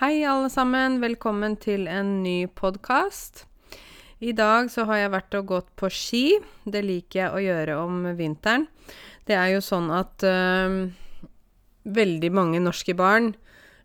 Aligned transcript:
Hei, 0.00 0.22
alle 0.24 0.48
sammen. 0.48 0.94
Velkommen 1.02 1.58
til 1.60 1.82
en 1.84 2.22
ny 2.22 2.46
podkast. 2.56 3.42
I 4.24 4.32
dag 4.32 4.70
så 4.72 4.86
har 4.88 4.96
jeg 4.96 5.10
vært 5.12 5.36
og 5.36 5.50
gått 5.50 5.68
på 5.76 5.90
ski. 5.92 6.22
Det 6.64 6.80
liker 6.86 7.18
jeg 7.18 7.28
å 7.28 7.42
gjøre 7.44 7.74
om 7.82 8.06
vinteren. 8.16 8.64
Det 9.28 9.36
er 9.36 9.50
jo 9.52 9.60
sånn 9.60 9.92
at 9.92 10.24
øh, 10.24 10.78
veldig 11.84 12.32
mange 12.32 12.64
norske 12.64 12.96
barn, 12.96 13.34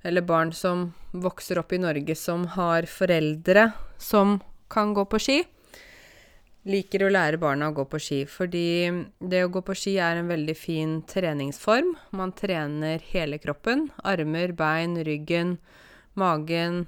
eller 0.08 0.24
barn 0.24 0.56
som 0.56 0.88
vokser 1.12 1.60
opp 1.60 1.76
i 1.76 1.84
Norge 1.84 2.16
som 2.16 2.48
har 2.56 2.88
foreldre 2.88 3.74
som 4.00 4.38
kan 4.72 4.96
gå 4.96 5.04
på 5.12 5.20
ski, 5.20 5.40
liker 6.64 7.04
å 7.04 7.12
lære 7.12 7.44
barna 7.44 7.74
å 7.74 7.76
gå 7.76 7.90
på 7.92 8.00
ski. 8.00 8.24
Fordi 8.24 8.70
det 9.20 9.44
å 9.44 9.52
gå 9.52 9.68
på 9.68 9.76
ski 9.76 10.00
er 10.00 10.24
en 10.24 10.32
veldig 10.32 10.62
fin 10.64 11.02
treningsform. 11.12 11.98
Man 12.16 12.32
trener 12.40 13.04
hele 13.12 13.44
kroppen. 13.44 13.90
Armer, 14.08 14.56
bein, 14.56 14.96
ryggen, 15.04 15.58
magen. 16.16 16.86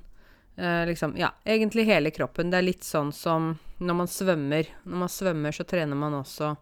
Eh, 0.57 0.85
liksom 0.85 1.17
Ja, 1.17 1.31
egentlig 1.45 1.85
hele 1.85 2.11
kroppen. 2.11 2.51
Det 2.51 2.57
er 2.57 2.69
litt 2.69 2.83
sånn 2.83 3.11
som 3.13 3.57
når 3.77 3.93
man 3.93 4.07
svømmer. 4.07 4.69
Når 4.83 5.03
man 5.03 5.09
svømmer, 5.09 5.51
så 5.51 5.63
trener 5.63 5.95
man 5.95 6.17
også 6.17 6.55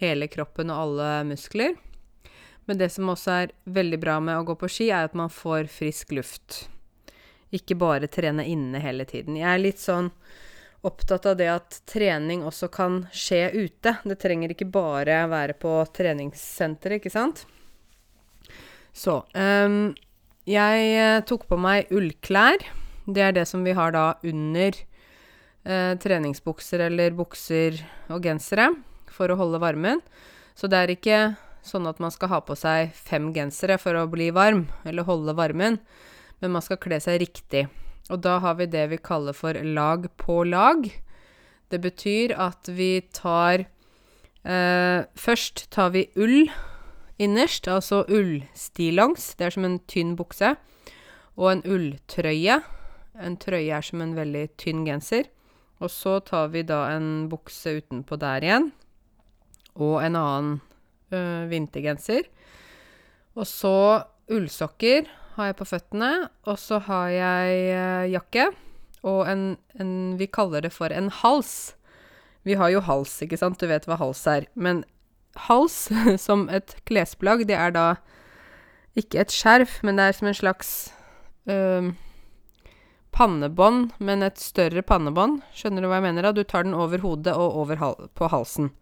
hele 0.00 0.28
kroppen 0.28 0.70
og 0.70 0.82
alle 0.82 1.24
muskler. 1.24 1.76
Men 2.64 2.78
det 2.78 2.90
som 2.92 3.08
også 3.08 3.30
er 3.30 3.54
veldig 3.64 3.98
bra 4.00 4.20
med 4.20 4.38
å 4.38 4.44
gå 4.44 4.54
på 4.60 4.68
ski, 4.70 4.90
er 4.90 5.08
at 5.08 5.16
man 5.18 5.32
får 5.32 5.70
frisk 5.72 6.12
luft. 6.12 6.68
Ikke 7.50 7.74
bare 7.74 8.06
trene 8.06 8.44
inne 8.46 8.78
hele 8.78 9.04
tiden. 9.08 9.38
Jeg 9.40 9.48
er 9.50 9.62
litt 9.62 9.80
sånn 9.82 10.12
opptatt 10.86 11.26
av 11.26 11.36
det 11.36 11.48
at 11.52 11.80
trening 11.90 12.44
også 12.46 12.70
kan 12.72 13.02
skje 13.12 13.50
ute. 13.56 13.96
Det 14.04 14.16
trenger 14.20 14.54
ikke 14.54 14.68
bare 14.70 15.24
være 15.28 15.56
på 15.60 15.72
treningssenteret, 15.96 17.00
ikke 17.00 17.12
sant? 17.12 17.44
Så 18.92 19.20
um, 19.34 19.92
Jeg 20.48 20.92
uh, 20.96 21.20
tok 21.28 21.44
på 21.50 21.58
meg 21.60 21.90
ullklær. 21.92 22.62
Det 23.10 23.24
er 23.24 23.34
det 23.36 23.46
som 23.48 23.64
vi 23.66 23.74
har 23.74 23.92
da 23.92 24.04
under 24.22 24.76
eh, 25.64 25.94
treningsbukser 25.98 26.84
eller 26.86 27.14
bukser 27.16 27.80
og 28.12 28.22
gensere 28.22 28.68
for 29.10 29.32
å 29.32 29.38
holde 29.40 29.58
varmen. 29.62 30.02
Så 30.54 30.70
det 30.70 30.78
er 30.78 30.92
ikke 30.94 31.20
sånn 31.66 31.88
at 31.90 32.00
man 32.00 32.12
skal 32.14 32.30
ha 32.32 32.40
på 32.44 32.54
seg 32.58 32.94
fem 32.94 33.30
gensere 33.34 33.80
for 33.80 33.98
å 33.98 34.06
bli 34.10 34.30
varm, 34.36 34.66
eller 34.86 35.08
holde 35.08 35.34
varmen, 35.36 35.80
men 36.40 36.54
man 36.54 36.64
skal 36.64 36.80
kle 36.80 37.00
seg 37.02 37.20
riktig. 37.24 37.66
Og 38.10 38.22
da 38.24 38.38
har 38.44 38.56
vi 38.60 38.68
det 38.70 38.86
vi 38.92 39.00
kaller 39.02 39.36
for 39.36 39.58
lag 39.58 40.06
på 40.20 40.42
lag. 40.48 40.86
Det 41.70 41.82
betyr 41.82 42.34
at 42.38 42.70
vi 42.70 43.00
tar 43.14 43.66
eh, 44.44 45.06
Først 45.18 45.68
tar 45.74 45.92
vi 45.94 46.08
ull 46.18 46.50
innerst, 47.20 47.68
altså 47.68 48.02
ullstillongs. 48.08 49.34
Det 49.36 49.48
er 49.48 49.54
som 49.54 49.66
en 49.68 49.78
tynn 49.90 50.16
bukse. 50.18 50.54
Og 51.36 51.52
en 51.52 51.62
ulltrøye. 51.68 52.60
En 53.20 53.36
trøye 53.40 53.76
er 53.76 53.84
som 53.84 54.02
en 54.04 54.16
veldig 54.16 54.46
tynn 54.60 54.86
genser. 54.88 55.28
Og 55.80 55.92
så 55.92 56.18
tar 56.24 56.50
vi 56.52 56.64
da 56.66 56.86
en 56.94 57.28
bukse 57.32 57.78
utenpå 57.80 58.18
der 58.20 58.44
igjen. 58.44 58.70
Og 59.80 60.00
en 60.04 60.18
annen 60.18 60.56
ø, 61.12 61.20
vintergenser. 61.50 62.28
Og 63.36 63.46
så 63.48 63.76
ullsokker 64.30 65.08
har 65.36 65.50
jeg 65.50 65.58
på 65.60 65.68
føttene. 65.68 66.12
Og 66.48 66.58
så 66.60 66.80
har 66.88 67.12
jeg 67.14 67.62
ø, 67.76 67.86
jakke 68.16 68.50
og 69.06 69.24
en, 69.30 69.44
en 69.80 69.92
Vi 70.20 70.28
kaller 70.28 70.60
det 70.66 70.74
for 70.74 70.92
en 70.92 71.08
hals. 71.22 71.74
Vi 72.44 72.56
har 72.56 72.72
jo 72.72 72.80
hals, 72.84 73.14
ikke 73.24 73.38
sant? 73.40 73.60
Du 73.60 73.68
vet 73.68 73.86
hva 73.88 73.96
hals 74.00 74.26
er. 74.28 74.48
Men 74.54 74.84
hals 75.48 75.88
som 76.26 76.48
et 76.52 76.76
klesplagg, 76.88 77.46
det 77.48 77.56
er 77.58 77.74
da 77.76 77.88
ikke 78.98 79.22
et 79.22 79.34
skjerf, 79.34 79.80
men 79.86 79.98
det 79.98 80.08
er 80.08 80.16
som 80.16 80.28
en 80.30 80.36
slags 80.36 80.70
øh, 81.50 81.92
pannebånd, 83.14 83.92
men 83.98 84.24
et 84.26 84.38
større 84.40 84.82
pannebånd. 84.86 85.40
Skjønner 85.54 85.84
du 85.84 85.90
hva 85.90 86.00
jeg 86.00 86.08
mener? 86.08 86.26
da? 86.26 86.34
Du 86.34 86.42
tar 86.44 86.66
den 86.66 86.74
over 86.74 87.02
hodet 87.02 87.34
og 87.36 87.58
over 87.62 87.80
hal 87.82 88.08
på 88.18 88.30
halsen. 88.32 88.72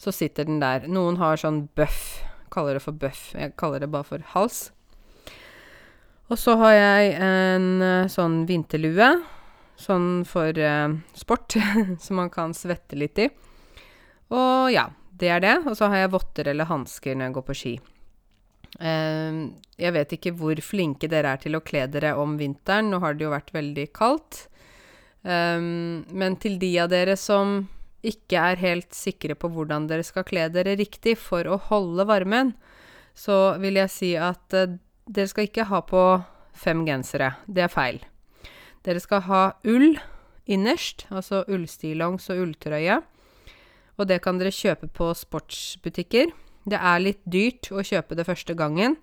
Så 0.00 0.12
sitter 0.12 0.48
den 0.48 0.60
der. 0.62 0.88
Noen 0.90 1.20
har 1.20 1.40
sånn 1.40 1.66
bøff. 1.76 2.24
Kaller 2.54 2.78
det 2.78 2.84
for 2.84 2.96
bøff. 2.96 3.32
Jeg 3.36 3.54
kaller 3.60 3.84
det 3.84 3.90
bare 3.92 4.06
for 4.08 4.24
hals. 4.34 4.66
Og 6.32 6.40
så 6.40 6.56
har 6.60 6.72
jeg 6.72 7.14
en 7.22 7.70
uh, 7.84 8.10
sånn 8.10 8.42
vinterlue. 8.48 9.12
Sånn 9.74 10.22
for 10.22 10.54
eh, 10.54 10.92
sport, 11.18 11.56
som 12.04 12.20
man 12.20 12.28
kan 12.30 12.52
svette 12.54 12.94
litt 12.94 13.18
i. 13.18 13.26
Og 14.30 14.70
ja, 14.70 14.84
det 15.20 15.30
er 15.30 15.42
det. 15.44 15.56
Og 15.68 15.76
så 15.78 15.90
har 15.92 16.04
jeg 16.04 16.14
votter 16.14 16.50
eller 16.52 16.70
hansker 16.70 17.16
når 17.16 17.28
jeg 17.28 17.36
går 17.38 17.46
på 17.48 17.58
ski. 17.60 17.74
Uh, 18.74 19.54
jeg 19.78 19.94
vet 19.94 20.16
ikke 20.16 20.32
hvor 20.34 20.58
flinke 20.64 21.06
dere 21.10 21.36
er 21.36 21.42
til 21.44 21.54
å 21.54 21.62
kle 21.64 21.86
dere 21.90 22.14
om 22.20 22.36
vinteren. 22.40 22.90
Nå 22.90 23.00
har 23.04 23.14
det 23.14 23.26
jo 23.26 23.34
vært 23.34 23.54
veldig 23.54 23.86
kaldt. 23.96 24.46
Um, 25.22 26.04
men 26.12 26.36
til 26.40 26.58
de 26.60 26.74
av 26.82 26.90
dere 26.92 27.16
som 27.16 27.62
ikke 28.04 28.40
er 28.50 28.60
helt 28.60 28.92
sikre 28.92 29.36
på 29.38 29.48
hvordan 29.48 29.86
dere 29.88 30.04
skal 30.04 30.26
kle 30.28 30.50
dere 30.52 30.74
riktig 30.76 31.14
for 31.16 31.48
å 31.48 31.56
holde 31.70 32.04
varmen, 32.04 32.52
så 33.16 33.54
vil 33.62 33.78
jeg 33.80 33.92
si 33.94 34.10
at 34.20 34.58
uh, 34.58 34.74
dere 35.06 35.30
skal 35.30 35.48
ikke 35.48 35.68
ha 35.70 35.80
på 35.86 36.02
fem 36.54 36.84
gensere. 36.86 37.34
Det 37.46 37.64
er 37.64 37.72
feil. 37.72 38.02
Dere 38.84 39.00
skal 39.00 39.24
ha 39.30 39.42
ull 39.70 39.94
innerst, 40.44 41.06
altså 41.08 41.42
ullstillongs 41.48 42.28
og 42.34 42.42
ulltrøye. 42.44 43.00
Og 43.98 44.08
det 44.10 44.20
kan 44.24 44.40
dere 44.40 44.54
kjøpe 44.54 44.88
på 44.90 45.10
sportsbutikker. 45.16 46.32
Det 46.64 46.78
er 46.78 47.02
litt 47.02 47.20
dyrt 47.28 47.70
å 47.70 47.84
kjøpe 47.84 48.16
det 48.18 48.26
første 48.26 48.56
gangen, 48.56 48.96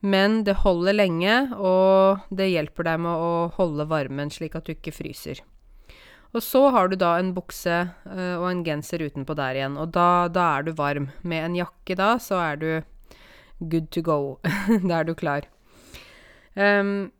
men 0.00 0.42
det 0.44 0.60
holder 0.62 0.96
lenge, 0.96 1.36
og 1.56 2.20
det 2.32 2.50
hjelper 2.52 2.86
deg 2.88 3.00
med 3.06 3.24
å 3.24 3.32
holde 3.56 3.88
varmen 3.88 4.32
slik 4.32 4.56
at 4.56 4.68
du 4.68 4.74
ikke 4.74 4.94
fryser. 4.94 5.40
Og 6.30 6.44
så 6.46 6.62
har 6.70 6.88
du 6.88 6.94
da 7.00 7.16
en 7.18 7.32
bukse 7.34 7.74
øh, 8.06 8.36
og 8.38 8.46
en 8.52 8.62
genser 8.66 9.02
utenpå 9.02 9.34
der 9.34 9.58
igjen, 9.58 9.78
og 9.80 9.90
da, 9.96 10.28
da 10.30 10.46
er 10.58 10.68
du 10.68 10.74
varm. 10.78 11.08
Med 11.26 11.48
en 11.48 11.56
jakke 11.58 11.96
da, 11.98 12.12
så 12.22 12.38
er 12.44 12.60
du 12.60 12.68
good 13.58 13.90
to 13.90 14.04
go. 14.04 14.38
da 14.88 15.00
er 15.00 15.08
du 15.08 15.16
klar. 15.18 15.48
Um, 16.54 17.10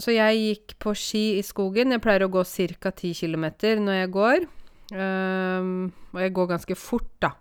så 0.00 0.14
jeg 0.14 0.38
gikk 0.38 0.76
på 0.82 0.94
ski 0.96 1.24
i 1.38 1.44
skogen. 1.44 1.92
Jeg 1.92 2.02
pleier 2.04 2.24
å 2.24 2.32
gå 2.32 2.44
ca. 2.46 2.92
10 2.94 3.18
km 3.20 3.46
når 3.82 3.98
jeg 3.98 4.12
går. 4.14 4.46
Um, 4.90 5.90
og 6.14 6.20
jeg 6.24 6.34
går 6.34 6.50
ganske 6.54 6.76
fort, 6.78 7.10
da. 7.22 7.34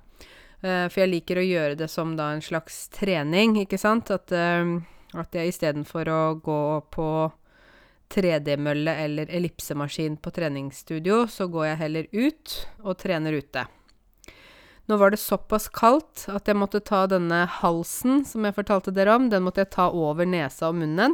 Uh, 0.60 0.86
for 0.92 1.02
jeg 1.02 1.12
liker 1.14 1.40
å 1.40 1.48
gjøre 1.48 1.80
det 1.80 1.90
som 1.92 2.16
da 2.20 2.32
en 2.34 2.44
slags 2.46 2.88
trening, 2.94 3.58
ikke 3.64 3.80
sant. 3.82 4.12
At, 4.14 4.34
uh, 4.34 4.78
at 5.18 5.36
jeg 5.36 5.54
istedenfor 5.54 6.12
å 6.14 6.22
gå 6.44 6.62
på 6.94 7.10
3D-mølle 8.10 8.96
eller 9.06 9.30
ellipsemaskin 9.30 10.18
på 10.18 10.34
treningsstudio, 10.34 11.26
så 11.30 11.48
går 11.50 11.72
jeg 11.72 11.82
heller 11.84 12.08
ut 12.14 12.56
og 12.82 12.98
trener 13.02 13.38
ute. 13.38 13.66
Nå 14.90 14.98
var 14.98 15.14
det 15.14 15.22
såpass 15.22 15.68
kaldt 15.70 16.24
at 16.34 16.50
jeg 16.50 16.58
måtte 16.58 16.82
ta 16.82 17.04
denne 17.06 17.44
halsen 17.60 18.24
som 18.26 18.48
jeg 18.48 18.56
fortalte 18.58 18.94
dere 18.96 19.14
om, 19.20 19.28
den 19.30 19.46
måtte 19.46 19.62
jeg 19.62 19.76
ta 19.76 19.92
over 19.94 20.26
nesa 20.26 20.72
og 20.72 20.80
munnen. 20.82 21.14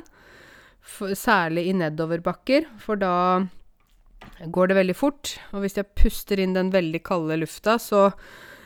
For, 0.79 1.12
særlig 1.18 1.66
i 1.68 1.74
nedoverbakker, 1.75 2.69
for 2.79 3.01
da 3.01 3.16
går 4.52 4.72
det 4.72 4.78
veldig 4.80 4.96
fort. 4.98 5.36
Og 5.53 5.64
hvis 5.64 5.78
jeg 5.80 5.92
puster 5.98 6.42
inn 6.42 6.56
den 6.56 6.72
veldig 6.74 7.02
kalde 7.06 7.38
lufta, 7.42 7.78
så 7.81 8.09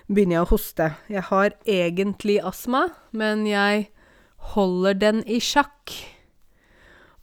begynner 0.09 0.39
jeg 0.39 0.45
å 0.45 0.51
hoste. 0.53 0.89
Jeg 1.11 1.25
har 1.29 1.55
egentlig 1.69 2.39
astma, 2.45 2.87
men 3.11 3.45
jeg 3.47 3.89
holder 4.55 4.97
den 4.97 5.21
i 5.29 5.39
sjakk. 5.43 5.93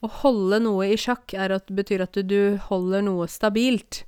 Å 0.05 0.11
holde 0.23 0.61
noe 0.63 0.91
i 0.93 0.99
sjakk 1.01 1.35
at, 1.35 1.71
betyr 1.73 2.05
at 2.05 2.19
du 2.29 2.57
holder 2.69 3.05
noe 3.07 3.27
stabilt. 3.31 4.05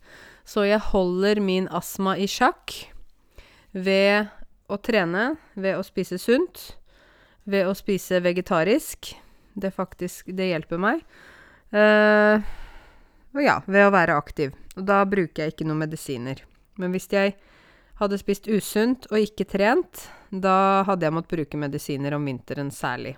Så 0.48 0.64
jeg 0.68 0.80
holder 0.92 1.40
min 1.44 1.68
astma 1.74 2.14
i 2.16 2.28
sjakk 2.30 2.74
ved 3.72 4.28
å 4.68 4.78
trene, 4.80 5.34
ved 5.56 5.78
å 5.78 5.84
spise 5.84 6.18
sunt, 6.20 6.78
ved 7.48 7.68
å 7.68 7.74
spise 7.76 8.20
vegetarisk. 8.24 9.14
Det 9.58 9.72
faktisk 9.74 10.30
Det 10.36 10.52
hjelper 10.52 10.78
meg. 10.78 11.02
Uh, 11.74 12.38
og 13.38 13.44
ja, 13.44 13.60
ved 13.70 13.86
å 13.86 13.94
være 13.94 14.16
aktiv. 14.18 14.54
Og 14.76 14.86
da 14.88 15.04
bruker 15.06 15.44
jeg 15.44 15.54
ikke 15.54 15.66
noen 15.68 15.84
medisiner. 15.84 16.42
Men 16.78 16.94
hvis 16.94 17.08
jeg 17.12 17.36
hadde 17.98 18.18
spist 18.20 18.48
usunt 18.50 19.08
og 19.12 19.22
ikke 19.22 19.46
trent, 19.48 20.06
da 20.30 20.84
hadde 20.86 21.06
jeg 21.06 21.14
måttet 21.14 21.36
bruke 21.36 21.60
medisiner 21.60 22.14
om 22.18 22.26
vinteren 22.26 22.70
særlig. 22.74 23.16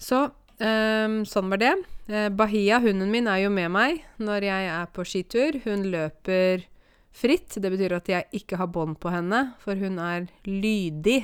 Så 0.00 0.26
um, 0.28 1.20
sånn 1.28 1.52
var 1.52 1.60
det. 1.62 1.74
Uh, 2.08 2.28
Bahia, 2.32 2.80
hunden 2.84 3.12
min, 3.12 3.28
er 3.30 3.44
jo 3.44 3.52
med 3.52 3.72
meg 3.72 4.02
når 4.20 4.48
jeg 4.48 4.72
er 4.74 4.90
på 4.92 5.06
skitur. 5.08 5.60
Hun 5.64 5.86
løper 5.92 6.66
fritt. 7.14 7.56
Det 7.60 7.72
betyr 7.72 7.96
at 8.00 8.10
jeg 8.10 8.28
ikke 8.40 8.60
har 8.60 8.72
bånd 8.72 8.98
på 9.00 9.12
henne, 9.14 9.46
for 9.62 9.78
hun 9.80 10.00
er 10.02 10.28
lydig. 10.48 11.22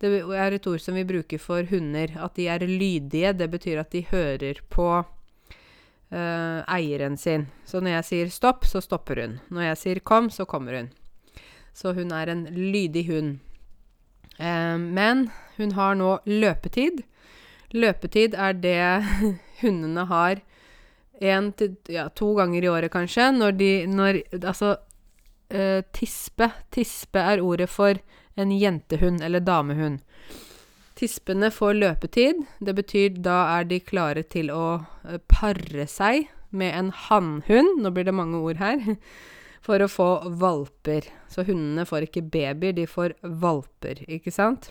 Det 0.00 0.16
er 0.16 0.56
et 0.56 0.66
ord 0.66 0.80
som 0.80 0.96
vi 0.96 1.04
bruker 1.04 1.40
for 1.40 1.64
hunder. 1.68 2.16
At 2.24 2.36
de 2.40 2.48
er 2.48 2.64
lydige, 2.64 3.36
det 3.36 3.50
betyr 3.52 3.82
at 3.84 3.92
de 3.92 4.06
hører 4.08 4.64
på 4.72 4.92
uh, 6.12 6.62
eieren 6.70 7.16
sin. 7.16 7.46
Så 7.66 7.80
når 7.80 7.98
jeg 7.98 8.08
sier 8.08 8.32
stopp, 8.34 8.66
så 8.68 8.82
stopper 8.84 9.22
hun. 9.22 9.38
Når 9.50 9.70
jeg 9.70 9.80
sier 9.82 10.02
kom, 10.04 10.30
så 10.30 10.46
kommer 10.48 10.78
hun. 10.78 10.90
Så 11.76 11.94
hun 11.96 12.12
er 12.12 12.30
en 12.32 12.46
lydig 12.54 13.06
hund. 13.10 13.38
Uh, 14.40 14.78
men 14.78 15.28
hun 15.56 15.74
har 15.78 15.98
nå 15.98 16.18
løpetid. 16.26 17.02
Løpetid 17.76 18.34
er 18.34 18.56
det 18.58 18.82
hundene 19.62 20.06
har 20.10 20.42
en 21.20 21.50
til 21.52 21.76
ja, 21.92 22.08
to 22.16 22.32
ganger 22.38 22.64
i 22.64 22.70
året, 22.72 22.92
kanskje, 22.92 23.28
når 23.36 23.58
de 23.58 23.72
når, 23.86 24.22
Altså, 24.40 24.76
uh, 25.52 25.80
tispe. 25.92 26.50
Tispe 26.72 27.20
er 27.20 27.44
ordet 27.44 27.68
for 27.68 28.00
en 28.40 28.54
jentehund 28.56 29.20
eller 29.22 29.44
damehund. 29.44 30.00
Tispene 31.00 31.48
får 31.48 31.78
løpetid. 31.78 32.42
Det 32.60 32.74
betyr 32.76 33.14
da 33.24 33.38
er 33.54 33.64
de 33.70 33.78
klare 33.80 34.20
til 34.28 34.50
å 34.52 34.64
uh, 34.84 35.14
pare 35.32 35.86
seg 35.88 36.26
med 36.52 36.74
en 36.76 36.90
hannhund. 37.06 37.78
Nå 37.80 37.92
blir 37.96 38.04
det 38.04 38.12
mange 38.12 38.42
ord 38.44 38.60
her. 38.60 38.82
For 39.64 39.80
å 39.80 39.88
få 39.88 40.10
valper. 40.40 41.08
Så 41.32 41.46
hundene 41.48 41.86
får 41.88 42.08
ikke 42.08 42.26
babyer, 42.32 42.76
de 42.76 42.84
får 42.88 43.14
valper, 43.22 44.04
ikke 44.12 44.32
sant? 44.32 44.70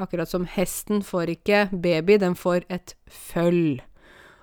Akkurat 0.00 0.32
som 0.32 0.46
hesten 0.48 1.04
får 1.04 1.34
ikke 1.34 1.66
baby, 1.72 2.16
den 2.20 2.36
får 2.36 2.64
et 2.72 2.94
føll. 3.04 3.80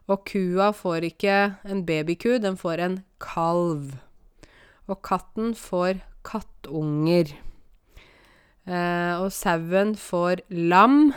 Og 0.05 0.21
kua 0.29 0.69
får 0.73 1.09
ikke 1.09 1.37
en 1.65 1.81
babyku, 1.85 2.37
den 2.41 2.57
får 2.61 2.83
en 2.83 2.99
kalv. 3.21 3.97
Og 4.85 5.01
katten 5.05 5.53
får 5.57 6.01
kattunger. 6.27 7.33
Eh, 8.67 9.13
og 9.21 9.31
sauen 9.31 9.93
får 9.95 10.43
lam, 10.51 11.13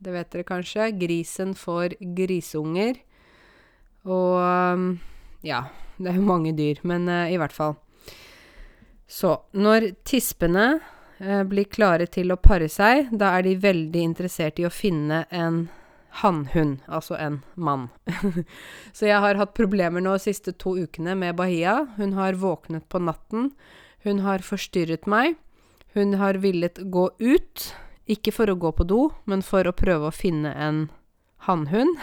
det 0.00 0.12
vet 0.12 0.32
dere 0.32 0.48
kanskje. 0.48 0.90
Grisen 1.00 1.54
får 1.56 1.96
grisunger. 2.16 3.00
Og 4.08 4.36
um, 4.40 4.84
ja, 5.44 5.64
det 6.00 6.12
er 6.12 6.20
jo 6.20 6.28
mange 6.28 6.54
dyr, 6.56 6.80
men 6.88 7.08
uh, 7.08 7.28
i 7.28 7.36
hvert 7.40 7.56
fall. 7.56 7.76
Så 9.10 9.34
når 9.52 9.90
tispene 10.08 10.78
uh, 11.20 11.42
blir 11.48 11.68
klare 11.72 12.08
til 12.08 12.32
å 12.32 12.40
pare 12.40 12.68
seg, 12.72 13.10
da 13.12 13.34
er 13.36 13.44
de 13.48 13.58
veldig 13.60 14.06
interessert 14.12 14.60
i 14.60 14.68
å 14.68 14.72
finne 14.72 15.26
en 15.28 15.66
hannhund, 16.22 16.80
altså 16.88 17.16
en 17.20 17.40
mann. 17.54 17.88
så 18.96 19.08
jeg 19.08 19.20
har 19.22 19.38
hatt 19.40 19.52
problemer 19.56 20.02
nå 20.02 20.16
de 20.16 20.24
siste 20.24 20.56
to 20.58 20.74
ukene 20.80 21.14
med 21.16 21.36
Bahia. 21.38 21.84
Hun 22.00 22.16
har 22.16 22.40
våknet 22.40 22.88
på 22.88 23.00
natten. 23.04 23.52
Hun 24.04 24.24
har 24.24 24.44
forstyrret 24.44 25.06
meg. 25.10 25.36
Hun 25.94 26.14
har 26.20 26.38
villet 26.42 26.78
gå 26.90 27.08
ut, 27.18 27.66
ikke 28.10 28.32
for 28.34 28.50
å 28.50 28.58
gå 28.58 28.70
på 28.74 28.86
do, 28.86 29.00
men 29.26 29.42
for 29.42 29.66
å 29.66 29.74
prøve 29.76 30.10
å 30.10 30.14
finne 30.14 30.52
en 30.54 30.84
hannhund. 31.46 31.98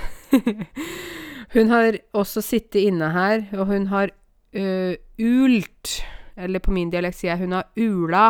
hun 1.55 1.71
har 1.71 1.99
også 2.17 2.43
sittet 2.43 2.83
inne 2.83 3.13
her, 3.15 3.47
og 3.55 3.71
hun 3.71 3.87
har 3.93 4.11
uh, 4.11 4.93
ult 5.17 6.01
Eller 6.37 6.61
på 6.61 6.69
min 6.69 6.91
dialekt 6.93 7.17
sier 7.17 7.31
jeg 7.31 7.47
hun 7.47 7.55
har 7.57 7.65
ula 7.73 8.25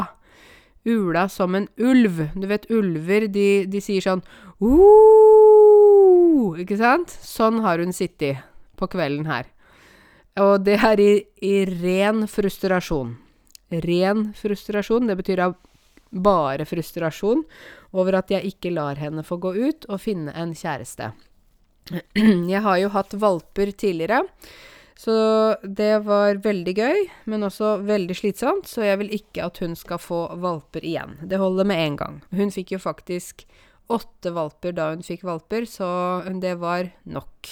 ula 0.87 1.29
som 1.29 1.55
en 1.55 1.67
ulv. 1.77 2.21
Du 2.35 2.47
vet, 2.47 2.69
ulver, 2.71 3.27
de, 3.27 3.65
de 3.67 3.81
sier 3.83 4.03
sånn 4.03 4.23
Ikke 6.63 6.79
sant? 6.79 7.11
Sånn 7.11 7.61
har 7.65 7.83
hun 7.83 7.93
sittet 7.95 8.45
på 8.79 8.89
kvelden 8.91 9.27
her. 9.27 9.49
Og 10.39 10.61
det 10.65 10.77
er 10.85 11.01
i, 11.01 11.11
i 11.41 11.55
ren 11.65 12.27
frustrasjon. 12.29 13.15
Ren 13.69 14.31
frustrasjon. 14.37 15.09
Det 15.09 15.17
betyr 15.19 15.43
bare 16.11 16.65
frustrasjon 16.67 17.43
over 17.97 18.19
at 18.21 18.31
jeg 18.31 18.53
ikke 18.53 18.71
lar 18.75 18.99
henne 19.01 19.25
få 19.27 19.39
gå 19.43 19.53
ut 19.57 19.87
og 19.89 20.01
finne 20.03 20.33
en 20.35 20.55
kjæreste. 20.55 21.11
Jeg 22.53 22.63
har 22.63 22.79
jo 22.81 22.89
hatt 22.91 23.13
valper 23.15 23.71
tidligere. 23.71 24.25
Så 24.97 25.13
det 25.61 25.99
var 26.07 26.39
veldig 26.41 26.73
gøy, 26.73 27.03
men 27.29 27.45
også 27.45 27.75
veldig 27.85 28.15
slitsomt, 28.17 28.65
så 28.65 28.81
jeg 28.81 28.97
vil 28.97 29.11
ikke 29.13 29.43
at 29.45 29.59
hun 29.61 29.75
skal 29.77 30.01
få 30.01 30.23
valper 30.41 30.81
igjen. 30.81 31.19
Det 31.21 31.37
holder 31.37 31.69
med 31.69 31.83
én 31.83 31.97
gang. 31.99 32.15
Hun 32.33 32.49
fikk 32.49 32.73
jo 32.73 32.79
faktisk 32.81 33.45
åtte 33.93 34.33
valper 34.33 34.73
da 34.73 34.89
hun 34.95 35.05
fikk 35.05 35.21
valper, 35.29 35.69
så 35.69 35.87
det 36.41 36.55
var 36.63 36.89
nok. 37.05 37.51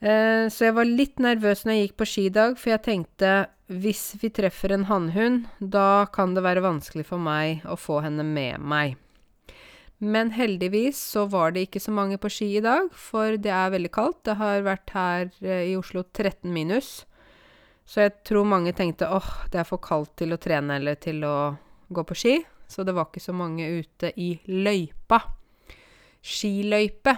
Eh, 0.00 0.48
så 0.48 0.70
jeg 0.70 0.76
var 0.78 0.88
litt 0.88 1.20
nervøs 1.20 1.66
når 1.66 1.76
jeg 1.76 1.86
gikk 1.86 1.96
på 2.00 2.08
skidag, 2.08 2.56
for 2.60 2.72
jeg 2.72 2.84
tenkte 2.86 3.32
hvis 3.70 4.16
vi 4.18 4.32
treffer 4.34 4.72
en 4.74 4.88
hannhund, 4.88 5.44
da 5.60 6.08
kan 6.10 6.32
det 6.34 6.42
være 6.42 6.64
vanskelig 6.64 7.04
for 7.06 7.22
meg 7.22 7.62
å 7.68 7.76
få 7.78 8.00
henne 8.02 8.24
med 8.26 8.64
meg. 8.64 8.96
Men 10.00 10.32
heldigvis 10.32 10.96
så 11.12 11.26
var 11.28 11.52
det 11.52 11.66
ikke 11.66 11.82
så 11.84 11.92
mange 11.92 12.16
på 12.18 12.30
ski 12.32 12.48
i 12.56 12.64
dag, 12.64 12.88
for 12.96 13.36
det 13.36 13.52
er 13.52 13.74
veldig 13.74 13.92
kaldt. 13.92 14.22
Det 14.24 14.38
har 14.40 14.64
vært 14.64 14.94
her 14.96 15.28
eh, 15.44 15.66
i 15.70 15.76
Oslo 15.76 16.06
13 16.08 16.48
minus. 16.48 17.04
Så 17.84 18.06
jeg 18.06 18.14
tror 18.24 18.48
mange 18.48 18.72
tenkte 18.76 19.10
åh, 19.12 19.28
det 19.52 19.60
er 19.60 19.68
for 19.68 19.82
kaldt 19.82 20.14
til 20.22 20.32
å 20.32 20.40
trene 20.40 20.78
eller 20.80 20.96
til 21.02 21.20
å 21.26 21.52
gå 21.92 22.06
på 22.06 22.16
ski. 22.16 22.38
Så 22.70 22.86
det 22.86 22.94
var 22.96 23.10
ikke 23.10 23.22
så 23.22 23.34
mange 23.36 23.66
ute 23.82 24.12
i 24.16 24.32
løypa. 24.48 25.20
Skiløype. 26.22 27.16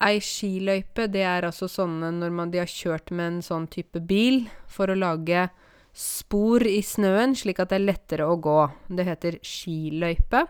Ei 0.00 0.20
skiløype, 0.24 1.10
det 1.12 1.26
er 1.28 1.44
altså 1.44 1.68
sånne 1.68 2.08
når 2.16 2.30
man, 2.32 2.52
de 2.52 2.62
har 2.62 2.70
kjørt 2.70 3.10
med 3.12 3.26
en 3.26 3.42
sånn 3.44 3.66
type 3.68 4.00
bil 4.00 4.46
for 4.70 4.88
å 4.88 4.96
lage 4.96 5.50
spor 5.92 6.64
i 6.64 6.80
snøen, 6.86 7.34
slik 7.36 7.60
at 7.60 7.72
det 7.72 7.80
er 7.80 7.88
lettere 7.88 8.28
å 8.30 8.38
gå. 8.40 8.62
Det 8.88 9.04
heter 9.04 9.36
skiløype. 9.44 10.46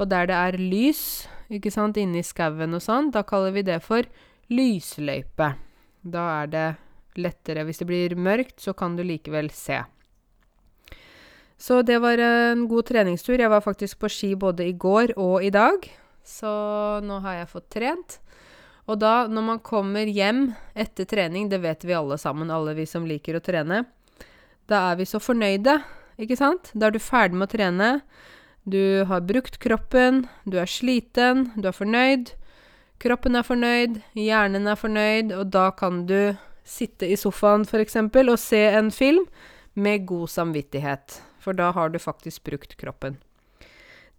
Og 0.00 0.08
der 0.10 0.26
det 0.30 0.38
er 0.38 0.58
lys, 0.58 1.04
ikke 1.52 1.70
sant, 1.70 2.00
inne 2.00 2.22
i 2.22 2.26
skauen 2.26 2.74
og 2.74 2.82
sånn, 2.82 3.12
da 3.14 3.22
kaller 3.26 3.54
vi 3.54 3.62
det 3.66 3.78
for 3.84 4.06
lysløype. 4.50 5.52
Da 6.02 6.26
er 6.40 6.50
det 6.50 6.68
lettere. 7.20 7.66
Hvis 7.68 7.82
det 7.82 7.88
blir 7.90 8.16
mørkt, 8.16 8.58
så 8.62 8.74
kan 8.74 8.96
du 8.96 9.04
likevel 9.06 9.50
se. 9.54 9.82
Så 11.60 11.82
det 11.84 11.98
var 12.00 12.18
en 12.24 12.64
god 12.70 12.88
treningstur. 12.88 13.36
Jeg 13.36 13.52
var 13.52 13.60
faktisk 13.60 14.00
på 14.00 14.08
ski 14.08 14.32
både 14.34 14.70
i 14.70 14.72
går 14.72 15.12
og 15.20 15.44
i 15.44 15.52
dag. 15.52 15.84
Så 16.24 16.48
nå 17.04 17.20
har 17.20 17.42
jeg 17.42 17.52
fått 17.52 17.68
trent. 17.76 18.20
Og 18.88 18.98
da, 19.02 19.26
når 19.28 19.46
man 19.46 19.62
kommer 19.64 20.08
hjem 20.08 20.50
etter 20.74 21.08
trening, 21.08 21.48
det 21.50 21.60
vet 21.62 21.84
vi 21.84 21.96
alle 21.96 22.18
sammen, 22.18 22.50
alle 22.50 22.74
vi 22.78 22.86
som 22.88 23.06
liker 23.06 23.36
å 23.38 23.44
trene, 23.44 23.84
da 24.70 24.90
er 24.90 25.00
vi 25.00 25.06
så 25.08 25.20
fornøyde, 25.22 25.80
ikke 26.20 26.38
sant? 26.38 26.70
Da 26.72 26.88
er 26.88 26.94
du 26.94 27.02
ferdig 27.02 27.38
med 27.38 27.48
å 27.48 27.54
trene. 27.54 27.88
Du 28.68 29.04
har 29.08 29.24
brukt 29.24 29.58
kroppen, 29.62 30.24
du 30.44 30.58
er 30.60 30.70
sliten, 30.70 31.48
du 31.56 31.70
er 31.70 31.76
fornøyd. 31.76 32.34
Kroppen 33.00 33.38
er 33.38 33.46
fornøyd, 33.46 34.00
hjernen 34.18 34.68
er 34.68 34.78
fornøyd, 34.78 35.32
og 35.32 35.48
da 35.54 35.70
kan 35.72 36.04
du 36.08 36.36
sitte 36.68 37.08
i 37.08 37.16
sofaen 37.18 37.64
f.eks. 37.64 37.96
og 37.96 38.36
se 38.38 38.60
en 38.68 38.90
film 38.92 39.24
med 39.74 40.06
god 40.06 40.28
samvittighet, 40.28 41.20
for 41.40 41.56
da 41.56 41.70
har 41.72 41.90
du 41.90 41.98
faktisk 41.98 42.44
brukt 42.44 42.76
kroppen. 42.76 43.16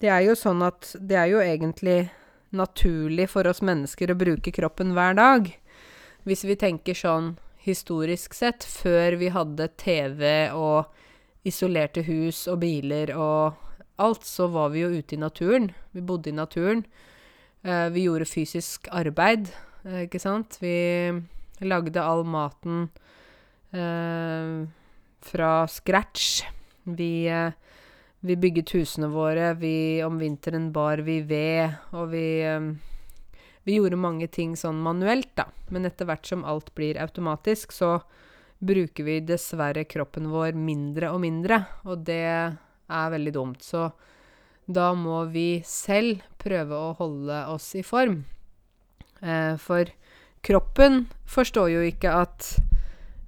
Det 0.01 0.09
er 0.09 0.25
jo 0.25 0.35
sånn 0.35 0.63
at 0.65 0.95
det 0.97 1.19
er 1.21 1.29
jo 1.29 1.43
egentlig 1.43 2.09
naturlig 2.56 3.30
for 3.31 3.48
oss 3.48 3.62
mennesker 3.63 4.12
å 4.12 4.19
bruke 4.19 4.53
kroppen 4.53 4.94
hver 4.95 5.15
dag. 5.18 5.50
Hvis 6.27 6.44
vi 6.45 6.57
tenker 6.59 6.98
sånn 6.98 7.36
historisk 7.62 8.35
sett, 8.37 8.66
før 8.66 9.18
vi 9.21 9.31
hadde 9.33 9.69
TV 9.80 10.49
og 10.54 10.92
isolerte 11.47 12.04
hus 12.06 12.45
og 12.52 12.61
biler 12.61 13.14
og 13.16 13.57
alt, 14.02 14.25
så 14.25 14.47
var 14.52 14.71
vi 14.73 14.83
jo 14.83 14.92
ute 14.94 15.16
i 15.16 15.21
naturen. 15.21 15.71
Vi 15.94 16.04
bodde 16.06 16.31
i 16.31 16.37
naturen. 16.37 16.83
Eh, 17.61 17.87
vi 17.94 18.07
gjorde 18.07 18.30
fysisk 18.30 18.90
arbeid, 18.92 19.52
eh, 19.85 20.06
ikke 20.07 20.21
sant. 20.21 20.57
Vi 20.61 21.11
lagde 21.61 22.02
all 22.02 22.23
maten 22.25 22.90
eh, 23.73 24.66
fra 25.21 25.52
scratch. 25.69 26.42
Vi, 26.85 27.30
vi 28.21 28.37
bygget 28.37 28.73
husene 28.78 29.09
våre. 29.11 29.54
Vi, 29.59 30.01
om 30.06 30.18
vinteren 30.21 30.71
bar 30.73 31.01
vi 31.06 31.19
ved, 31.25 31.78
og 31.97 32.11
vi 32.13 32.25
eh, 32.45 32.71
vi 33.63 33.78
gjorde 33.78 33.99
mange 34.01 34.28
ting 34.28 34.56
sånn 34.57 34.80
manuelt, 34.81 35.30
da. 35.37 35.45
Men 35.69 35.85
etter 35.85 36.07
hvert 36.09 36.25
som 36.25 36.45
alt 36.47 36.73
blir 36.78 36.97
automatisk, 37.01 37.73
så 37.75 37.99
bruker 38.61 39.06
vi 39.06 39.19
dessverre 39.25 39.85
kroppen 39.90 40.31
vår 40.33 40.57
mindre 40.57 41.11
og 41.13 41.21
mindre. 41.21 41.61
Og 41.85 42.01
det 42.07 42.23
er 42.25 43.13
veldig 43.13 43.33
dumt. 43.37 43.61
Så 43.66 43.92
da 44.66 44.92
må 44.97 45.23
vi 45.33 45.61
selv 45.66 46.23
prøve 46.42 46.78
å 46.78 46.95
holde 46.97 47.44
oss 47.54 47.69
i 47.78 47.85
form. 47.85 48.23
Eh, 49.21 49.54
for 49.61 49.90
kroppen 50.42 51.06
forstår 51.30 51.69
jo 51.75 51.85
ikke 51.85 52.16
at 52.23 52.56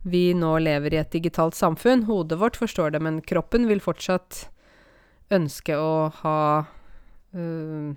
vi 0.04 0.32
nå 0.36 0.58
lever 0.66 0.98
i 0.98 1.02
et 1.04 1.14
digitalt 1.14 1.56
samfunn. 1.56 2.08
Hodet 2.10 2.42
vårt 2.42 2.58
forstår 2.58 2.96
det, 2.96 3.04
men 3.06 3.22
kroppen 3.22 3.70
vil 3.70 3.84
fortsatt 3.84 4.48
ønske 5.34 5.78
å 5.78 6.10
ha 6.22 6.40
øh, 7.36 7.94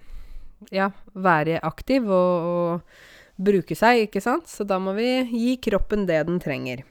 Ja, 0.73 0.91
være 1.13 1.61
aktiv 1.67 2.09
og, 2.09 2.51
og 2.51 3.37
bruke 3.37 3.77
seg, 3.77 4.07
ikke 4.07 4.23
sant? 4.25 4.49
Så 4.49 4.65
da 4.65 4.79
må 4.81 4.97
vi 4.97 5.11
gi 5.31 5.57
kroppen 5.69 6.07
det 6.09 6.23
den 6.29 6.41
trenger. 6.43 6.85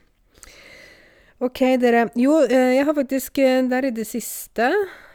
Ok, 1.42 1.60
dere. 1.82 2.06
Jo, 2.16 2.38
eh, 2.46 2.78
jeg 2.78 2.86
har 2.88 2.94
faktisk 2.96 3.38
eh, 3.44 3.58
Der 3.68 3.84
i 3.84 3.92
det 3.92 4.06
siste, 4.08 4.70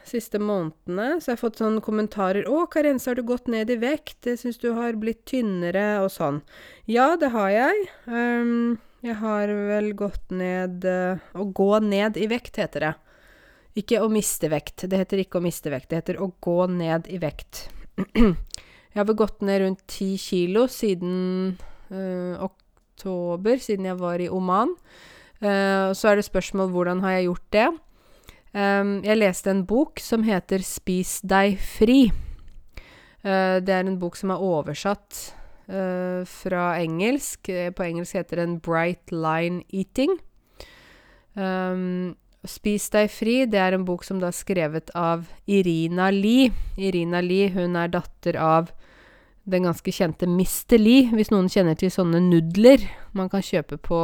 siste 0.05 0.37
månedene, 0.37 1.15
så 1.17 1.31
jeg 1.31 1.37
har 1.37 1.41
fått 1.41 1.61
sånne 1.61 1.81
kommentarer 1.81 2.45
'Å, 2.45 2.67
Karense, 2.69 3.09
har 3.09 3.17
du 3.17 3.23
gått 3.25 3.47
ned 3.49 3.71
i 3.73 3.79
vekt? 3.81 4.19
Jeg 4.27 4.37
syns 4.37 4.59
du 4.61 4.73
har 4.77 4.99
blitt 5.01 5.23
tynnere', 5.25 6.03
og 6.03 6.11
sånn. 6.13 6.41
Ja, 6.85 7.15
det 7.15 7.31
har 7.33 7.49
jeg. 7.49 7.87
Um, 8.05 8.77
jeg 9.01 9.17
har 9.17 9.47
vel 9.47 9.93
gått 9.97 10.29
ned 10.29 10.85
Å 10.85 11.45
gå 11.57 11.71
ned 11.81 12.17
i 12.21 12.27
vekt, 12.29 12.59
heter 12.61 12.85
det. 12.85 12.93
Ikke 13.79 14.01
å 14.03 14.09
miste 14.11 14.49
vekt. 14.51 14.83
Det 14.89 14.99
heter 14.99 15.21
ikke 15.23 15.39
å 15.39 15.45
miste 15.45 15.71
vekt. 15.71 15.89
Det 15.91 16.01
heter 16.01 16.19
å 16.19 16.31
gå 16.43 16.57
ned 16.71 17.07
i 17.07 17.19
vekt. 17.21 17.69
jeg 18.15 18.97
har 18.97 19.07
vel 19.07 19.19
gått 19.19 19.43
ned 19.47 19.63
rundt 19.63 19.85
ti 19.87 20.13
kilo 20.19 20.65
siden 20.71 21.55
eh, 21.91 22.35
oktober, 22.43 23.61
siden 23.63 23.87
jeg 23.87 23.99
var 24.01 24.23
i 24.23 24.29
Oman. 24.31 24.75
Uh, 25.41 25.89
så 25.97 26.11
er 26.11 26.19
det 26.19 26.27
spørsmål 26.27 26.69
hvordan 26.69 26.99
har 27.01 27.15
jeg 27.15 27.29
gjort 27.31 27.47
det. 27.55 27.69
Um, 28.53 28.99
jeg 29.01 29.17
leste 29.17 29.49
en 29.49 29.63
bok 29.65 29.99
som 29.99 30.21
heter 30.23 30.61
'Spis 30.61 31.21
deg 31.25 31.57
fri'. 31.57 32.11
Uh, 33.25 33.57
det 33.57 33.73
er 33.73 33.87
en 33.87 33.97
bok 33.97 34.15
som 34.15 34.29
er 34.29 34.43
oversatt 34.43 35.33
uh, 35.65 36.21
fra 36.29 36.77
engelsk. 36.77 37.49
På 37.73 37.83
engelsk 37.83 38.13
heter 38.13 38.43
den 38.43 38.59
'Bright 38.61 39.09
Line 39.11 39.63
Eating'. 39.73 40.19
Um, 41.33 42.15
'Spis 42.41 42.89
deg 42.89 43.09
fri' 43.13 43.45
det 43.45 43.59
er 43.61 43.75
en 43.77 43.85
bok 43.85 44.03
som 44.03 44.17
da 44.21 44.31
er 44.31 44.35
skrevet 44.35 44.89
av 44.97 45.27
Irina 45.45 46.09
Lie. 46.09 46.49
Irina 46.77 47.21
Lie 47.21 47.51
hun 47.53 47.75
er 47.77 47.91
datter 47.93 48.37
av 48.41 48.71
den 49.45 49.67
ganske 49.67 49.93
kjente 49.93 50.25
Mr. 50.25 50.77
Lie, 50.81 51.09
hvis 51.13 51.29
noen 51.29 51.49
kjenner 51.49 51.77
til 51.77 51.91
sånne 51.93 52.21
nudler 52.21 52.81
man 53.13 53.29
kan 53.29 53.45
kjøpe 53.45 53.77
på 53.77 53.99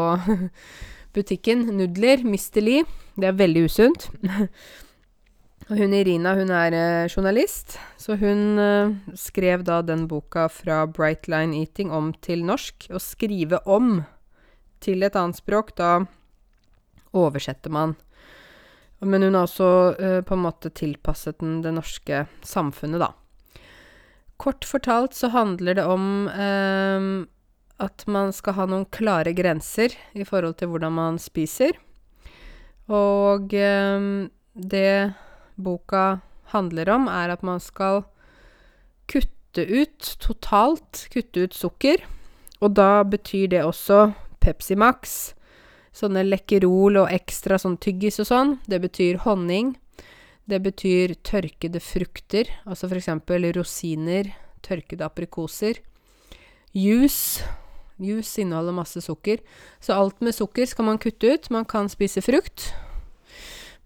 butikken. 1.17 1.65
Nudler, 1.77 2.21
Mr. 2.21 2.61
Lie. 2.61 2.85
Det 3.17 3.31
er 3.31 3.39
veldig 3.39 3.65
usunt. 3.65 4.09
Og 5.67 5.81
hun 5.81 5.91
Irina, 5.97 6.31
hun 6.37 6.53
er 6.53 6.75
eh, 6.77 7.09
journalist, 7.11 7.75
så 7.99 8.15
hun 8.15 8.61
eh, 8.61 8.93
skrev 9.19 9.65
da 9.67 9.81
den 9.83 10.05
boka 10.07 10.45
fra 10.47 10.85
Bright 10.87 11.27
Line 11.27 11.57
Eating 11.57 11.91
om 11.91 12.13
til 12.23 12.45
norsk. 12.47 12.87
Å 12.93 13.01
skrive 13.03 13.59
om 13.65 14.05
til 14.79 15.03
et 15.03 15.17
annet 15.17 15.41
språk, 15.41 15.73
da 15.75 16.05
oversetter 17.17 17.73
man. 17.73 17.97
Men 18.99 19.23
hun 19.23 19.35
har 19.37 19.45
også 19.45 19.69
eh, 20.01 20.19
på 20.25 20.33
en 20.33 20.43
måte 20.47 20.71
tilpasset 20.73 21.39
den 21.43 21.59
det 21.61 21.75
norske 21.75 22.25
samfunnet, 22.45 23.01
da. 23.03 23.11
Kort 24.37 24.65
fortalt 24.65 25.17
så 25.17 25.29
handler 25.33 25.77
det 25.77 25.85
om 25.85 26.27
eh, 26.29 27.09
at 27.81 28.07
man 28.09 28.33
skal 28.33 28.57
ha 28.57 28.65
noen 28.69 28.87
klare 28.93 29.33
grenser 29.37 29.93
i 30.17 30.25
forhold 30.25 30.57
til 30.57 30.71
hvordan 30.71 30.97
man 30.97 31.21
spiser. 31.21 31.77
Og 32.89 33.53
eh, 33.53 34.09
det 34.53 34.91
boka 35.57 36.19
handler 36.53 36.89
om, 36.93 37.09
er 37.11 37.33
at 37.33 37.43
man 37.45 37.61
skal 37.61 38.05
kutte 39.09 39.65
ut 39.65 40.13
totalt 40.21 41.07
kutte 41.13 41.47
ut 41.47 41.57
sukker. 41.57 42.05
Og 42.61 42.73
da 42.77 43.03
betyr 43.05 43.51
det 43.53 43.65
også 43.65 44.11
Pepsi 44.41 44.77
Max, 44.77 45.33
sånne 45.97 46.23
Lekkerol 46.27 47.01
og 47.01 47.11
ekstra 47.13 47.57
sånn 47.61 47.79
tyggis 47.81 48.21
og 48.23 48.29
sånn. 48.29 48.55
Det 48.69 48.79
betyr 48.83 49.23
honning. 49.25 49.75
Det 50.47 50.61
betyr 50.63 51.17
tørkede 51.27 51.81
frukter, 51.83 52.47
altså 52.63 52.87
f.eks. 52.87 53.09
rosiner, 53.57 54.29
tørkede 54.63 55.03
aprikoser. 55.03 55.81
Juice 56.71 57.43
Juice 57.97 58.41
inneholder 58.41 58.75
masse 58.77 59.01
sukker. 59.01 59.41
Så 59.79 59.93
alt 59.93 60.21
med 60.21 60.35
sukker 60.35 60.65
skal 60.69 60.85
man 60.85 60.99
kutte 61.01 61.33
ut. 61.33 61.49
Man 61.49 61.65
kan 61.65 61.89
spise 61.89 62.21
frukt, 62.21 62.71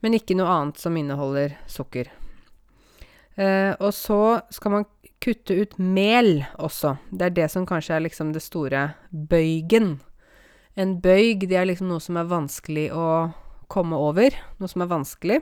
men 0.04 0.18
ikke 0.18 0.36
noe 0.36 0.52
annet 0.52 0.82
som 0.82 0.98
inneholder 1.00 1.56
sukker. 1.72 2.12
Eh, 3.40 3.72
og 3.80 3.94
så 3.96 4.42
skal 4.52 4.76
man 4.76 4.88
kutte 5.24 5.56
ut 5.56 5.78
mel 5.80 6.44
også. 6.60 6.98
Det 7.12 7.30
er 7.30 7.38
det 7.40 7.50
som 7.54 7.68
kanskje 7.70 7.96
er 7.96 8.06
liksom 8.08 8.34
det 8.36 8.44
store 8.44 8.90
bøygen. 9.12 10.00
En 10.80 10.96
bøyg, 11.04 11.48
det 11.50 11.58
er 11.60 11.68
liksom 11.68 11.90
noe 11.92 12.04
som 12.04 12.18
er 12.20 12.30
vanskelig 12.32 12.88
å 12.96 13.08
komme 13.72 14.00
over. 14.00 14.36
Noe 14.60 14.72
som 14.72 14.84
er 14.86 14.92
vanskelig. 14.92 15.40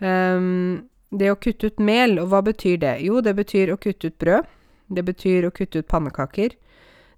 Um, 0.00 0.88
det 1.10 1.32
å 1.32 1.40
kutte 1.40 1.70
ut 1.70 1.80
mel, 1.80 2.18
og 2.20 2.30
hva 2.32 2.42
betyr 2.44 2.80
det? 2.82 2.94
Jo, 3.06 3.22
det 3.24 3.34
betyr 3.38 3.72
å 3.72 3.80
kutte 3.80 4.10
ut 4.10 4.18
brød. 4.20 4.48
Det 4.88 5.04
betyr 5.04 5.48
å 5.48 5.52
kutte 5.52 5.82
ut 5.82 5.88
pannekaker. 5.88 6.56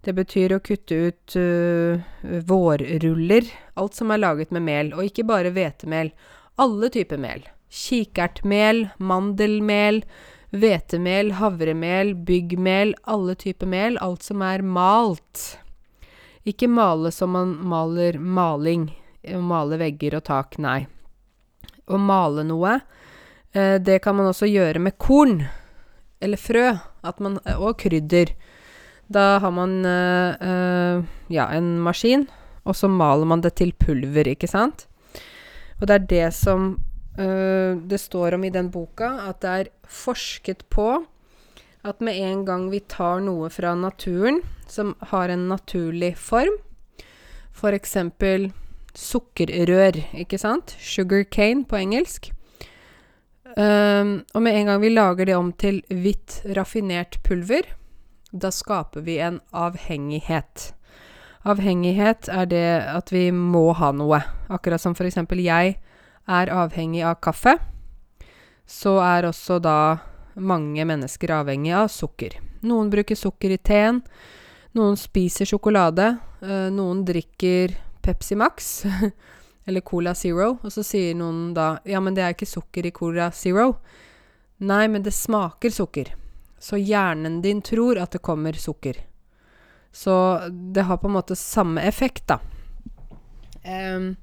Det 0.07 0.15
betyr 0.17 0.55
å 0.57 0.63
kutte 0.65 0.97
ut 1.11 1.37
uh, 1.37 2.01
vårruller, 2.49 3.49
alt 3.79 3.99
som 3.99 4.11
er 4.15 4.23
laget 4.23 4.55
med 4.55 4.65
mel, 4.65 4.93
og 4.97 5.11
ikke 5.11 5.27
bare 5.29 5.53
hvetemel. 5.55 6.13
Alle 6.61 6.91
typer 6.95 7.21
mel. 7.21 7.45
Kikertmel, 7.71 8.87
mandelmel, 8.99 10.01
hvetemel, 10.51 11.35
havremel, 11.39 12.15
byggmel, 12.27 12.95
alle 13.07 13.37
typer 13.39 13.71
mel. 13.71 13.99
Alt 14.03 14.27
som 14.27 14.43
er 14.47 14.65
malt. 14.67 15.61
Ikke 16.49 16.69
male 16.73 17.11
som 17.13 17.35
man 17.37 17.53
maler 17.69 18.17
maling, 18.19 18.89
male 19.45 19.77
vegger 19.81 20.17
og 20.17 20.25
tak, 20.29 20.57
nei. 20.63 20.87
Å 21.91 21.99
male 22.01 22.45
noe, 22.49 22.79
uh, 23.57 23.77
det 23.83 23.99
kan 24.05 24.17
man 24.17 24.31
også 24.31 24.49
gjøre 24.49 24.81
med 24.81 24.97
korn, 24.99 25.43
eller 26.21 26.41
frø, 26.41 26.67
man, 27.21 27.39
og 27.57 27.77
krydder. 27.81 28.33
Da 29.11 29.41
har 29.43 29.51
man 29.51 29.81
ja, 29.83 31.47
en 31.51 31.71
maskin, 31.83 32.29
og 32.63 32.77
så 32.79 32.87
maler 32.87 33.27
man 33.27 33.41
det 33.43 33.57
til 33.59 33.73
pulver, 33.75 34.29
ikke 34.31 34.47
sant? 34.47 34.85
Og 35.81 35.89
det 35.89 35.97
er 35.97 36.05
det 36.13 36.29
som 36.37 36.77
det 37.91 37.99
står 37.99 38.37
om 38.37 38.45
i 38.47 38.53
den 38.55 38.69
boka, 38.71 39.09
at 39.27 39.41
det 39.43 39.51
er 39.51 39.73
forsket 39.91 40.63
på 40.71 41.01
at 41.83 42.01
med 42.01 42.19
en 42.19 42.45
gang 42.45 42.69
vi 42.71 42.81
tar 42.81 43.23
noe 43.25 43.49
fra 43.53 43.75
naturen 43.75 44.43
som 44.69 44.95
har 45.13 45.29
en 45.29 45.49
naturlig 45.49 46.13
form, 46.19 46.59
f.eks. 47.57 47.97
sukkerrør, 48.95 49.99
ikke 50.21 50.39
sant? 50.41 50.77
Sugar 50.79 51.25
cane 51.25 51.65
på 51.65 51.79
engelsk. 51.81 52.31
Um, 53.57 54.21
og 54.35 54.43
med 54.45 54.55
en 54.55 54.69
gang 54.71 54.83
vi 54.83 54.93
lager 54.93 55.27
det 55.27 55.37
om 55.37 55.51
til 55.53 55.81
hvitt, 55.89 56.43
raffinert 56.57 57.19
pulver, 57.27 57.67
da 58.31 58.53
skaper 58.55 59.03
vi 59.03 59.19
en 59.19 59.41
avhengighet. 59.51 60.71
Avhengighet 61.49 62.29
er 62.29 62.47
det 62.47 62.69
at 62.93 63.11
vi 63.11 63.31
må 63.33 63.71
ha 63.75 63.91
noe. 63.97 64.21
Akkurat 64.53 64.83
som 64.83 64.95
for 64.95 65.09
eksempel 65.09 65.41
jeg 65.43 65.79
er 66.31 66.53
avhengig 66.53 67.03
av 67.03 67.19
kaffe, 67.25 67.57
så 68.71 68.99
er 69.03 69.27
også 69.27 69.59
da 69.65 69.81
mange 70.35 70.85
mennesker 70.87 71.33
avhengig 71.35 71.73
av 71.77 71.89
sukker. 71.93 72.37
Noen 72.67 72.91
bruker 72.93 73.19
sukker 73.19 73.55
i 73.55 73.59
teen, 73.59 74.03
noen 74.77 74.99
spiser 75.01 75.49
sjokolade, 75.49 76.13
øh, 76.45 76.69
noen 76.75 77.03
drikker 77.07 77.75
Pepsi 78.03 78.37
Max 78.39 78.85
eller 79.67 79.81
Cola 79.81 80.15
Zero, 80.15 80.57
og 80.63 80.73
så 80.73 80.85
sier 80.87 81.17
noen 81.19 81.51
da 81.57 81.73
ja, 81.89 82.01
men 82.01 82.15
det 82.17 82.25
er 82.25 82.37
ikke 82.37 82.49
sukker 82.49 82.87
i 82.87 82.95
Cola 82.95 83.31
Zero. 83.35 83.75
Nei, 84.61 84.87
men 84.93 85.03
det 85.03 85.17
smaker 85.17 85.73
sukker. 85.73 86.15
Så 86.61 86.77
hjernen 86.77 87.41
din 87.43 87.63
tror 87.65 87.99
at 87.99 88.13
det 88.13 88.21
kommer 88.23 88.53
sukker. 88.53 88.99
Så 89.93 90.15
det 90.51 90.85
har 90.87 91.01
på 91.01 91.09
en 91.09 91.17
måte 91.17 91.37
samme 91.37 91.83
effekt, 91.83 92.29
da. 92.29 92.39
Um, 93.65 94.17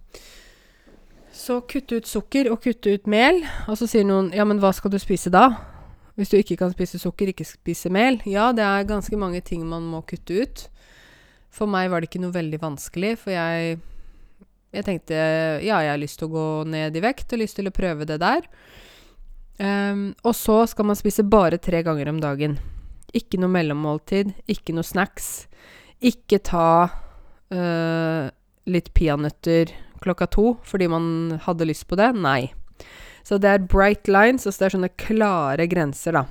så 1.34 1.60
kutte 1.62 2.00
ut 2.00 2.08
sukker 2.10 2.50
og 2.52 2.62
kutte 2.64 2.94
ut 2.94 3.10
mel. 3.10 3.42
Og 3.68 3.78
så 3.80 3.88
sier 3.90 4.06
noen 4.08 4.32
ja, 4.36 4.46
men 4.48 4.62
hva 4.62 4.72
skal 4.74 4.94
du 4.94 5.00
spise 5.02 5.34
da? 5.34 5.50
Hvis 6.18 6.32
du 6.34 6.40
ikke 6.40 6.58
kan 6.58 6.74
spise 6.74 6.98
sukker, 6.98 7.30
ikke 7.30 7.46
spise 7.46 7.92
mel. 7.94 8.18
Ja, 8.26 8.50
det 8.56 8.66
er 8.66 8.90
ganske 8.90 9.18
mange 9.20 9.44
ting 9.46 9.62
man 9.70 9.86
må 9.86 10.02
kutte 10.10 10.42
ut. 10.42 10.64
For 11.54 11.70
meg 11.70 11.92
var 11.92 12.02
det 12.02 12.10
ikke 12.10 12.24
noe 12.24 12.36
veldig 12.36 12.60
vanskelig, 12.64 13.18
for 13.22 13.36
jeg 13.36 13.78
Jeg 14.76 14.84
tenkte 14.84 15.16
ja, 15.64 15.78
jeg 15.80 15.94
har 15.94 15.98
lyst 15.98 16.20
til 16.20 16.28
å 16.28 16.34
gå 16.34 16.48
ned 16.68 16.96
i 16.98 17.02
vekt, 17.02 17.32
og 17.32 17.40
lyst 17.40 17.56
til 17.56 17.70
å 17.70 17.74
prøve 17.74 18.06
det 18.06 18.18
der. 18.20 18.44
Um, 19.58 20.12
og 20.28 20.36
så 20.36 20.66
skal 20.68 20.86
man 20.86 21.00
spise 21.00 21.24
bare 21.24 21.58
tre 21.58 21.80
ganger 21.88 22.12
om 22.12 22.20
dagen. 22.22 22.58
Ikke 23.16 23.40
noe 23.40 23.50
mellommåltid, 23.50 24.36
ikke 24.46 24.76
noe 24.76 24.86
snacks. 24.86 25.48
Ikke 26.04 26.42
ta 26.44 26.90
uh, 26.92 28.30
litt 28.68 28.92
peanøtter 28.94 29.72
klokka 30.04 30.28
to 30.30 30.52
fordi 30.68 30.90
man 30.92 31.40
hadde 31.48 31.70
lyst 31.70 31.88
på 31.88 31.98
det. 31.98 32.12
Nei. 32.20 32.52
Så 33.28 33.36
det 33.44 33.50
er 33.52 33.66
bright 33.68 34.08
lines, 34.08 34.46
altså 34.48 34.62
det 34.62 34.68
er 34.68 34.76
sånne 34.78 34.94
klare 34.96 35.66
grenser, 35.68 36.16
da. 36.16 36.24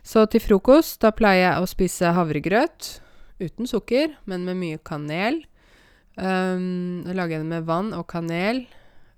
Så 0.00 0.24
til 0.32 0.40
frokost, 0.40 0.96
da 1.02 1.10
pleier 1.12 1.42
jeg 1.44 1.60
å 1.60 1.68
spise 1.68 2.14
havregrøt 2.16 3.02
uten 3.40 3.68
sukker, 3.68 4.14
men 4.24 4.46
med 4.48 4.56
mye 4.60 4.78
kanel. 4.80 5.42
Um, 6.16 7.04
lager 7.04 7.36
jeg 7.36 7.44
det 7.44 7.52
med 7.52 7.68
vann 7.68 7.92
og 7.96 8.06
kanel 8.10 8.64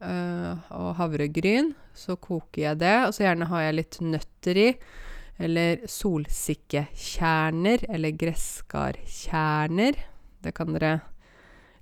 uh, 0.03 0.59
og 0.75 0.97
havregryn. 0.99 1.73
Så 1.95 2.17
koker 2.19 2.63
jeg 2.65 2.81
det, 2.83 2.99
og 3.07 3.15
så 3.15 3.29
gjerne 3.29 3.51
har 3.53 3.61
jeg 3.67 3.79
litt 3.79 3.97
nøtter 4.03 4.57
i. 4.59 4.69
Eller 5.43 5.87
solsikkekjerner, 5.91 7.87
eller 7.95 8.19
gresskarkjerner. 8.19 9.95
Det 10.43 10.53
kan 10.57 10.75
dere 10.75 10.93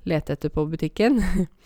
lete 0.09 0.33
etter 0.37 0.51
på 0.53 0.69
butikken. 0.69 1.21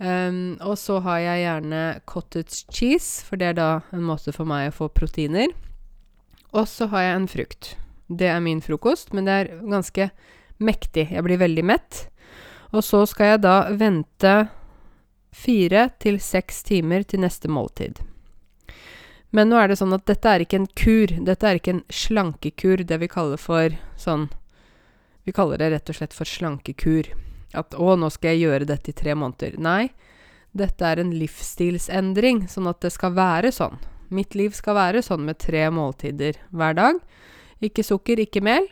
um, 0.00 0.56
og 0.64 0.76
så 0.80 0.98
har 1.04 1.20
jeg 1.22 1.44
gjerne 1.44 1.82
cottage 2.10 2.64
cheese, 2.72 3.24
for 3.26 3.40
det 3.40 3.52
er 3.52 3.58
da 3.60 3.70
en 3.94 4.06
måte 4.08 4.34
for 4.36 4.48
meg 4.48 4.70
å 4.70 4.76
få 4.80 4.90
proteiner. 4.96 5.52
Og 6.50 6.66
så 6.68 6.88
har 6.90 7.06
jeg 7.06 7.16
en 7.16 7.30
frukt. 7.30 7.74
Det 8.10 8.26
er 8.26 8.42
min 8.42 8.62
frokost, 8.64 9.12
men 9.14 9.28
det 9.28 9.36
er 9.36 9.52
ganske 9.62 10.10
mektig. 10.58 11.08
Jeg 11.14 11.24
blir 11.26 11.38
veldig 11.40 11.64
mett. 11.64 12.06
Og 12.74 12.84
så 12.86 13.04
skal 13.06 13.34
jeg 13.34 13.44
da 13.46 13.56
vente 13.74 14.34
fire 15.34 15.88
til 16.02 16.18
seks 16.22 16.64
timer 16.66 17.06
til 17.06 17.22
neste 17.22 17.50
måltid. 17.50 18.00
Men 19.30 19.50
nå 19.50 19.60
er 19.60 19.70
det 19.70 19.78
sånn 19.78 19.94
at 19.94 20.06
dette 20.10 20.26
er 20.26 20.42
ikke 20.42 20.58
en 20.58 20.70
kur. 20.74 21.14
Dette 21.26 21.46
er 21.46 21.60
ikke 21.60 21.76
en 21.76 21.84
slankekur, 21.86 22.82
det 22.82 22.98
vi 22.98 23.10
kaller 23.10 23.40
for 23.40 23.74
sånn 24.00 24.28
Vi 25.28 25.34
kaller 25.36 25.60
det 25.60 25.68
rett 25.70 25.90
og 25.92 25.98
slett 25.98 26.14
for 26.16 26.26
slankekur. 26.26 27.12
At 27.54 27.74
'å, 27.74 27.96
nå 27.98 28.10
skal 28.10 28.36
jeg 28.36 28.46
gjøre 28.46 28.66
dette 28.66 28.90
i 28.90 28.96
tre 28.96 29.14
måneder'. 29.14 29.58
Nei, 29.58 29.90
dette 30.54 30.82
er 30.82 31.00
en 31.00 31.14
livsstilsendring, 31.14 32.46
sånn 32.48 32.68
at 32.70 32.80
det 32.80 32.92
skal 32.92 33.14
være 33.14 33.52
sånn. 33.54 33.78
Mitt 34.10 34.34
liv 34.34 34.54
skal 34.54 34.74
være 34.74 35.02
sånn 35.02 35.24
med 35.24 35.38
tre 35.38 35.68
måltider 35.70 36.38
hver 36.50 36.74
dag. 36.74 37.00
Ikke 37.62 37.84
sukker, 37.86 38.18
ikke 38.18 38.42
mel. 38.42 38.66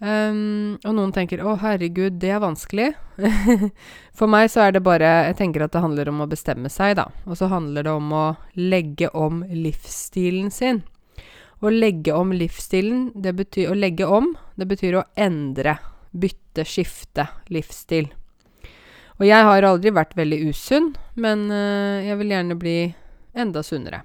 Um, 0.00 0.78
og 0.80 0.94
noen 0.96 1.12
tenker 1.12 1.42
'Å, 1.44 1.58
herregud, 1.60 2.16
det 2.18 2.30
er 2.32 2.40
vanskelig'. 2.40 2.94
For 4.16 4.26
meg 4.26 4.48
så 4.48 4.64
er 4.64 4.72
det 4.72 4.82
bare 4.82 5.28
Jeg 5.28 5.36
tenker 5.36 5.62
at 5.62 5.72
det 5.72 5.82
handler 5.84 6.08
om 6.08 6.22
å 6.24 6.28
bestemme 6.28 6.70
seg, 6.72 6.96
da. 6.96 7.10
Og 7.26 7.36
så 7.36 7.50
handler 7.52 7.84
det 7.84 7.92
om 7.92 8.08
å 8.12 8.24
legge 8.56 9.10
om 9.12 9.44
livsstilen 9.44 10.48
sin. 10.50 10.82
Å 11.60 11.68
legge 11.68 12.16
om 12.16 12.32
livsstilen, 12.32 13.12
det 13.14 13.36
betyr 13.36 13.68
Å 13.68 13.76
legge 13.76 14.08
om, 14.08 14.32
det 14.56 14.70
betyr 14.72 15.02
å 15.02 15.04
endre. 15.20 15.76
Bytte, 16.10 16.64
skifte 16.66 17.28
livsstil. 17.52 18.10
Og 19.20 19.26
jeg 19.28 19.44
har 19.46 19.66
aldri 19.68 19.92
vært 19.92 20.16
veldig 20.16 20.40
usunn, 20.48 20.94
men 21.20 21.50
uh, 21.52 22.00
jeg 22.00 22.16
vil 22.22 22.32
gjerne 22.32 22.56
bli 22.58 22.78
enda 23.36 23.62
sunnere. 23.62 24.02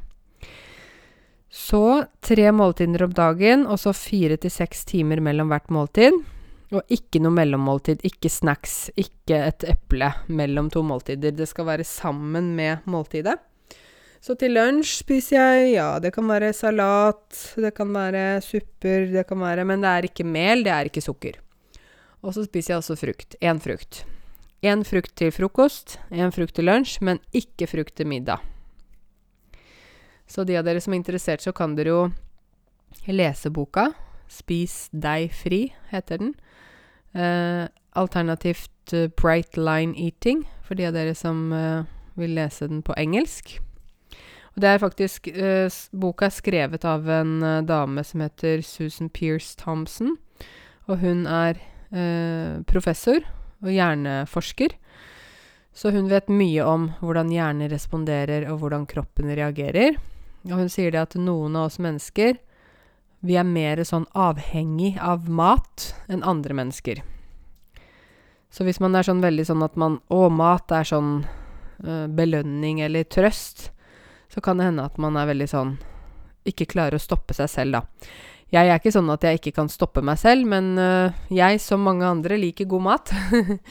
Så 1.55 2.03
tre 2.19 2.49
måltider 2.51 3.05
om 3.05 3.13
dagen, 3.15 3.63
og 3.63 3.79
så 3.79 3.93
fire 3.95 4.35
til 4.37 4.51
seks 4.51 4.83
timer 4.89 5.21
mellom 5.23 5.53
hvert 5.53 5.71
måltid. 5.71 6.17
Og 6.75 6.83
ikke 6.91 7.21
noe 7.23 7.31
mellommåltid, 7.31 8.01
ikke 8.03 8.27
snacks, 8.33 8.89
ikke 8.99 9.37
et 9.47 9.63
eple 9.71 10.09
mellom 10.27 10.67
to 10.73 10.83
måltider. 10.83 11.31
Det 11.31 11.47
skal 11.47 11.69
være 11.69 11.85
sammen 11.87 12.51
med 12.57 12.83
måltidet. 12.91 13.37
Så 14.19 14.33
til 14.41 14.55
lunsj 14.57 14.97
spiser 15.03 15.37
jeg 15.37 15.73
Ja, 15.75 15.87
det 16.01 16.11
kan 16.15 16.27
være 16.27 16.49
salat, 16.57 17.23
det 17.61 17.71
kan 17.77 17.91
være 17.93 18.41
supper, 18.41 19.05
det 19.13 19.23
kan 19.29 19.39
være 19.39 19.65
Men 19.69 19.85
det 19.85 19.91
er 19.91 20.07
ikke 20.09 20.25
mel, 20.25 20.65
det 20.65 20.73
er 20.73 20.89
ikke 20.89 21.03
sukker. 21.05 21.37
Og 22.25 22.33
så 22.33 22.45
spiser 22.47 22.73
jeg 22.73 22.81
også 22.81 22.97
frukt. 22.97 23.37
Én 23.41 23.61
frukt. 23.61 24.01
Én 24.65 24.81
frukt 24.87 25.13
til 25.13 25.29
frokost, 25.31 25.99
én 26.09 26.33
frukt 26.33 26.55
til 26.57 26.65
lunsj, 26.65 26.97
men 27.05 27.21
ikke 27.37 27.67
frukt 27.69 27.93
til 27.95 28.09
middag. 28.09 28.41
Så 30.25 30.43
de 30.43 30.57
av 30.57 30.65
dere 30.65 30.81
som 30.81 30.95
er 30.95 31.03
interessert, 31.03 31.43
så 31.45 31.53
kan 31.53 31.75
dere 31.77 31.93
jo 31.93 32.01
lese 33.13 33.51
boka. 33.53 33.91
'Spis 34.27 34.89
deg 34.89 35.29
fri' 35.29 35.73
heter 35.91 36.17
den. 36.17 36.33
Eh, 37.13 37.67
alternativt 37.93 38.93
uh, 38.93 39.07
'Bright 39.07 39.55
Line 39.55 39.93
Eating', 39.93 40.47
for 40.63 40.73
de 40.73 40.87
av 40.87 40.93
dere 40.93 41.13
som 41.13 41.53
uh, 41.53 41.85
vil 42.17 42.33
lese 42.33 42.67
den 42.67 42.81
på 42.81 42.95
engelsk. 42.97 43.59
Og 44.55 44.61
det 44.61 44.69
er 44.69 44.81
faktisk 44.81 45.27
uh, 45.27 45.69
Boka 45.93 46.25
er 46.25 46.33
skrevet 46.33 46.85
av 46.85 47.07
en 47.07 47.65
dame 47.67 48.03
som 48.03 48.19
heter 48.19 48.61
Susan 48.61 49.09
Pierce 49.09 49.55
Thompson. 49.55 50.17
Og 50.87 50.97
hun 50.97 51.27
er 51.27 51.61
professor 52.67 53.21
og 53.63 53.69
hjerneforsker. 53.71 54.73
Så 55.75 55.91
hun 55.91 56.09
vet 56.11 56.31
mye 56.31 56.63
om 56.63 56.89
hvordan 57.03 57.31
hjernen 57.31 57.71
responderer, 57.71 58.47
og 58.51 58.61
hvordan 58.61 58.85
kroppen 58.87 59.31
reagerer. 59.35 59.97
Og 60.47 60.59
hun 60.61 60.69
sier 60.71 60.93
det 60.93 61.01
at 61.01 61.17
noen 61.19 61.57
av 61.59 61.69
oss 61.69 61.81
mennesker, 61.83 62.37
vi 63.25 63.35
er 63.39 63.47
mer 63.47 63.81
sånn 63.83 64.05
avhengig 64.13 64.95
av 65.01 65.27
mat 65.27 65.89
enn 66.07 66.23
andre 66.23 66.55
mennesker. 66.55 67.01
Så 68.53 68.63
hvis 68.63 68.79
man 68.79 68.95
er 68.95 69.03
sånn 69.03 69.23
veldig 69.23 69.47
sånn 69.49 69.65
at 69.65 69.75
man 69.75 69.97
Å, 70.07 70.29
mat 70.31 70.71
er 70.71 70.87
sånn 70.87 71.25
uh, 71.25 72.05
belønning 72.07 72.79
eller 72.85 73.03
trøst, 73.03 73.71
så 74.31 74.43
kan 74.43 74.61
det 74.61 74.69
hende 74.69 74.85
at 74.87 74.95
man 75.01 75.17
er 75.19 75.27
veldig 75.27 75.47
sånn 75.51 75.73
Ikke 76.47 76.67
klarer 76.69 76.95
å 76.95 77.03
stoppe 77.03 77.35
seg 77.35 77.49
selv, 77.51 77.75
da. 77.75 77.81
Jeg 78.55 78.69
er 78.71 78.79
ikke 78.79 78.93
sånn 78.95 79.11
at 79.11 79.25
jeg 79.25 79.41
ikke 79.41 79.51
kan 79.57 79.67
stoppe 79.71 79.99
meg 80.05 80.19
selv, 80.21 80.47
men 80.47 80.77
uh, 80.79 81.11
jeg, 81.33 81.59
som 81.59 81.81
mange 81.83 82.07
andre, 82.07 82.37
liker 82.39 82.69
god 82.71 82.85
mat. 82.85 83.11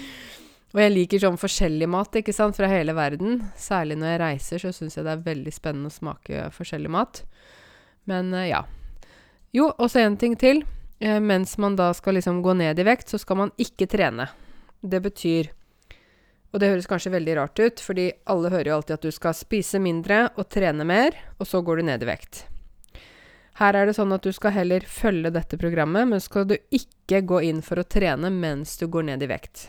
Og 0.74 0.80
jeg 0.82 0.92
liker 0.92 1.22
sånn 1.22 1.38
forskjellig 1.40 1.88
mat, 1.88 2.18
ikke 2.20 2.34
sant, 2.36 2.58
fra 2.58 2.68
hele 2.68 2.92
verden. 2.96 3.38
Særlig 3.56 3.96
når 4.00 4.10
jeg 4.10 4.20
reiser, 4.20 4.60
så 4.60 4.74
syns 4.74 4.98
jeg 4.98 5.06
det 5.06 5.14
er 5.14 5.24
veldig 5.24 5.54
spennende 5.54 5.88
å 5.88 5.94
smake 5.94 6.48
forskjellig 6.52 6.92
mat. 6.92 7.22
Men 8.10 8.32
uh, 8.36 8.44
ja. 8.44 8.64
Jo, 9.56 9.70
og 9.70 9.88
så 9.88 10.04
en 10.04 10.20
ting 10.20 10.36
til. 10.36 10.64
Uh, 11.00 11.16
mens 11.22 11.56
man 11.62 11.78
da 11.80 11.88
skal 11.96 12.18
liksom 12.18 12.44
gå 12.44 12.58
ned 12.60 12.82
i 12.82 12.88
vekt, 12.90 13.08
så 13.08 13.22
skal 13.22 13.40
man 13.40 13.56
ikke 13.56 13.88
trene. 13.88 14.28
Det 14.84 15.00
betyr 15.00 15.54
Og 16.52 16.60
det 16.60 16.68
høres 16.70 16.86
kanskje 16.86 17.10
veldig 17.10 17.32
rart 17.40 17.58
ut, 17.58 17.80
fordi 17.82 18.10
alle 18.30 18.52
hører 18.52 18.68
jo 18.68 18.76
alltid 18.76 18.98
at 19.00 19.06
du 19.08 19.14
skal 19.16 19.34
spise 19.34 19.80
mindre 19.82 20.28
og 20.36 20.46
trene 20.52 20.86
mer, 20.86 21.16
og 21.40 21.48
så 21.50 21.64
går 21.66 21.80
du 21.80 21.88
ned 21.88 22.04
i 22.04 22.12
vekt. 22.12 22.44
Her 23.60 23.76
er 23.78 23.86
det 23.86 23.94
sånn 23.94 24.12
at 24.14 24.24
du 24.26 24.32
skal 24.34 24.54
heller 24.56 24.82
følge 24.90 25.30
dette 25.34 25.58
programmet, 25.60 26.08
men 26.10 26.22
skal 26.22 26.48
du 26.50 26.56
ikke 26.74 27.22
gå 27.22 27.40
inn 27.50 27.60
for 27.62 27.78
å 27.78 27.86
trene 27.86 28.30
mens 28.34 28.74
du 28.80 28.88
går 28.90 29.06
ned 29.12 29.22
i 29.22 29.30
vekt. 29.30 29.68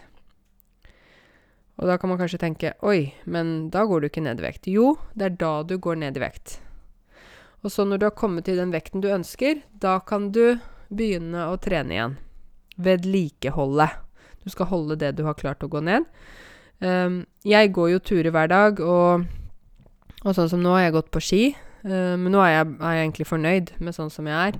Og 1.76 1.90
da 1.90 1.98
kan 2.00 2.10
man 2.10 2.18
kanskje 2.18 2.40
tenke 2.42 2.74
Oi, 2.88 3.12
men 3.28 3.70
da 3.70 3.84
går 3.86 4.02
du 4.02 4.08
ikke 4.10 4.24
ned 4.26 4.40
i 4.40 4.46
vekt. 4.48 4.70
Jo, 4.72 4.96
det 5.14 5.28
er 5.28 5.36
da 5.42 5.52
du 5.68 5.76
går 5.78 6.00
ned 6.02 6.18
i 6.18 6.24
vekt. 6.24 6.58
Og 7.66 7.74
så 7.74 7.86
når 7.86 8.00
du 8.00 8.08
har 8.08 8.18
kommet 8.18 8.48
til 8.48 8.58
den 8.62 8.74
vekten 8.74 9.04
du 9.04 9.10
ønsker, 9.12 9.62
da 9.70 10.00
kan 10.06 10.32
du 10.34 10.58
begynne 10.90 11.48
å 11.50 11.60
trene 11.62 11.96
igjen. 11.96 12.18
Vedlikeholde. 12.82 13.90
Du 14.46 14.52
skal 14.54 14.70
holde 14.70 14.98
det 15.02 15.16
du 15.18 15.26
har 15.26 15.38
klart 15.38 15.66
å 15.66 15.70
gå 15.70 15.82
ned. 15.84 16.06
Um, 16.80 17.24
jeg 17.46 17.74
går 17.74 17.96
jo 17.96 18.04
turer 18.04 18.34
hver 18.34 18.52
dag, 18.52 18.82
og, 18.82 19.26
og 20.22 20.38
sånn 20.38 20.52
som 20.52 20.62
nå 20.62 20.76
har 20.76 20.88
jeg 20.88 20.98
gått 20.98 21.14
på 21.14 21.24
ski. 21.24 21.44
Uh, 21.86 22.16
men 22.18 22.32
nå 22.34 22.42
er 22.42 22.52
jeg, 22.56 22.74
er 22.80 22.98
jeg, 22.98 23.06
egentlig 23.06 23.30
fornøyd 23.30 23.76
med 23.80 23.98
sånn 23.98 24.12
som 24.14 24.28
jeg 24.30 24.52
er. 24.52 24.60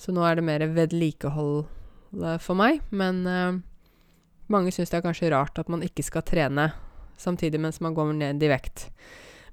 Så 0.00 0.12
nå 0.12 0.26
er 0.26 0.36
det 0.36 0.44
mer 0.44 0.66
vedlikehold 0.76 1.64
for 2.42 2.58
meg. 2.58 2.82
Men 2.90 3.22
uh, 3.24 3.58
mange 4.52 4.74
syns 4.74 4.92
det 4.92 5.00
er 5.00 5.06
kanskje 5.06 5.32
rart 5.32 5.58
at 5.58 5.70
man 5.72 5.84
ikke 5.86 6.04
skal 6.06 6.26
trene 6.26 6.70
samtidig 7.16 7.60
mens 7.60 7.80
man 7.80 7.94
går 7.96 8.12
ned 8.12 8.42
i 8.42 8.50
vekt. 8.50 8.90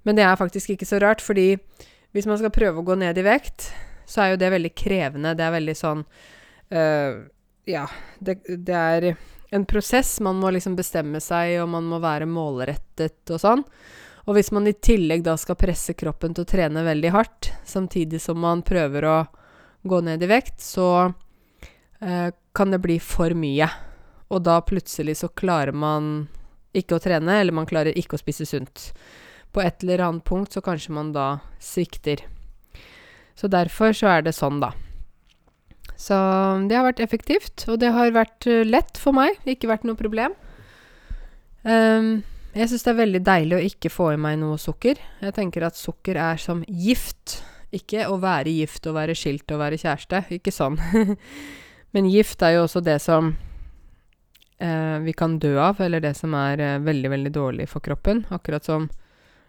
Men 0.03 0.17
det 0.19 0.25
er 0.27 0.39
faktisk 0.39 0.73
ikke 0.73 0.87
så 0.87 0.99
rart, 0.99 1.23
fordi 1.23 1.53
hvis 2.13 2.27
man 2.29 2.37
skal 2.39 2.53
prøve 2.53 2.81
å 2.81 2.85
gå 2.85 2.97
ned 2.99 3.17
i 3.17 3.25
vekt, 3.25 3.71
så 4.05 4.23
er 4.23 4.33
jo 4.33 4.41
det 4.41 4.51
veldig 4.53 4.73
krevende. 4.77 5.35
Det 5.37 5.45
er 5.45 5.55
veldig 5.55 5.77
sånn 5.79 6.03
uh, 6.03 7.23
Ja, 7.69 7.85
det, 8.19 8.41
det, 8.43 8.75
er 8.75 9.13
en 9.55 9.65
prosess. 9.69 10.17
Man 10.23 10.41
må 10.41 10.51
liksom 10.53 10.75
bestemme 10.75 11.21
seg, 11.23 11.55
og 11.63 11.71
man 11.71 11.87
må 11.87 12.01
være 12.03 12.27
målrettet 12.29 13.31
og 13.31 13.41
sånn. 13.41 13.63
Og 14.23 14.37
hvis 14.37 14.53
man 14.55 14.67
i 14.69 14.75
tillegg 14.75 15.25
da 15.25 15.35
skal 15.39 15.59
presse 15.59 15.95
kroppen 15.99 16.35
til 16.35 16.45
å 16.45 16.49
trene 16.49 16.85
veldig 16.85 17.11
hardt, 17.11 17.51
samtidig 17.67 18.21
som 18.23 18.39
man 18.39 18.63
prøver 18.63 19.07
å 19.07 19.17
gå 19.83 19.99
ned 20.05 20.23
i 20.23 20.29
vekt, 20.31 20.61
så 20.63 20.87
eh, 21.99 22.29
kan 22.55 22.71
det 22.71 22.79
bli 22.83 22.99
for 23.03 23.35
mye. 23.35 23.67
Og 24.31 24.45
da 24.45 24.61
plutselig 24.63 25.17
så 25.19 25.27
klarer 25.27 25.75
man 25.75 26.29
ikke 26.73 26.97
å 26.97 27.03
trene, 27.03 27.35
eller 27.41 27.55
man 27.55 27.67
klarer 27.69 27.97
ikke 27.99 28.17
å 28.17 28.21
spise 28.21 28.47
sunt. 28.47 28.91
På 29.53 29.61
et 29.61 29.83
eller 29.83 30.05
annet 30.07 30.25
punkt 30.25 30.55
så 30.55 30.63
kanskje 30.65 30.95
man 30.95 31.11
da 31.13 31.27
svikter. 31.61 32.23
Så 33.35 33.49
derfor 33.51 33.93
så 33.97 34.09
er 34.15 34.25
det 34.25 34.33
sånn, 34.37 34.61
da. 34.63 34.71
Så 35.99 36.15
det 36.69 36.77
har 36.77 36.87
vært 36.87 37.03
effektivt, 37.03 37.67
og 37.69 37.79
det 37.83 37.91
har 37.93 38.13
vært 38.15 38.47
uh, 38.49 38.63
lett 38.65 38.97
for 38.99 39.15
meg. 39.15 39.37
Ikke 39.45 39.69
vært 39.69 39.85
noe 39.87 39.99
problem. 39.99 40.33
Um, 41.63 42.23
jeg 42.53 42.69
syns 42.69 42.85
det 42.85 42.91
er 42.91 42.99
veldig 42.99 43.23
deilig 43.25 43.57
å 43.57 43.63
ikke 43.65 43.89
få 43.89 44.11
i 44.13 44.19
meg 44.21 44.37
noe 44.41 44.59
sukker. 44.61 44.99
Jeg 45.23 45.35
tenker 45.37 45.65
at 45.65 45.79
sukker 45.79 46.19
er 46.21 46.41
som 46.41 46.61
gift. 46.67 47.39
Ikke 47.73 48.05
å 48.05 48.19
være 48.21 48.53
gift 48.53 48.85
og 48.89 48.97
være 48.99 49.15
skilt 49.17 49.49
og 49.55 49.63
være 49.63 49.79
kjæreste. 49.81 50.25
Ikke 50.37 50.53
sånn. 50.53 50.77
Men 51.93 52.09
gift 52.09 52.45
er 52.45 52.57
jo 52.57 52.67
også 52.67 52.83
det 52.85 52.99
som 53.01 53.31
eh, 54.61 54.97
vi 55.01 55.15
kan 55.17 55.39
dø 55.41 55.55
av, 55.61 55.81
eller 55.81 56.03
det 56.03 56.13
som 56.17 56.33
er 56.37 56.61
eh, 56.61 56.81
veldig, 56.85 57.09
veldig 57.15 57.33
dårlig 57.33 57.67
for 57.71 57.85
kroppen. 57.85 58.23
Akkurat 58.33 58.69
som 58.69 58.89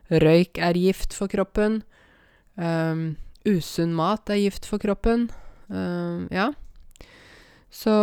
røyk 0.08 0.60
er 0.60 0.80
gift 0.80 1.16
for 1.16 1.32
kroppen. 1.32 1.82
Um, 2.56 3.16
usunn 3.48 3.94
mat 3.96 4.30
er 4.32 4.42
gift 4.44 4.68
for 4.68 4.80
kroppen. 4.80 5.28
Um, 5.68 6.28
ja. 6.32 6.50
Så 7.72 7.94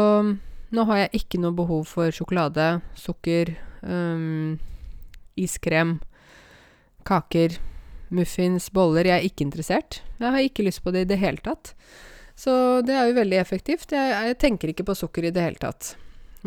nå 0.72 0.86
har 0.90 1.06
jeg 1.06 1.22
ikke 1.22 1.40
noe 1.42 1.56
behov 1.56 1.88
for 1.90 2.14
sjokolade, 2.14 2.82
sukker, 3.00 3.54
um, 3.82 4.60
iskrem, 5.39 6.00
kaker, 7.08 7.58
muffins, 8.12 8.70
boller. 8.74 9.08
Jeg 9.08 9.17
er 9.17 9.28
ikke 9.28 9.46
interessert. 9.48 10.02
Jeg 10.20 10.36
har 10.36 10.46
ikke 10.46 10.65
lyst 10.67 10.84
på 10.84 10.94
det 10.94 11.06
i 11.06 11.12
det 11.13 11.20
hele 11.22 11.41
tatt. 11.44 11.74
Så 12.36 12.54
det 12.86 12.96
er 12.98 13.10
jo 13.10 13.20
veldig 13.20 13.38
effektivt. 13.39 13.94
Jeg, 13.94 14.12
jeg 14.12 14.39
tenker 14.41 14.72
ikke 14.72 14.88
på 14.88 14.98
sukker 14.98 15.28
i 15.28 15.34
det 15.34 15.44
hele 15.44 15.62
tatt. 15.62 15.96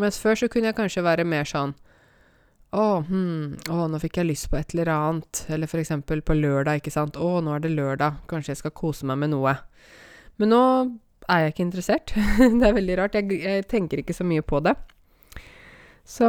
Mens 0.00 0.18
før 0.18 0.38
så 0.38 0.50
kunne 0.50 0.72
jeg 0.72 0.78
kanskje 0.78 1.04
være 1.06 1.26
mer 1.28 1.46
sånn 1.46 1.74
å, 2.74 3.04
hm, 3.06 3.70
å, 3.70 3.84
nå 3.86 4.00
fikk 4.02 4.18
jeg 4.18 4.26
lyst 4.26 4.48
på 4.50 4.58
et 4.58 4.74
eller 4.74 4.90
annet. 4.90 5.44
Eller 5.54 5.70
for 5.70 5.78
eksempel 5.78 6.24
på 6.26 6.34
lørdag, 6.34 6.80
ikke 6.80 6.94
sant. 6.94 7.18
Å, 7.20 7.38
nå 7.44 7.54
er 7.54 7.62
det 7.62 7.74
lørdag. 7.74 8.24
Kanskje 8.30 8.54
jeg 8.54 8.62
skal 8.64 8.74
kose 8.74 9.06
meg 9.06 9.20
med 9.22 9.30
noe. 9.36 9.54
Men 10.42 10.50
nå 10.50 10.64
er 11.30 11.44
jeg 11.44 11.54
ikke 11.54 11.66
interessert. 11.68 12.14
det 12.58 12.66
er 12.66 12.74
veldig 12.74 12.98
rart. 12.98 13.18
Jeg, 13.20 13.30
jeg, 13.44 13.66
tenker 13.70 14.02
ikke 14.02 14.16
så 14.16 14.26
mye 14.26 14.42
på 14.42 14.58
det. 14.64 14.74
Så 16.04 16.28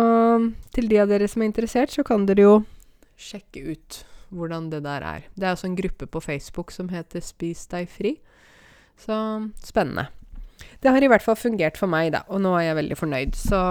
til 0.75 0.87
de 0.89 0.99
av 1.03 1.11
dere 1.11 1.27
som 1.27 1.43
er 1.43 1.51
interessert, 1.51 1.91
så 1.91 2.03
kan 2.07 2.25
dere 2.27 2.45
jo 2.45 2.55
sjekke 3.19 3.75
ut 3.75 4.03
hvordan 4.35 4.69
det 4.71 4.81
der 4.85 5.03
er. 5.03 5.27
Det 5.35 5.47
er 5.47 5.55
også 5.55 5.69
en 5.69 5.77
gruppe 5.77 6.07
på 6.07 6.21
Facebook 6.23 6.71
som 6.71 6.89
heter 6.91 7.23
Spis 7.23 7.65
deg 7.71 7.89
fri. 7.91 8.15
Så 8.99 9.15
spennende. 9.63 10.07
det 10.79 10.91
har 10.91 11.03
i 11.03 11.07
hvert 11.11 11.23
fall 11.23 11.35
fungert 11.35 11.77
for 11.77 11.91
meg, 11.91 12.13
da, 12.13 12.23
og 12.31 12.39
nå 12.41 12.53
er 12.55 12.69
jeg 12.69 12.79
veldig 12.79 12.97
fornøyd. 12.97 13.35
Så 13.35 13.61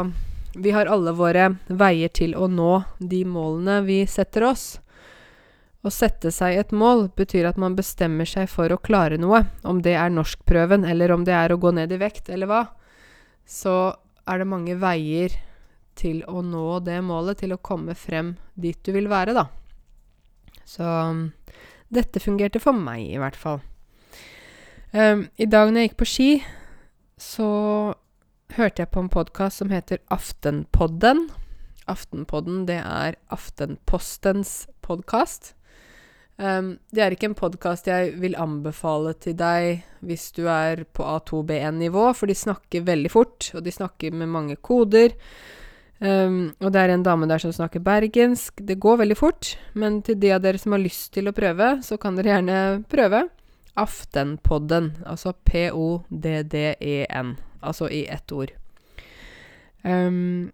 vi 0.55 0.71
har 0.71 0.87
alle 0.87 1.15
våre 1.17 1.55
veier 1.69 2.13
til 2.13 2.35
å 2.37 2.47
nå 2.47 2.85
de 3.01 3.25
målene 3.25 3.81
vi 3.87 4.05
setter 4.07 4.45
oss. 4.51 4.67
Å 5.85 5.91
sette 5.93 6.31
seg 6.33 6.57
et 6.57 6.73
mål 6.73 7.09
betyr 7.17 7.49
at 7.49 7.59
man 7.61 7.77
bestemmer 7.77 8.29
seg 8.29 8.49
for 8.49 8.73
å 8.73 8.81
klare 8.81 9.19
noe. 9.21 9.43
Om 9.65 9.83
det 9.85 9.97
er 10.01 10.13
norskprøven, 10.13 10.85
eller 10.89 11.13
om 11.13 11.25
det 11.25 11.35
er 11.37 11.53
å 11.53 11.61
gå 11.61 11.75
ned 11.77 11.93
i 11.93 12.01
vekt, 12.01 12.31
eller 12.33 12.49
hva. 12.49 12.63
Så 13.45 13.95
er 14.25 14.41
det 14.41 14.49
mange 14.49 14.79
veier 14.81 15.35
til 15.99 16.23
å 16.31 16.43
nå 16.45 16.81
det 16.85 17.01
målet, 17.07 17.41
til 17.43 17.55
å 17.55 17.63
komme 17.63 17.97
frem 17.99 18.35
dit 18.55 18.79
du 18.85 18.93
vil 18.95 19.09
være, 19.13 19.35
da. 19.37 19.49
Så 20.65 20.85
dette 21.95 22.23
fungerte 22.23 22.63
for 22.63 22.77
meg, 22.77 23.07
i 23.07 23.21
hvert 23.21 23.39
fall. 23.39 23.61
Um, 24.95 25.29
I 25.37 25.47
dag 25.51 25.71
når 25.71 25.81
jeg 25.81 25.91
gikk 25.91 25.99
på 26.03 26.11
ski, 26.11 26.31
så 27.19 27.49
hørte 28.55 28.85
jeg 28.85 28.93
på 28.95 29.03
en 29.03 29.11
podkast 29.11 29.63
som 29.63 29.73
heter 29.75 30.01
Aftenpodden. 30.15 31.29
Aftenpodden, 31.91 32.65
det 32.69 32.81
er 32.81 33.19
Aftenpostens 33.35 34.65
podkast. 34.87 35.55
Um, 36.35 36.79
det 36.91 37.03
er 37.05 37.15
ikke 37.15 37.29
en 37.31 37.39
podkast 37.39 37.87
jeg 37.87 38.17
vil 38.19 38.35
anbefale 38.35 39.13
til 39.23 39.37
deg 39.39 39.85
hvis 40.03 40.33
du 40.35 40.49
er 40.51 40.83
på 40.91 41.07
A2B1-nivå, 41.07 42.09
for 42.19 42.31
de 42.31 42.35
snakker 42.39 42.87
veldig 42.89 43.13
fort, 43.13 43.53
og 43.55 43.63
de 43.67 43.75
snakker 43.75 44.15
med 44.15 44.33
mange 44.33 44.57
koder. 44.59 45.15
Um, 46.05 46.53
og 46.61 46.73
det 46.75 46.83
er 46.83 46.91
en 46.93 47.05
dame 47.07 47.29
der 47.31 47.41
som 47.41 47.53
snakker 47.55 47.81
bergensk. 47.85 48.59
Det 48.61 48.77
går 48.83 48.99
veldig 49.01 49.17
fort, 49.17 49.55
men 49.73 50.03
til 50.05 50.19
de 50.21 50.35
av 50.35 50.43
dere 50.45 50.61
som 50.61 50.75
har 50.77 50.83
lyst 50.83 51.15
til 51.15 51.31
å 51.31 51.37
prøve, 51.37 51.79
så 51.87 51.97
kan 52.01 52.19
dere 52.19 52.35
gjerne 52.35 52.59
prøve. 52.93 53.23
Aftenpodden, 53.81 54.91
altså 55.09 55.33
P-o-d-d-e-n, 55.49 57.33
altså 57.65 57.89
i 57.89 58.05
ett 58.13 58.35
ord. 58.37 58.53
Um, 59.85 60.53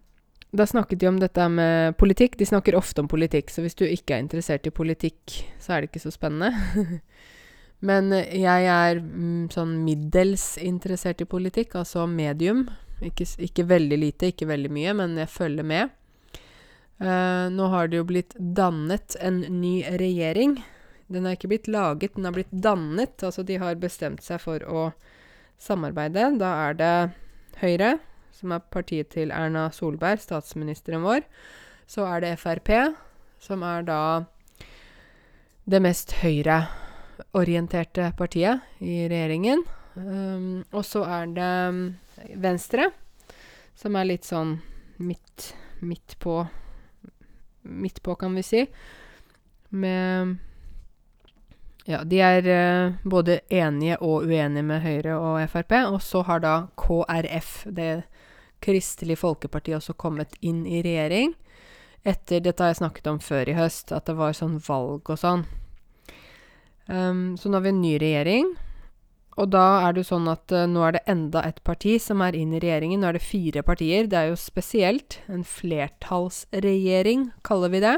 da 0.55 0.67
snakket 0.67 1.01
de 1.01 1.09
om 1.11 1.19
dette 1.19 1.49
med 1.51 1.97
politikk. 1.99 2.39
De 2.39 2.47
snakker 2.47 2.79
ofte 2.79 3.03
om 3.03 3.11
politikk, 3.11 3.51
så 3.51 3.63
hvis 3.65 3.79
du 3.79 3.85
ikke 3.87 4.17
er 4.17 4.25
interessert 4.25 4.67
i 4.67 4.75
politikk, 4.75 5.35
så 5.63 5.75
er 5.75 5.83
det 5.83 5.91
ikke 5.91 6.05
så 6.07 6.15
spennende. 6.15 6.55
Men 7.91 8.13
jeg 8.13 8.71
er 8.71 9.01
mm, 9.01 9.51
sånn 9.55 9.79
middels 9.87 10.53
interessert 10.63 11.23
i 11.23 11.29
politikk, 11.29 11.75
altså 11.81 12.07
medium. 12.07 12.69
Ikke, 13.01 13.25
ikke, 13.41 13.65
veldig 13.65 13.99
lite, 14.01 14.33
ikke 14.33 14.49
veldig 14.51 14.71
mye, 14.73 14.93
men 14.99 15.17
jeg 15.21 15.33
følger 15.33 15.67
med. 15.67 15.95
Uh, 17.01 17.49
nå 17.49 17.71
har 17.73 17.89
det 17.89 17.97
jo 18.01 18.09
blitt 18.09 18.35
dannet 18.37 19.17
en 19.25 19.41
ny 19.61 19.81
regjering. 20.01 20.59
Den 21.11 21.25
har 21.27 21.39
ikke 21.39 21.51
blitt 21.51 21.71
laget, 21.71 22.15
den 22.15 22.29
har 22.29 22.37
blitt 22.37 22.53
dannet. 22.53 23.17
Altså 23.25 23.43
de 23.47 23.57
har 23.59 23.81
bestemt 23.81 24.23
seg 24.23 24.43
for 24.43 24.63
å 24.69 24.91
samarbeide. 25.61 26.29
Da 26.41 26.53
er 26.69 26.77
det 26.79 26.95
Høyre, 27.61 27.99
som 28.37 28.53
er 28.55 28.63
partiet 28.73 29.11
til 29.13 29.33
Erna 29.35 29.69
Solberg, 29.75 30.21
statsministeren 30.23 31.03
vår. 31.05 31.25
Så 31.91 32.07
er 32.07 32.23
det 32.25 32.37
Frp, 32.41 32.71
som 33.43 33.65
er 33.67 33.83
da 33.89 34.01
det 35.71 35.81
mest 35.83 36.15
høyreorienterte 36.23 38.13
partiet 38.19 38.63
i 38.79 39.09
regjeringen. 39.11 39.65
Um, 39.95 40.63
og 40.71 40.85
så 40.87 41.03
er 41.05 41.27
det 41.35 41.51
Venstre, 42.41 42.91
som 43.75 43.97
er 43.97 44.09
litt 44.09 44.29
sånn 44.29 44.59
midt, 44.99 45.53
midt 45.81 46.19
på 46.21 46.43
Midt 47.61 47.99
på, 48.03 48.15
kan 48.17 48.33
vi 48.35 48.43
si. 48.43 48.63
Med 49.69 50.39
ja, 51.85 52.05
de 52.05 52.21
er 52.21 52.47
uh, 52.47 52.95
både 53.03 53.41
enige 53.49 53.99
og 54.05 54.25
uenige 54.29 54.65
med 54.65 54.81
Høyre 54.85 55.17
og 55.19 55.41
Frp. 55.51 55.75
Og 55.91 56.01
så 56.05 56.23
har 56.29 56.41
da 56.45 56.55
KrF, 56.81 57.53
det 57.67 57.91
Kristelig 58.61 59.19
Folkeparti 59.21 59.75
også 59.77 59.97
kommet 59.97 60.37
inn 60.41 60.67
i 60.69 60.83
regjering. 60.85 61.35
Etter 62.05 62.41
Dette 62.41 62.63
har 62.65 62.73
jeg 62.73 62.81
snakket 62.81 63.09
om 63.13 63.21
før 63.21 63.49
i 63.49 63.57
høst, 63.57 63.93
at 63.93 64.09
det 64.09 64.17
var 64.17 64.37
sånn 64.37 64.59
valg 64.65 65.09
og 65.11 65.21
sånn. 65.21 65.47
Um, 66.89 67.37
så 67.37 67.49
nå 67.49 67.59
har 67.59 67.67
vi 67.67 67.75
en 67.75 67.83
ny 67.83 67.95
regjering. 68.01 68.53
Og 69.41 69.49
da 69.55 69.65
er 69.87 69.95
det 69.95 70.03
jo 70.03 70.11
sånn 70.11 70.29
at 70.29 70.53
uh, 70.53 70.67
nå 70.69 70.83
er 70.85 70.99
det 70.99 71.07
enda 71.09 71.43
et 71.49 71.63
parti 71.65 71.95
som 72.03 72.21
er 72.25 72.37
inn 72.37 72.53
i 72.53 72.61
regjeringen. 72.61 73.01
Nå 73.01 73.09
er 73.09 73.17
det 73.17 73.25
fire 73.25 73.63
partier. 73.65 74.09
Det 74.11 74.19
er 74.19 74.29
jo 74.33 74.39
spesielt. 74.41 75.17
En 75.33 75.47
flertallsregjering, 75.49 77.31
kaller 77.47 77.73
vi 77.73 77.83
det. 77.87 77.97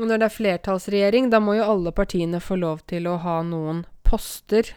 Og 0.00 0.08
når 0.08 0.20
det 0.20 0.28
er 0.28 0.36
flertallsregjering, 0.36 1.30
da 1.32 1.40
må 1.40 1.56
jo 1.56 1.68
alle 1.68 1.92
partiene 1.96 2.40
få 2.44 2.58
lov 2.60 2.84
til 2.92 3.08
å 3.08 3.18
ha 3.24 3.38
noen 3.46 3.84
poster 4.04 4.74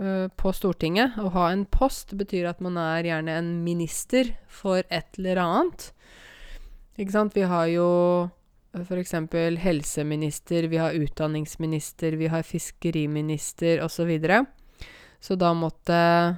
uh, 0.00 0.28
på 0.28 0.52
Stortinget. 0.56 1.16
Å 1.16 1.32
ha 1.36 1.48
en 1.54 1.64
post 1.64 2.12
betyr 2.20 2.50
at 2.52 2.60
man 2.64 2.76
er 2.80 3.08
gjerne 3.08 3.38
en 3.40 3.54
minister 3.64 4.34
for 4.44 4.84
et 4.88 5.20
eller 5.20 5.40
annet. 5.40 5.88
Ikke 7.00 7.16
sant? 7.16 7.36
Vi 7.36 7.48
har 7.48 7.70
jo 7.72 7.88
f.eks. 8.74 9.14
helseminister, 9.58 10.62
vi 10.62 10.76
har 10.76 10.92
utdanningsminister, 10.92 12.12
vi 12.12 12.26
har 12.26 12.42
fiskeriminister 12.42 13.82
osv. 13.84 13.94
Så, 13.94 14.04
videre. 14.04 14.44
så 15.20 15.34
da 15.34 15.52
måtte 15.54 16.36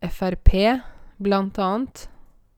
Frp, 0.00 0.80
blant 1.16 1.58
annet, 1.58 2.08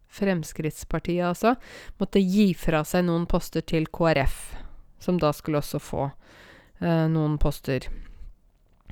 Fremskrittspartiet 0.08 1.26
altså, 1.26 1.54
måtte 1.98 2.22
gi 2.22 2.54
fra 2.56 2.84
seg 2.88 3.04
noen 3.04 3.26
poster 3.28 3.60
til 3.66 3.86
KrF, 3.92 4.38
som 5.02 5.18
da 5.20 5.32
skulle 5.36 5.60
også 5.60 5.80
få 5.82 6.06
eh, 6.06 7.04
noen 7.12 7.36
poster. 7.42 7.90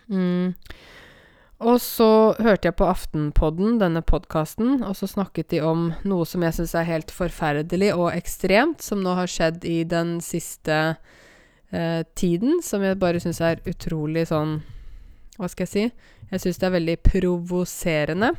Mm. 0.06 0.52
Og 1.62 1.78
så 1.78 2.34
hørte 2.42 2.66
jeg 2.66 2.74
på 2.80 2.86
Aftenpodden, 2.90 3.78
denne 3.78 4.02
podkasten, 4.02 4.82
og 4.82 4.96
så 4.98 5.06
snakket 5.06 5.52
de 5.52 5.60
om 5.62 5.92
noe 6.02 6.26
som 6.26 6.42
jeg 6.42 6.56
syns 6.56 6.74
er 6.74 6.88
helt 6.88 7.14
forferdelig 7.14 7.92
og 7.94 8.10
ekstremt, 8.10 8.82
som 8.82 9.04
nå 9.04 9.14
har 9.14 9.30
skjedd 9.30 9.62
i 9.68 9.84
den 9.86 10.16
siste 10.24 10.78
eh, 11.70 12.02
tiden, 12.18 12.58
som 12.62 12.82
jeg 12.82 12.98
bare 12.98 13.22
syns 13.22 13.40
er 13.40 13.62
utrolig 13.70 14.26
sånn 14.32 14.58
Hva 15.38 15.50
skal 15.50 15.66
jeg 15.66 15.72
si? 15.72 15.86
Jeg 16.32 16.42
syns 16.42 16.58
det 16.58 16.66
er 16.66 16.76
veldig 16.76 16.98
provoserende. 17.06 18.34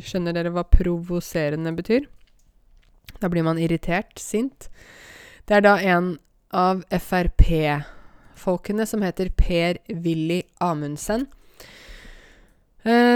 Skjønner 0.00 0.36
dere 0.36 0.52
hva 0.52 0.64
provoserende 0.68 1.72
betyr? 1.76 2.08
Da 3.20 3.28
blir 3.32 3.44
man 3.44 3.60
irritert, 3.60 4.16
sint. 4.20 4.68
Det 5.48 5.56
er 5.58 5.64
da 5.64 5.76
en 5.80 6.14
av 6.52 6.84
Frp-folkene 6.88 8.86
som 8.88 9.04
heter 9.04 9.32
Per-Willy 9.36 10.42
Amundsen 10.64 11.28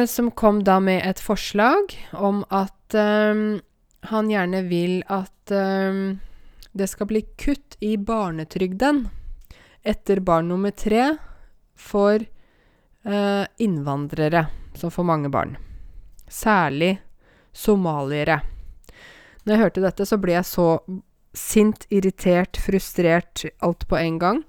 som 0.08 0.30
kom 0.36 0.64
da 0.66 0.80
med 0.80 1.04
et 1.06 1.20
forslag 1.22 1.94
om 2.12 2.42
at 2.50 2.94
eh, 2.98 3.60
han 4.10 4.30
gjerne 4.30 4.62
vil 4.66 4.98
at 5.06 5.52
eh, 5.54 6.00
det 6.72 6.88
skal 6.90 7.08
bli 7.08 7.22
kutt 7.40 7.76
i 7.80 7.96
barnetrygden 7.96 9.06
etter 9.82 10.20
barn 10.20 10.48
nummer 10.48 10.70
tre 10.70 11.16
for 11.78 12.22
eh, 12.22 13.44
innvandrere 13.58 14.46
som 14.74 14.90
får 14.90 15.04
mange 15.04 15.28
barn. 15.28 15.56
Særlig 16.28 16.96
somaliere. 17.52 18.40
Når 19.42 19.54
jeg 19.54 19.62
hørte 19.62 19.84
dette, 19.84 20.06
så 20.06 20.18
ble 20.22 20.36
jeg 20.38 20.48
så 20.48 20.66
sint, 21.36 21.86
irritert, 21.90 22.56
frustrert, 22.60 23.44
alt 23.64 23.86
på 23.88 23.98
en 23.98 24.18
gang. 24.22 24.42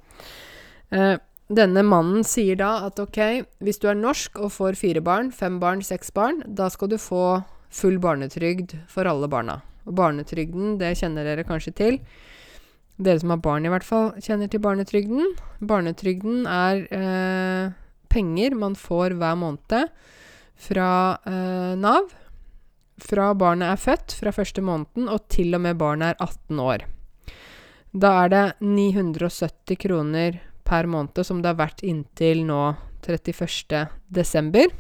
Eh, 0.94 1.16
denne 1.52 1.84
mannen 1.84 2.24
sier 2.24 2.56
da 2.60 2.86
at 2.88 3.00
ok, 3.02 3.20
hvis 3.64 3.82
du 3.82 3.90
er 3.92 4.00
norsk 4.00 4.40
og 4.40 4.54
får 4.56 4.78
fire 4.80 5.04
barn, 5.04 5.32
fem 5.36 5.60
barn, 5.60 5.84
seks 5.84 6.14
barn, 6.16 6.40
da 6.48 6.70
skal 6.72 6.94
du 6.94 6.98
få 7.02 7.44
full 7.74 8.00
barnetrygd 8.00 8.78
for 8.92 9.10
alle 9.10 9.28
barna. 9.28 9.60
Og 9.84 9.98
barnetrygden, 9.98 10.78
det 10.80 10.96
kjenner 11.02 11.28
dere 11.28 11.46
kanskje 11.48 11.74
til. 11.76 12.00
Dere 13.04 13.20
som 13.20 13.34
har 13.34 13.42
barn, 13.44 13.66
i 13.66 13.72
hvert 13.74 13.86
fall, 13.86 14.14
kjenner 14.24 14.48
til 14.48 14.62
barnetrygden. 14.64 15.34
Barnetrygden 15.66 16.46
er 16.48 16.84
eh, 16.94 17.74
penger 18.14 18.56
man 18.56 18.78
får 18.80 19.18
hver 19.20 19.40
måned 19.42 19.90
fra 20.64 20.90
eh, 21.28 21.74
Nav. 21.82 22.14
Fra 23.04 23.32
barnet 23.36 23.74
er 23.74 23.82
født, 23.82 24.16
fra 24.22 24.32
første 24.32 24.62
måneden, 24.64 25.10
og 25.10 25.26
til 25.34 25.58
og 25.58 25.66
med 25.66 25.80
barnet 25.82 26.14
er 26.14 26.24
18 26.24 26.62
år. 26.62 26.86
Da 27.94 28.14
er 28.24 28.32
det 28.32 28.46
970 28.62 29.82
kroner 29.82 30.40
per 30.64 30.88
måned, 30.90 31.20
som 31.26 31.42
det 31.42 31.52
har 31.52 31.60
vært 31.60 31.84
inntil 31.86 32.46
nå 32.48 32.62
31. 33.04 33.88
desember. 34.08 34.72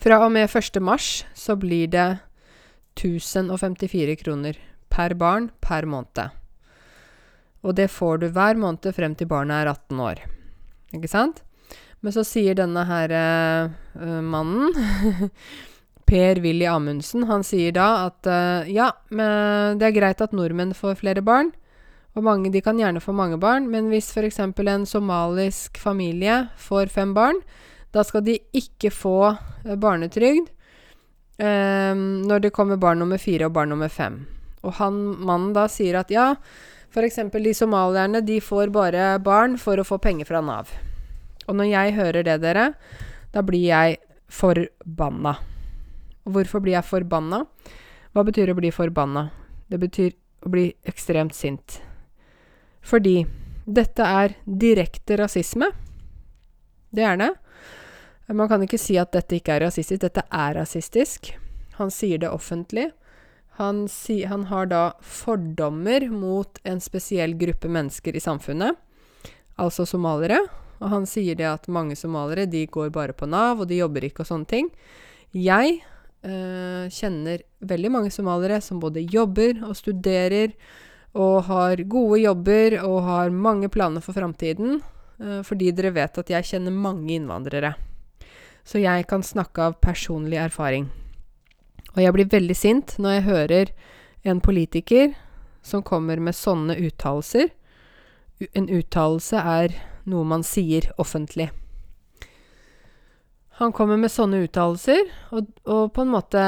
Fra 0.00 0.18
og 0.24 0.32
med 0.32 0.48
1. 0.48 0.80
mars 0.82 1.24
så 1.36 1.56
blir 1.60 1.90
det 1.92 2.08
1054 2.96 4.16
kroner 4.22 4.58
per 4.90 5.14
barn 5.14 5.50
per 5.60 5.86
måned. 5.86 6.32
Og 7.60 7.76
det 7.76 7.90
får 7.92 8.22
du 8.22 8.30
hver 8.32 8.56
måned 8.56 8.94
frem 8.96 9.14
til 9.14 9.28
barnet 9.28 9.62
er 9.62 9.72
18 9.74 10.00
år. 10.00 10.22
Ikke 10.96 11.10
sant? 11.10 11.42
Men 12.00 12.14
så 12.16 12.24
sier 12.24 12.56
denne 12.56 12.86
her 12.88 13.12
uh, 13.12 14.20
mannen 14.24 14.72
Per-Willy 16.10 16.66
Amundsen, 16.66 17.28
han 17.28 17.44
sier 17.46 17.74
da 17.76 18.08
at 18.08 18.26
uh, 18.26 18.66
ja, 18.66 18.88
det 19.10 19.86
er 19.86 19.94
greit 19.94 20.24
at 20.24 20.32
nordmenn 20.34 20.72
får 20.74 20.96
flere 21.04 21.22
barn, 21.22 21.52
og 22.18 22.24
mange, 22.26 22.50
de 22.50 22.62
kan 22.64 22.78
gjerne 22.78 23.02
få 23.02 23.14
mange 23.14 23.38
barn, 23.40 23.68
men 23.70 23.90
hvis 23.92 24.10
f.eks. 24.10 24.40
en 24.42 24.86
somalisk 24.86 25.78
familie 25.78 26.48
får 26.58 26.90
fem 26.90 27.14
barn, 27.14 27.42
Da 27.90 28.04
skal 28.06 28.22
de 28.22 28.36
ikke 28.54 28.86
få 28.94 29.34
eh, 29.66 29.74
barnetrygd 29.74 30.46
eh, 31.42 31.94
når 31.98 32.44
det 32.44 32.52
kommer 32.54 32.78
barn 32.78 33.02
nummer 33.02 33.18
fire 33.18 33.48
og 33.48 33.56
barn 33.56 33.72
nummer 33.74 33.88
fem. 33.90 34.28
Og 34.62 34.76
han, 34.78 35.00
mannen 35.18 35.50
da 35.56 35.64
sier 35.66 35.98
at 35.98 36.12
ja, 36.14 36.36
f.eks. 36.94 37.18
de 37.34 37.54
somalierne, 37.54 38.22
de 38.22 38.38
får 38.38 38.70
bare 38.70 39.18
barn 39.18 39.58
for 39.58 39.74
å 39.74 39.88
få 39.88 39.98
penger 39.98 40.30
fra 40.30 40.38
Nav. 40.38 40.70
Og 41.48 41.58
når 41.58 41.72
jeg 41.72 41.98
hører 41.98 42.22
det, 42.22 42.38
dere, 42.46 42.68
da 43.34 43.42
blir 43.42 43.66
jeg 43.66 43.98
forbanna. 44.30 45.34
Og 46.22 46.38
hvorfor 46.38 46.62
blir 46.62 46.78
jeg 46.78 46.86
forbanna? 46.86 47.42
Hva 48.14 48.22
betyr 48.22 48.54
å 48.54 48.58
bli 48.58 48.70
forbanna? 48.70 49.32
Det 49.66 49.82
betyr 49.82 50.14
å 50.46 50.54
bli 50.54 50.68
ekstremt 50.86 51.34
sint. 51.34 51.80
Fordi 52.82 53.24
dette 53.64 54.02
er 54.02 54.34
direkte 54.44 55.18
rasisme. 55.20 55.70
Det 56.90 57.04
er 57.06 57.20
det. 57.20 57.30
Man 58.30 58.48
kan 58.48 58.62
ikke 58.62 58.78
si 58.78 58.96
at 58.98 59.12
dette 59.14 59.38
ikke 59.38 59.56
er 59.56 59.66
rasistisk. 59.66 60.02
Dette 60.02 60.24
er 60.26 60.56
rasistisk. 60.58 61.32
Han 61.78 61.90
sier 61.94 62.20
det 62.22 62.30
offentlig. 62.30 62.90
Han, 63.60 63.84
si, 63.92 64.22
han, 64.24 64.46
har 64.48 64.70
da 64.70 64.82
fordommer 65.04 66.06
mot 66.08 66.60
en 66.64 66.80
spesiell 66.80 67.34
gruppe 67.36 67.68
mennesker 67.68 68.16
i 68.16 68.22
samfunnet, 68.22 68.78
altså 69.60 69.84
somaliere. 69.84 70.38
Og 70.80 70.88
han 70.94 71.08
sier 71.08 71.36
det 71.36 71.48
at 71.50 71.68
mange 71.68 71.96
somaliere 71.98 72.46
de 72.48 72.64
går 72.72 72.88
bare 72.94 73.12
på 73.12 73.28
Nav, 73.28 73.60
og 73.60 73.68
de 73.68 73.82
jobber 73.82 74.06
ikke 74.06 74.24
og 74.24 74.30
sånne 74.30 74.48
ting. 74.48 74.70
Jeg 75.36 75.82
øh, 76.24 76.86
kjenner 76.88 77.44
veldig 77.60 77.90
mange 77.92 78.14
somaliere 78.14 78.62
som 78.64 78.80
både 78.80 79.04
jobber 79.04 79.60
og 79.68 79.76
studerer 79.76 80.56
og 81.14 81.44
har 81.48 81.82
gode 81.90 82.20
jobber 82.22 82.78
og 82.84 83.02
har 83.06 83.30
mange 83.34 83.68
planer 83.68 84.02
for 84.04 84.14
framtiden, 84.14 84.80
øh, 85.20 85.42
fordi 85.44 85.72
dere 85.74 85.94
vet 85.94 86.18
at 86.18 86.30
jeg 86.30 86.46
kjenner 86.52 86.74
mange 86.74 87.14
innvandrere. 87.14 87.74
Så 88.64 88.78
jeg 88.78 89.06
kan 89.08 89.22
snakke 89.22 89.62
av 89.62 89.78
personlig 89.82 90.38
erfaring. 90.38 90.90
Og 91.96 92.02
jeg 92.02 92.14
blir 92.14 92.30
veldig 92.30 92.56
sint 92.56 92.98
når 92.98 93.16
jeg 93.16 93.28
hører 93.28 93.72
en 94.22 94.40
politiker 94.40 95.14
som 95.62 95.82
kommer 95.82 96.20
med 96.20 96.36
sånne 96.36 96.76
uttalelser. 96.78 97.50
En 98.54 98.68
uttalelse 98.70 99.36
er 99.36 99.74
noe 100.08 100.24
man 100.24 100.44
sier 100.46 100.90
offentlig. 101.00 101.50
Han 103.60 103.74
kommer 103.76 103.98
med 104.00 104.12
sånne 104.12 104.44
uttalelser, 104.46 105.02
og, 105.36 105.50
og, 105.68 105.90
på 105.92 106.04
en 106.06 106.14
måte 106.14 106.42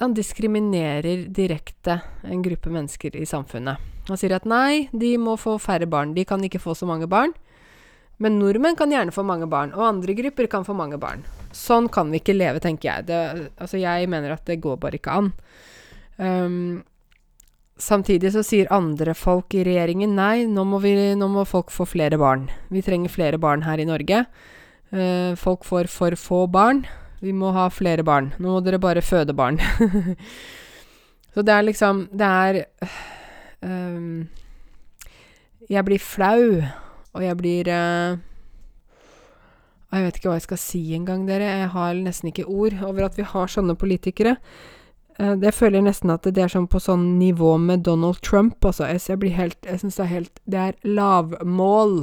Han 0.00 0.14
diskriminerer 0.14 1.26
direkte 1.34 2.00
en 2.22 2.42
gruppe 2.42 2.70
mennesker 2.70 3.16
i 3.18 3.26
samfunnet. 3.26 3.82
Han 4.08 4.18
sier 4.20 4.36
at 4.36 4.46
nei, 4.48 4.88
de 4.92 5.16
må 5.20 5.34
få 5.40 5.56
færre 5.60 5.88
barn. 5.90 6.14
De 6.14 6.24
kan 6.24 6.42
ikke 6.44 6.62
få 6.62 6.76
så 6.78 6.86
mange 6.88 7.08
barn. 7.10 7.34
Men 8.18 8.38
nordmenn 8.40 8.76
kan 8.78 8.90
gjerne 8.90 9.14
få 9.14 9.22
mange 9.26 9.46
barn, 9.50 9.70
og 9.76 9.86
andre 9.86 10.14
grupper 10.18 10.48
kan 10.50 10.64
få 10.66 10.74
mange 10.74 10.98
barn. 10.98 11.22
Sånn 11.54 11.86
kan 11.92 12.10
vi 12.10 12.18
ikke 12.18 12.34
leve, 12.34 12.62
tenker 12.62 12.88
jeg. 12.88 13.08
Det, 13.10 13.18
altså, 13.62 13.78
jeg 13.78 14.08
mener 14.10 14.34
at 14.34 14.46
det 14.48 14.58
går 14.62 14.78
bare 14.82 14.98
ikke 14.98 15.18
an. 15.20 15.32
Um, 16.18 16.82
samtidig 17.78 18.32
så 18.34 18.42
sier 18.42 18.70
andre 18.74 19.14
folk 19.14 19.54
i 19.54 19.62
regjeringen 19.66 20.16
nei, 20.18 20.48
nå 20.50 20.66
må, 20.66 20.82
vi, 20.82 20.96
nå 21.14 21.30
må, 21.30 21.46
folk 21.46 21.70
få 21.74 21.86
flere 21.86 22.18
barn. 22.18 22.48
Vi 22.74 22.82
trenger 22.82 23.14
flere 23.14 23.38
barn 23.38 23.62
her 23.66 23.78
i 23.78 23.86
Norge. 23.86 24.24
Uh, 24.90 25.38
folk 25.38 25.66
får 25.68 25.90
for 25.92 26.18
få 26.18 26.46
barn. 26.50 26.82
Vi 27.20 27.34
må 27.34 27.50
ha 27.56 27.66
flere 27.72 28.04
barn. 28.06 28.32
Nå 28.38 28.54
må 28.54 28.62
dere 28.64 28.80
bare 28.82 29.02
føde 29.02 29.34
barn. 29.34 29.58
så 31.34 31.42
det 31.42 31.54
er 31.54 31.66
liksom 31.66 32.06
Det 32.12 32.26
er 32.26 32.60
um, 33.62 34.28
Jeg 35.68 35.84
blir 35.84 35.98
flau, 35.98 36.62
og 37.12 37.24
jeg 37.24 37.36
blir 37.36 37.70
uh, 37.74 38.18
jeg 39.88 40.04
vet 40.04 40.18
ikke 40.18 40.28
hva 40.28 40.36
jeg 40.36 40.44
skal 40.44 40.60
si 40.60 40.82
engang, 40.94 41.22
dere. 41.28 41.46
Jeg 41.62 41.68
har 41.72 41.94
nesten 41.96 42.28
ikke 42.28 42.44
ord 42.44 42.74
over 42.84 43.06
at 43.06 43.16
vi 43.16 43.24
har 43.24 43.48
sånne 43.48 43.76
politikere. 43.78 44.36
Uh, 45.18 45.32
jeg 45.40 45.54
føler 45.56 45.82
nesten 45.82 46.12
at 46.12 46.28
det 46.28 46.44
er 46.44 46.52
sånn 46.52 46.68
på 46.68 46.80
sånn 46.82 47.16
nivå 47.18 47.56
med 47.58 47.86
Donald 47.88 48.20
Trump, 48.22 48.60
altså. 48.60 48.84
Jeg, 48.92 49.00
jeg 49.08 49.20
blir 49.24 49.36
helt 49.38 49.58
Jeg 49.66 49.80
syns 49.80 49.96
det 49.96 50.04
er 50.04 50.12
helt 50.12 50.42
Det 50.44 50.64
er 50.66 50.76
lavmål. 50.84 51.96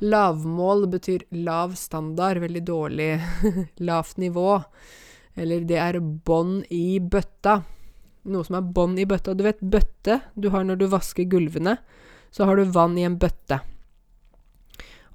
Lavmål 0.00 0.86
betyr 0.88 1.26
lav 1.30 1.74
standard, 1.76 2.38
veldig 2.40 2.62
dårlig 2.64 3.10
lavt 3.88 4.16
nivå. 4.16 4.62
Eller 5.34 5.66
det 5.68 5.76
er 5.76 6.00
bånd 6.00 6.64
i 6.72 7.00
bøtta. 7.00 7.60
Noe 8.30 8.44
som 8.44 8.56
er 8.56 8.70
bånd 8.76 9.00
i 9.00 9.06
bøtta. 9.08 9.34
Du 9.36 9.44
vet 9.44 9.60
bøtte 9.60 10.20
du 10.34 10.48
har 10.54 10.64
når 10.64 10.80
du 10.80 10.86
vasker 10.92 11.28
gulvene. 11.28 11.76
Så 12.30 12.48
har 12.48 12.56
du 12.56 12.64
vann 12.72 12.96
i 12.98 13.04
en 13.04 13.18
bøtte. 13.20 13.60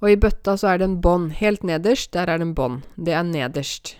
Og 0.03 0.11
i 0.11 0.17
bøtta 0.19 0.57
så 0.59 0.73
er 0.73 0.81
det 0.81 0.89
en 0.89 1.01
bånd. 1.01 1.31
Helt 1.39 1.63
nederst, 1.65 2.11
der 2.13 2.29
er 2.29 2.37
det 2.37 2.49
en 2.49 2.57
bånd. 2.57 2.85
Det 2.95 3.15
er 3.15 3.25
nederst. 3.25 3.95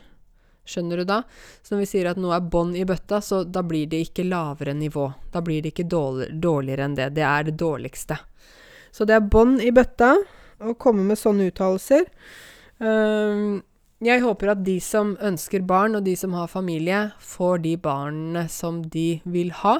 Skjønner 0.65 1.01
du 1.01 1.05
da? 1.05 1.21
Så 1.61 1.73
når 1.73 1.83
vi 1.83 1.89
sier 1.89 2.09
at 2.09 2.19
noe 2.21 2.35
er 2.37 2.45
bånd 2.51 2.77
i 2.77 2.85
bøtta, 2.85 3.21
så 3.21 3.43
da 3.45 3.61
blir 3.65 3.89
det 3.89 4.01
ikke 4.07 4.25
lavere 4.25 4.73
nivå. 4.77 5.07
Da 5.33 5.41
blir 5.45 5.61
det 5.61 5.73
ikke 5.73 5.87
dårligere 5.89 6.85
enn 6.85 6.97
det. 6.97 7.11
Det 7.17 7.25
er 7.25 7.49
det 7.49 7.57
dårligste. 7.61 8.17
Så 8.91 9.05
det 9.05 9.17
er 9.17 9.29
bånd 9.29 9.61
i 9.61 9.73
bøtta 9.75 10.15
å 10.59 10.75
komme 10.79 11.05
med 11.07 11.19
sånne 11.19 11.49
uttalelser. 11.51 12.07
Um, 12.79 13.63
jeg 14.03 14.21
håper 14.21 14.51
at 14.51 14.63
de 14.65 14.75
som 14.83 15.15
ønsker 15.23 15.63
barn, 15.65 15.95
og 15.97 16.05
de 16.05 16.15
som 16.19 16.35
har 16.35 16.51
familie, 16.51 17.09
får 17.19 17.63
de 17.63 17.75
barna 17.79 18.45
som 18.51 18.83
de 18.91 19.21
vil 19.23 19.53
ha. 19.63 19.79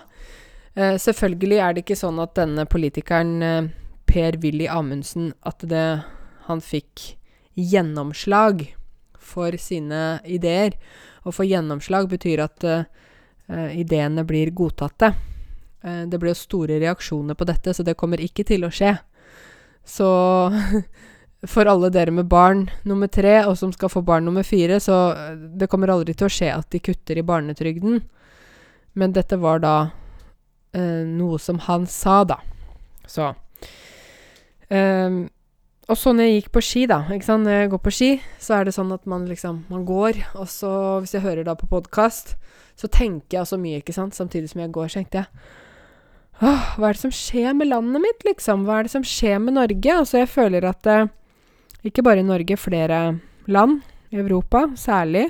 Uh, 0.75 0.95
selvfølgelig 0.99 1.59
er 1.61 1.75
det 1.75 1.85
ikke 1.85 1.99
sånn 1.99 2.21
at 2.23 2.35
denne 2.39 2.67
politikeren 2.67 3.35
uh, 3.43 3.69
Per-Willy 4.09 4.67
Amundsen 4.71 5.33
at 5.47 5.63
det, 5.67 5.85
han 6.47 6.63
fikk 6.63 7.15
gjennomslag 7.55 8.67
for 9.19 9.55
sine 9.59 10.19
ideer. 10.23 10.75
Å 11.25 11.33
få 11.33 11.47
gjennomslag 11.47 12.09
betyr 12.11 12.43
at 12.45 12.67
uh, 12.67 12.85
ideene 13.73 14.25
blir 14.27 14.53
godtatte. 14.55 15.13
Uh, 15.83 16.03
det 16.09 16.19
ble 16.21 16.31
jo 16.33 16.39
store 16.39 16.79
reaksjoner 16.83 17.37
på 17.37 17.47
dette, 17.49 17.73
så 17.73 17.83
det 17.83 17.97
kommer 17.99 18.21
ikke 18.21 18.45
til 18.47 18.67
å 18.67 18.73
skje. 18.73 18.95
Så 19.85 20.07
for 21.53 21.69
alle 21.69 21.91
dere 21.93 22.13
med 22.15 22.29
barn 22.29 22.65
nummer 22.83 23.07
tre, 23.11 23.37
og 23.45 23.57
som 23.59 23.73
skal 23.73 23.91
få 23.93 24.01
barn 24.05 24.25
nummer 24.25 24.43
fire, 24.43 24.79
så 24.81 24.97
det 25.35 25.69
kommer 25.71 25.93
aldri 25.93 26.15
til 26.17 26.29
å 26.29 26.33
skje 26.33 26.51
at 26.55 26.69
de 26.73 26.81
kutter 26.83 27.21
i 27.21 27.25
barnetrygden. 27.25 28.01
Men 28.95 29.13
dette 29.15 29.37
var 29.37 29.61
da 29.63 29.75
eh, 30.73 31.03
noe 31.05 31.39
som 31.41 31.59
han 31.67 31.85
sa, 31.91 32.23
da. 32.27 32.39
Så 33.05 33.29
eh, 34.73 35.25
og 35.85 35.99
så 36.01 36.15
når 36.15 36.25
jeg 36.25 36.37
gikk 36.39 36.47
på 36.55 36.63
ski, 36.65 36.83
da 36.89 37.03
ikke 37.13 37.27
sant? 37.27 37.45
Når 37.45 37.59
jeg 37.59 37.71
går 37.75 37.81
på 37.85 37.93
ski, 37.93 38.07
så 38.41 38.55
er 38.57 38.65
det 38.65 38.73
sånn 38.73 38.93
at 38.95 39.03
man 39.05 39.27
liksom 39.29 39.65
Man 39.69 39.83
går, 39.85 40.17
og 40.33 40.47
så, 40.49 40.71
hvis 41.03 41.13
jeg 41.13 41.21
hører 41.21 41.45
da 41.45 41.53
på 41.59 41.69
podkast, 41.69 42.33
så 42.75 42.89
tenker 42.89 43.37
jeg 43.37 43.51
så 43.51 43.59
mye, 43.61 43.83
ikke 43.83 43.93
sant? 43.93 44.17
Samtidig 44.17 44.49
som 44.49 44.63
jeg 44.63 44.73
går, 44.73 44.89
tenkte 44.95 45.21
jeg 45.21 45.29
Åh, 46.43 46.71
hva 46.75 46.89
er 46.89 46.97
det 46.97 47.03
som 47.05 47.13
skjer 47.15 47.53
med 47.55 47.69
landet 47.69 48.03
mitt, 48.03 48.25
liksom? 48.27 48.65
Hva 48.67 48.79
er 48.79 48.87
det 48.87 48.91
som 48.91 49.05
skjer 49.07 49.39
med 49.39 49.55
Norge? 49.55 49.93
Altså, 49.93 50.19
jeg 50.19 50.31
føler 50.33 50.67
at 50.67 50.89
eh, 50.91 51.07
ikke 51.87 52.03
bare 52.03 52.19
i 52.19 52.27
Norge, 52.27 52.57
flere 52.59 52.99
land 53.47 53.79
i 54.11 54.19
Europa 54.19 54.65
særlig, 54.75 55.29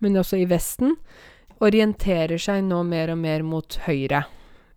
men 0.00 0.16
også 0.16 0.40
i 0.40 0.48
Vesten, 0.48 0.96
orienterer 1.60 2.40
seg 2.40 2.64
nå 2.64 2.82
mer 2.88 3.12
og 3.12 3.20
mer 3.20 3.44
mot 3.44 3.78
høyre 3.84 4.24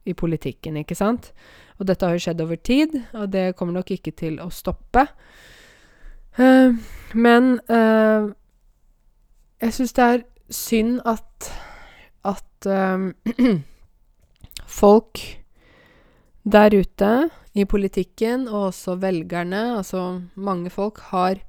i 0.07 0.15
politikken, 0.15 0.81
ikke 0.81 0.97
sant? 0.99 1.31
Og 1.79 1.87
dette 1.87 2.07
har 2.07 2.15
jo 2.15 2.25
skjedd 2.25 2.43
over 2.43 2.59
tid, 2.59 2.95
og 3.15 3.31
det 3.31 3.53
kommer 3.55 3.79
nok 3.79 3.91
ikke 3.95 4.11
til 4.19 4.39
å 4.43 4.49
stoppe. 4.51 5.05
Uh, 6.39 6.75
men 7.15 7.55
uh, 7.71 8.31
jeg 9.63 9.75
syns 9.75 9.95
det 9.95 10.05
er 10.05 10.23
synd 10.53 10.99
at 11.07 11.49
at 12.27 12.67
uh, 12.67 13.09
folk 14.79 15.21
der 16.49 16.73
ute 16.73 17.29
i 17.53 17.65
politikken, 17.69 18.47
og 18.47 18.69
også 18.69 18.97
velgerne, 19.01 19.77
altså 19.77 20.21
mange 20.35 20.71
folk, 20.73 20.99
har 21.12 21.41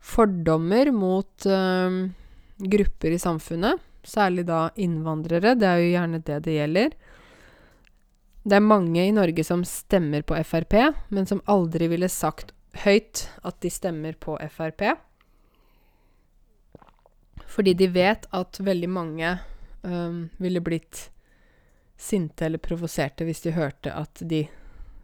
fordommer 0.00 0.90
mot 0.94 1.46
øh, 1.46 2.10
grupper 2.58 3.14
i 3.14 3.20
samfunnet. 3.20 3.80
Særlig 4.04 4.46
da 4.48 4.70
innvandrere. 4.80 5.54
Det 5.58 5.68
er 5.68 5.82
jo 5.82 5.90
gjerne 5.92 6.22
det 6.24 6.38
det 6.46 6.56
gjelder. 6.56 6.96
Det 8.40 8.56
er 8.56 8.64
mange 8.64 9.02
i 9.04 9.12
Norge 9.12 9.44
som 9.44 9.64
stemmer 9.68 10.24
på 10.24 10.38
Frp, 10.48 10.78
men 11.12 11.28
som 11.28 11.42
aldri 11.46 11.90
ville 11.92 12.08
sagt 12.08 12.54
høyt 12.84 13.26
at 13.44 13.60
de 13.60 13.70
stemmer 13.70 14.16
på 14.16 14.38
Frp. 14.48 14.86
Fordi 17.50 17.74
de 17.74 17.90
vet 17.92 18.24
at 18.32 18.60
veldig 18.62 18.88
mange 18.88 19.38
øh, 19.84 20.28
ville 20.38 20.64
blitt 20.64 21.10
sinte 22.00 22.46
eller 22.46 22.62
provoserte 22.62 23.26
hvis 23.28 23.44
de 23.44 23.54
hørte 23.56 23.92
at 23.92 24.22
de 24.24 24.46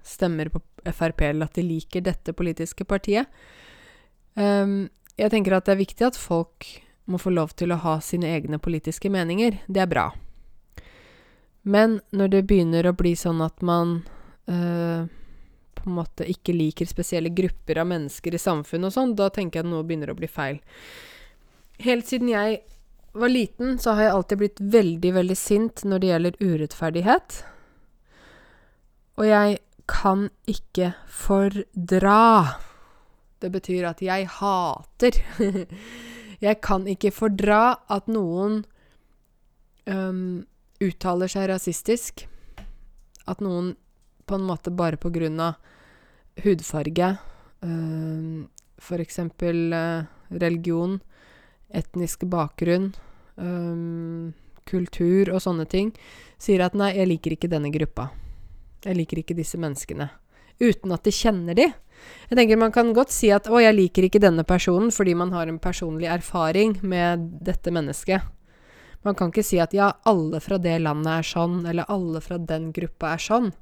stemmer 0.07 0.49
på 0.53 0.63
Frp, 0.87 1.21
eller 1.27 1.49
at 1.49 1.59
de 1.59 1.65
liker 1.67 2.05
dette 2.07 2.33
politiske 2.37 2.87
partiet. 2.87 3.27
Um, 4.35 4.87
jeg 5.19 5.33
tenker 5.33 5.57
at 5.57 5.67
det 5.67 5.75
er 5.75 5.83
viktig 5.83 6.07
at 6.07 6.19
folk 6.21 6.69
må 7.11 7.19
få 7.19 7.33
lov 7.35 7.57
til 7.59 7.75
å 7.75 7.81
ha 7.83 7.97
sine 8.05 8.31
egne 8.37 8.61
politiske 8.63 9.11
meninger. 9.11 9.59
Det 9.67 9.83
er 9.83 9.91
bra. 9.91 10.07
Men 11.67 12.01
når 12.15 12.33
det 12.33 12.43
begynner 12.47 12.87
å 12.87 12.95
bli 12.95 13.17
sånn 13.19 13.43
at 13.43 13.63
man 13.67 14.01
på 14.47 14.57
på 15.87 15.91
en 15.91 16.01
måte 16.01 16.27
ikke 16.27 16.55
liker 16.55 16.89
spesielle 16.91 17.31
grupper 17.31 17.79
av 17.79 17.87
mennesker 17.87 18.35
i 18.35 18.43
samfunnet 18.43 18.89
og 18.91 18.95
sånn, 18.95 19.13
da 19.15 19.29
tenker 19.31 19.61
jeg 19.61 19.67
at 19.67 19.71
noe 19.71 19.87
begynner 19.87 20.11
å 20.11 20.19
bli 20.19 20.27
feil. 20.27 20.59
Helt 21.85 22.09
siden 22.09 22.33
jeg 22.33 22.59
var 23.21 23.33
liten, 23.33 23.79
så 23.79 23.97
har 23.97 24.07
jeg 24.07 24.15
alltid 24.15 24.41
blitt 24.41 24.61
veldig, 24.61 25.13
veldig 25.17 25.37
sint 25.39 25.85
når 25.85 26.03
det 26.03 26.11
gjelder 26.11 26.41
urettferdighet. 26.41 27.39
Og 29.17 29.29
jeg 29.29 29.59
kan 29.89 30.29
ikke 30.51 30.93
fordra. 31.09 32.59
Det 33.41 33.51
betyr 33.55 33.89
at 33.89 34.03
jeg 34.05 34.29
hater. 34.39 35.21
jeg 36.47 36.61
kan 36.65 36.87
ikke 36.91 37.15
fordra 37.15 37.79
at 37.93 38.11
noen 38.11 38.63
um, 39.87 40.45
uttaler 40.83 41.31
seg 41.33 41.49
rasistisk. 41.53 42.27
At 43.27 43.41
noen 43.45 43.75
på 44.27 44.37
en 44.37 44.47
måte 44.47 44.75
bare 44.75 44.99
på 44.99 45.13
grunn 45.15 45.41
av 45.41 45.57
hudfarge, 46.45 47.15
um, 47.65 48.47
f.eks. 48.77 49.21
Uh, 49.41 50.05
religion, 50.31 50.99
etnisk 51.75 52.27
bakgrunn, 52.31 52.93
um, 53.37 54.35
kultur 54.67 55.31
og 55.33 55.43
sånne 55.43 55.67
ting, 55.71 55.93
sier 56.39 56.65
at 56.65 56.75
'nei, 56.75 56.95
jeg 56.97 57.09
liker 57.09 57.37
ikke 57.37 57.51
denne 57.51 57.73
gruppa'. 57.73 58.11
Jeg 58.85 58.97
liker 58.97 59.19
ikke 59.19 59.37
disse 59.37 59.59
menneskene. 59.59 60.11
Uten 60.61 60.93
at 60.93 61.03
de 61.05 61.11
kjenner 61.11 61.55
de. 61.55 61.73
Jeg 62.31 62.39
tenker 62.39 62.57
Man 62.59 62.73
kan 62.73 62.93
godt 62.95 63.11
si 63.11 63.31
at 63.31 63.47
'å, 63.47 63.61
jeg 63.61 63.75
liker 63.75 64.03
ikke 64.05 64.21
denne 64.21 64.45
personen' 64.45 64.93
fordi 64.93 65.15
man 65.15 65.33
har 65.33 65.49
en 65.49 65.59
personlig 65.59 66.09
erfaring 66.09 66.83
med 66.83 67.43
dette 67.43 67.71
mennesket. 67.71 68.23
Man 69.05 69.15
kan 69.15 69.31
ikke 69.31 69.45
si 69.45 69.59
at 69.59 69.73
'ja, 69.73 69.93
alle 70.05 70.41
fra 70.41 70.59
det 70.59 70.81
landet 70.81 71.19
er 71.19 71.23
sånn', 71.23 71.67
eller 71.67 71.85
'alle 71.89 72.21
fra 72.21 72.39
den 72.39 72.73
gruppa 72.73 73.15
er 73.15 73.19
sånn'. 73.19 73.53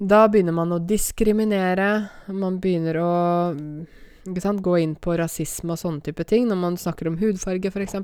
Da 0.00 0.26
begynner 0.28 0.52
man 0.52 0.72
å 0.72 0.84
diskriminere. 0.84 2.08
Man 2.28 2.58
begynner 2.58 2.96
å 2.96 3.86
gå 4.24 4.78
inn 4.78 4.94
på 4.94 5.16
rasisme 5.18 5.74
og 5.74 5.80
sånne 5.80 6.00
type 6.06 6.24
ting, 6.24 6.46
når 6.48 6.56
man 6.56 6.76
snakker 6.76 7.08
om 7.08 7.18
hudfarge, 7.18 7.70
f.eks. 7.72 7.94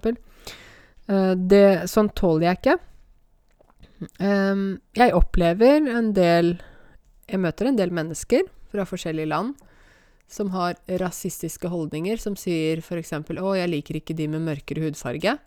Uh, 1.08 1.34
det, 1.34 1.88
sånn 1.88 2.10
tåler 2.14 2.50
jeg 2.50 2.60
ikke. 2.60 2.76
Um, 4.22 4.78
jeg 4.94 5.14
opplever 5.14 5.82
en 5.90 6.12
del 6.14 6.52
Jeg 7.26 7.40
møter 7.42 7.66
en 7.66 7.76
del 7.76 7.90
mennesker 7.90 8.44
fra 8.70 8.84
forskjellige 8.86 9.26
land 9.26 9.56
som 10.30 10.52
har 10.52 10.76
rasistiske 11.00 11.68
holdninger, 11.72 12.16
som 12.20 12.36
sier 12.36 12.78
f.eks.: 12.78 13.12
'Å, 13.12 13.56
jeg 13.56 13.68
liker 13.72 13.98
ikke 13.98 14.16
de 14.16 14.28
med 14.28 14.44
mørkere 14.44 14.84
hudfarge'. 14.84 15.38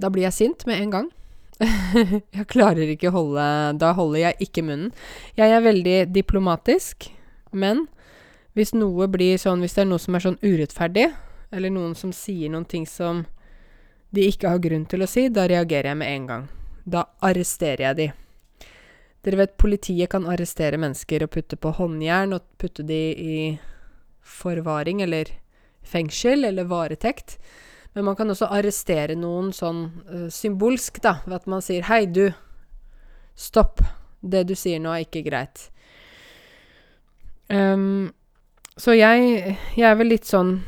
Da 0.00 0.10
blir 0.10 0.26
jeg 0.26 0.36
sint 0.36 0.66
med 0.66 0.82
en 0.82 0.90
gang. 0.90 1.08
jeg 2.36 2.46
klarer 2.48 2.88
ikke 2.88 3.10
å 3.10 3.16
holde 3.18 3.46
Da 3.76 3.92
holder 3.92 4.22
jeg 4.22 4.48
ikke 4.48 4.64
munnen. 4.64 4.92
Jeg 5.36 5.52
er 5.52 5.60
veldig 5.60 5.98
diplomatisk, 6.14 7.10
men 7.52 7.86
hvis 8.54 8.72
noe 8.74 9.06
blir 9.10 9.38
sånn 9.38 9.60
Hvis 9.62 9.76
det 9.76 9.84
er 9.84 9.90
noe 9.90 10.02
som 10.02 10.16
er 10.16 10.24
sånn 10.24 10.40
urettferdig, 10.42 11.10
eller 11.50 11.70
noen 11.70 11.94
som 11.94 12.12
sier 12.14 12.50
noen 12.50 12.66
ting 12.66 12.86
som 12.86 13.24
de 14.10 14.26
ikke 14.26 14.50
har 14.50 14.62
grunn 14.62 14.86
til 14.90 15.04
å 15.04 15.08
si, 15.10 15.28
da 15.30 15.46
reagerer 15.46 15.92
jeg 15.92 15.98
med 16.00 16.10
en 16.10 16.26
gang. 16.26 16.48
Da 16.82 17.04
arresterer 17.22 17.84
jeg 17.84 17.98
de. 17.98 18.08
Dere 19.22 19.38
vet 19.42 19.58
politiet 19.60 20.10
kan 20.10 20.26
arrestere 20.26 20.80
mennesker 20.80 21.26
og 21.26 21.32
putte 21.34 21.58
på 21.60 21.74
håndjern 21.76 22.34
og 22.34 22.46
putte 22.58 22.82
de 22.86 23.00
i 23.12 23.40
forvaring 24.24 25.02
eller 25.04 25.30
fengsel 25.86 26.46
eller 26.48 26.68
varetekt. 26.70 27.36
Men 27.92 28.06
man 28.06 28.16
kan 28.16 28.30
også 28.30 28.48
arrestere 28.54 29.16
noen 29.18 29.50
sånn 29.54 29.82
uh, 30.08 30.28
symbolsk, 30.32 31.02
da, 31.02 31.18
ved 31.26 31.40
at 31.40 31.50
man 31.50 31.62
sier 31.62 31.86
'Hei, 31.86 32.06
du. 32.06 32.30
Stopp. 33.34 33.82
Det 34.20 34.44
du 34.46 34.54
sier 34.54 34.80
nå, 34.80 34.92
er 34.92 35.06
ikke 35.06 35.24
greit'. 35.26 35.70
Um, 37.50 38.12
så 38.80 38.96
jeg, 38.96 39.56
jeg 39.76 39.86
er 39.86 39.98
vel 39.98 40.12
litt 40.14 40.28
sånn 40.28 40.58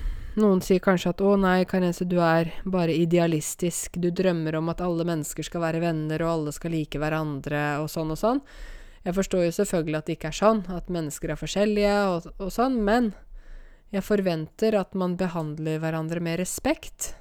noen 0.40 0.62
sier 0.64 0.80
kanskje 0.80 1.10
at 1.12 1.20
'Å 1.20 1.34
nei, 1.36 1.64
Karense, 1.68 2.06
du 2.08 2.16
er 2.24 2.54
bare 2.64 2.94
idealistisk. 2.96 3.98
Du 4.00 4.08
drømmer 4.10 4.56
om 4.56 4.70
at 4.72 4.80
alle 4.80 5.04
mennesker 5.04 5.44
skal 5.44 5.60
være 5.60 5.82
venner, 5.82 6.22
og 6.22 6.30
alle 6.32 6.52
skal 6.56 6.72
like 6.72 6.98
hverandre, 6.98 7.82
og 7.82 7.90
sånn 7.92 8.14
og 8.14 8.18
sånn'. 8.18 8.40
Jeg 9.04 9.14
forstår 9.14 9.44
jo 9.44 9.50
selvfølgelig 9.50 9.98
at 9.98 10.06
det 10.06 10.16
ikke 10.16 10.28
er 10.28 10.40
sånn, 10.40 10.62
at 10.70 10.88
mennesker 10.88 11.30
er 11.30 11.36
forskjellige 11.36 11.96
og, 12.08 12.32
og 12.38 12.52
sånn, 12.54 12.84
men 12.84 13.12
jeg 13.92 14.02
forventer 14.06 14.78
at 14.78 14.94
man 14.94 15.16
behandler 15.16 15.82
hverandre 15.82 16.20
med 16.20 16.38
respekt. 16.38 17.14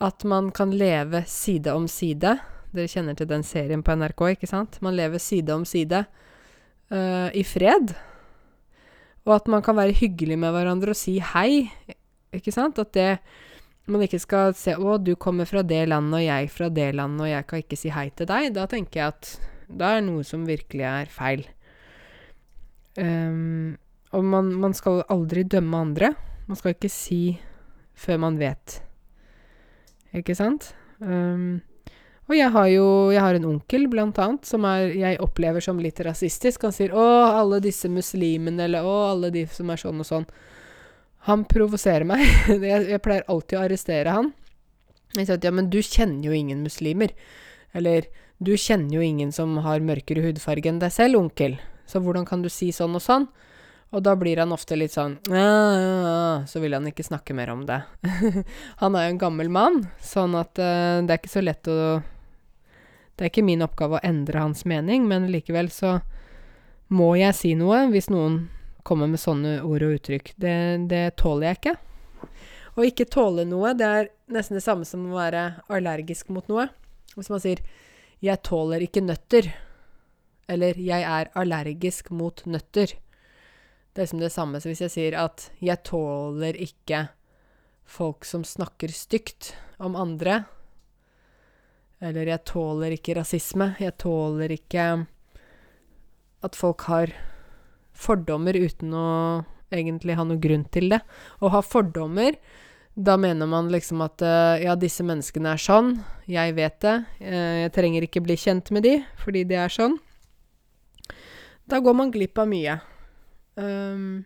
At 0.00 0.24
man 0.24 0.50
kan 0.50 0.70
leve 0.70 1.24
side 1.26 1.72
om 1.72 1.86
side. 1.88 2.40
Dere 2.72 2.88
kjenner 2.88 3.16
til 3.16 3.26
den 3.26 3.42
serien 3.42 3.82
på 3.82 3.94
NRK, 3.96 4.20
ikke 4.36 4.50
sant? 4.50 4.82
Man 4.82 4.96
lever 4.96 5.18
side 5.18 5.54
om 5.54 5.64
side 5.64 6.04
uh, 6.92 7.30
i 7.32 7.44
fred. 7.44 7.94
Og 9.30 9.36
at 9.36 9.46
man 9.52 9.62
kan 9.62 9.78
være 9.78 9.94
hyggelig 9.94 10.40
med 10.42 10.50
hverandre 10.50 10.90
og 10.90 10.98
si 10.98 11.20
hei. 11.22 11.70
Ikke 12.34 12.50
sant? 12.54 12.80
At 12.82 12.90
det 12.96 13.12
man 13.90 14.02
ikke 14.04 14.20
skal 14.22 14.54
se 14.54 14.74
'Å, 14.74 14.98
du 15.02 15.14
kommer 15.16 15.48
fra 15.48 15.62
det 15.66 15.88
landet, 15.88 16.14
og 16.20 16.24
jeg 16.24 16.50
fra 16.50 16.68
det 16.68 16.94
landet, 16.94 17.20
og 17.20 17.30
jeg 17.30 17.46
kan 17.46 17.62
ikke 17.62 17.78
si 17.78 17.90
hei 17.90 18.10
til 18.10 18.26
deg'. 18.26 18.52
Da 18.54 18.66
tenker 18.66 19.00
jeg 19.00 19.08
at 19.08 19.40
da 19.66 19.96
er 19.96 20.04
noe 20.04 20.22
som 20.26 20.46
virkelig 20.46 20.86
er 20.86 21.10
feil. 21.10 21.46
Um, 22.98 23.78
og 24.12 24.24
man, 24.24 24.52
man, 24.54 24.74
skal 24.74 25.04
aldri 25.08 25.42
dømme 25.42 25.76
andre. 25.76 26.14
Man 26.46 26.58
skal 26.58 26.74
ikke 26.74 26.90
si 26.90 27.40
før 27.94 28.18
man 28.18 28.38
vet. 28.38 28.82
Ikke 30.14 30.34
sant? 30.34 30.74
Um, 30.98 31.62
og 32.30 32.36
jeg 32.38 32.50
har 32.54 32.68
jo 32.70 32.86
jeg 33.10 33.22
har 33.24 33.34
en 33.34 33.48
onkel, 33.56 33.88
blant 33.90 34.18
annet, 34.22 34.46
som 34.46 34.62
er, 34.68 34.92
jeg 34.94 35.18
opplever 35.24 35.64
som 35.64 35.80
litt 35.82 35.98
rasistisk. 36.06 36.62
Han 36.62 36.74
sier 36.74 36.94
'Å, 36.94 37.06
alle 37.40 37.58
disse 37.58 37.90
muslimene', 37.90 38.68
eller 38.68 38.86
'Å, 38.86 38.96
alle 39.10 39.30
de 39.34 39.46
som 39.50 39.70
er 39.70 39.80
sånn 39.82 39.98
og 39.98 40.06
sånn'. 40.06 40.28
Han 41.26 41.44
provoserer 41.44 42.06
meg. 42.06 42.22
jeg, 42.46 42.86
jeg, 42.86 43.02
pleier 43.02 43.26
alltid 43.26 43.58
å 43.58 43.64
arrestere 43.64 44.14
han. 44.14 44.32
Jeg 45.16 45.26
sier 45.26 45.40
at 45.40 45.44
'ja, 45.44 45.50
men 45.50 45.70
du 45.70 45.82
kjenner 45.82 46.30
jo 46.30 46.30
ingen 46.30 46.62
muslimer'. 46.62 47.10
Eller 47.74 48.06
'du 48.38 48.54
kjenner 48.54 48.94
jo 48.94 49.02
ingen 49.02 49.32
som 49.32 49.58
har 49.66 49.82
mørkere 49.82 50.22
hudfarge 50.22 50.70
enn 50.70 50.78
deg 50.78 50.94
selv, 50.94 51.18
onkel'. 51.18 51.58
Så 51.90 51.98
hvordan 51.98 52.24
kan 52.24 52.42
du 52.42 52.48
si 52.48 52.70
sånn 52.70 52.94
og 52.94 53.02
sånn? 53.02 53.26
Og 53.90 54.04
da 54.06 54.14
blir 54.14 54.38
han 54.38 54.54
ofte 54.54 54.76
litt 54.78 54.94
sånn 54.94 55.16
Så 56.46 56.60
vil 56.62 56.76
han 56.76 56.86
ikke 56.86 57.02
snakke 57.02 57.34
mer 57.34 57.50
om 57.50 57.66
det. 57.66 57.82
han 58.82 58.94
er 58.94 59.08
jo 59.08 59.14
en 59.16 59.18
gammel 59.18 59.50
mann, 59.50 59.82
sånn 59.98 60.38
at 60.38 60.54
uh, 60.62 61.02
det 61.02 61.10
er 61.10 61.18
ikke 61.18 61.32
så 61.34 61.42
lett 61.42 61.66
å 61.66 61.98
det 63.20 63.26
er 63.26 63.34
ikke 63.34 63.44
min 63.44 63.60
oppgave 63.60 63.98
å 63.98 64.00
endre 64.00 64.40
hans 64.40 64.62
mening, 64.64 65.02
men 65.04 65.26
likevel 65.28 65.66
så 65.68 65.98
må 66.88 67.10
jeg 67.20 67.34
si 67.36 67.50
noe 67.52 67.82
hvis 67.92 68.06
noen 68.08 68.46
kommer 68.80 69.10
med 69.12 69.20
sånne 69.20 69.58
ord 69.60 69.82
og 69.84 69.98
uttrykk. 69.98 70.30
Det, 70.40 70.54
det 70.88 71.02
tåler 71.20 71.50
jeg 71.50 71.58
ikke. 71.58 71.74
Å 72.80 72.86
ikke 72.88 73.04
tåle 73.12 73.44
noe, 73.44 73.74
det 73.76 73.90
er 73.98 74.08
nesten 74.32 74.56
det 74.56 74.62
samme 74.64 74.88
som 74.88 75.02
å 75.04 75.18
være 75.18 75.42
allergisk 75.68 76.30
mot 76.32 76.48
noe. 76.48 76.70
Hvis 77.12 77.28
man 77.28 77.42
sier 77.44 77.60
'jeg 78.24 78.40
tåler 78.40 78.80
ikke 78.80 79.04
nøtter', 79.04 79.52
eller 80.48 80.80
'jeg 80.80 81.02
er 81.04 81.28
allergisk 81.36 82.10
mot 82.10 82.40
nøtter'. 82.46 82.96
Det 83.92 84.00
er 84.00 84.06
liksom 84.06 84.20
det 84.24 84.32
samme 84.32 84.60
som 84.62 84.72
hvis 84.72 84.80
jeg 84.80 84.90
sier 84.96 85.12
at 85.12 85.50
'jeg 85.60 85.84
tåler 85.84 86.56
ikke 86.56 87.10
folk 87.84 88.24
som 88.24 88.44
snakker 88.44 88.88
stygt 88.88 89.52
om 89.78 89.92
andre', 89.92 90.46
eller 92.00 92.26
'jeg 92.26 92.44
tåler 92.44 92.96
ikke 92.96 93.14
rasisme'. 93.14 93.76
Jeg 93.78 93.96
tåler 93.98 94.50
ikke 94.56 95.06
at 96.42 96.56
folk 96.56 96.80
har 96.88 97.12
fordommer 97.92 98.56
uten 98.56 98.94
å 98.96 99.44
egentlig 99.70 100.16
ha 100.16 100.24
noe 100.24 100.40
grunn 100.40 100.64
til 100.72 100.88
det. 100.88 101.00
Å 101.40 101.52
ha 101.52 101.60
fordommer, 101.60 102.36
da 102.96 103.16
mener 103.20 103.46
man 103.46 103.68
liksom 103.70 104.00
at 104.02 104.22
uh, 104.24 104.56
ja, 104.60 104.74
disse 104.74 105.04
menneskene 105.06 105.52
er 105.52 105.60
sånn, 105.60 105.92
jeg 106.26 106.56
vet 106.56 106.80
det, 106.80 106.96
uh, 107.20 107.56
jeg 107.66 107.74
trenger 107.76 108.06
ikke 108.06 108.24
bli 108.24 108.36
kjent 108.40 108.72
med 108.74 108.82
de 108.88 108.96
fordi 109.20 109.44
de 109.44 109.60
er 109.60 109.68
sånn. 109.68 109.98
Da 111.70 111.78
går 111.78 111.94
man 111.94 112.10
glipp 112.10 112.38
av 112.40 112.48
mye. 112.50 112.80
Um, 113.54 114.24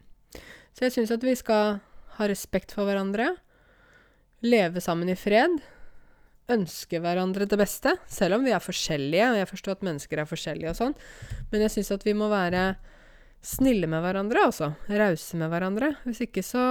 så 0.72 0.86
jeg 0.86 0.94
syns 0.94 1.12
at 1.12 1.26
vi 1.26 1.34
skal 1.36 1.80
ha 2.16 2.28
respekt 2.30 2.72
for 2.72 2.88
hverandre, 2.88 3.34
leve 4.44 4.80
sammen 4.80 5.10
i 5.10 5.18
fred 5.18 5.58
ønske 6.52 7.00
hverandre 7.00 7.46
det 7.48 7.56
beste, 7.56 7.94
selv 8.10 8.38
om 8.38 8.44
vi 8.44 8.52
er 8.52 8.60
forskjellige, 8.62 9.30
og 9.30 9.38
jeg 9.40 9.48
forstår 9.48 9.78
at 9.78 9.86
mennesker 9.88 10.20
er 10.20 10.28
forskjellige 10.28 10.74
og 10.74 10.76
sånn, 10.76 10.98
men 11.52 11.64
jeg 11.64 11.72
syns 11.72 11.94
at 11.96 12.04
vi 12.04 12.12
må 12.18 12.28
være 12.32 12.74
snille 13.44 13.88
med 13.90 14.04
hverandre, 14.04 14.46
altså. 14.48 14.70
Rause 14.88 15.40
med 15.40 15.50
hverandre. 15.52 15.90
Hvis 16.06 16.22
ikke 16.24 16.44
så 16.44 16.64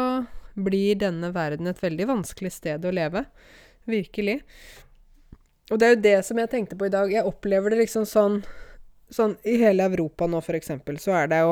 blir 0.53 0.97
denne 1.01 1.30
verden 1.34 1.69
et 1.69 1.82
veldig 1.82 2.07
vanskelig 2.09 2.53
sted 2.55 2.86
å 2.86 2.93
leve. 2.93 3.26
Virkelig. 3.89 4.39
Og 5.71 5.80
det 5.80 5.88
er 5.88 5.93
jo 5.93 6.03
det 6.03 6.17
som 6.28 6.39
jeg 6.41 6.51
tenkte 6.51 6.78
på 6.78 6.88
i 6.88 6.93
dag. 6.93 7.11
Jeg 7.13 7.26
opplever 7.30 7.74
det 7.74 7.84
liksom 7.86 8.09
sånn 8.09 8.43
Sånn 9.13 9.36
i 9.45 9.59
hele 9.61 9.86
Europa 9.86 10.26
nå, 10.26 10.39
for 10.41 10.57
eksempel, 10.57 10.95
så 10.97 11.11
er 11.13 11.28
det 11.30 11.38
jo 11.43 11.51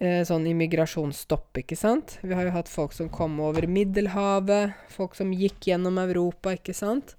eh, 0.00 0.22
sånn 0.26 0.48
immigrasjonsstopp, 0.50 1.62
ikke 1.62 1.78
sant. 1.78 2.16
Vi 2.24 2.34
har 2.36 2.48
jo 2.48 2.54
hatt 2.56 2.70
folk 2.72 2.96
som 2.96 3.10
kom 3.12 3.38
over 3.44 3.68
Middelhavet, 3.70 4.74
folk 4.92 5.14
som 5.18 5.34
gikk 5.36 5.70
gjennom 5.70 6.00
Europa, 6.02 6.56
ikke 6.56 6.74
sant. 6.76 7.14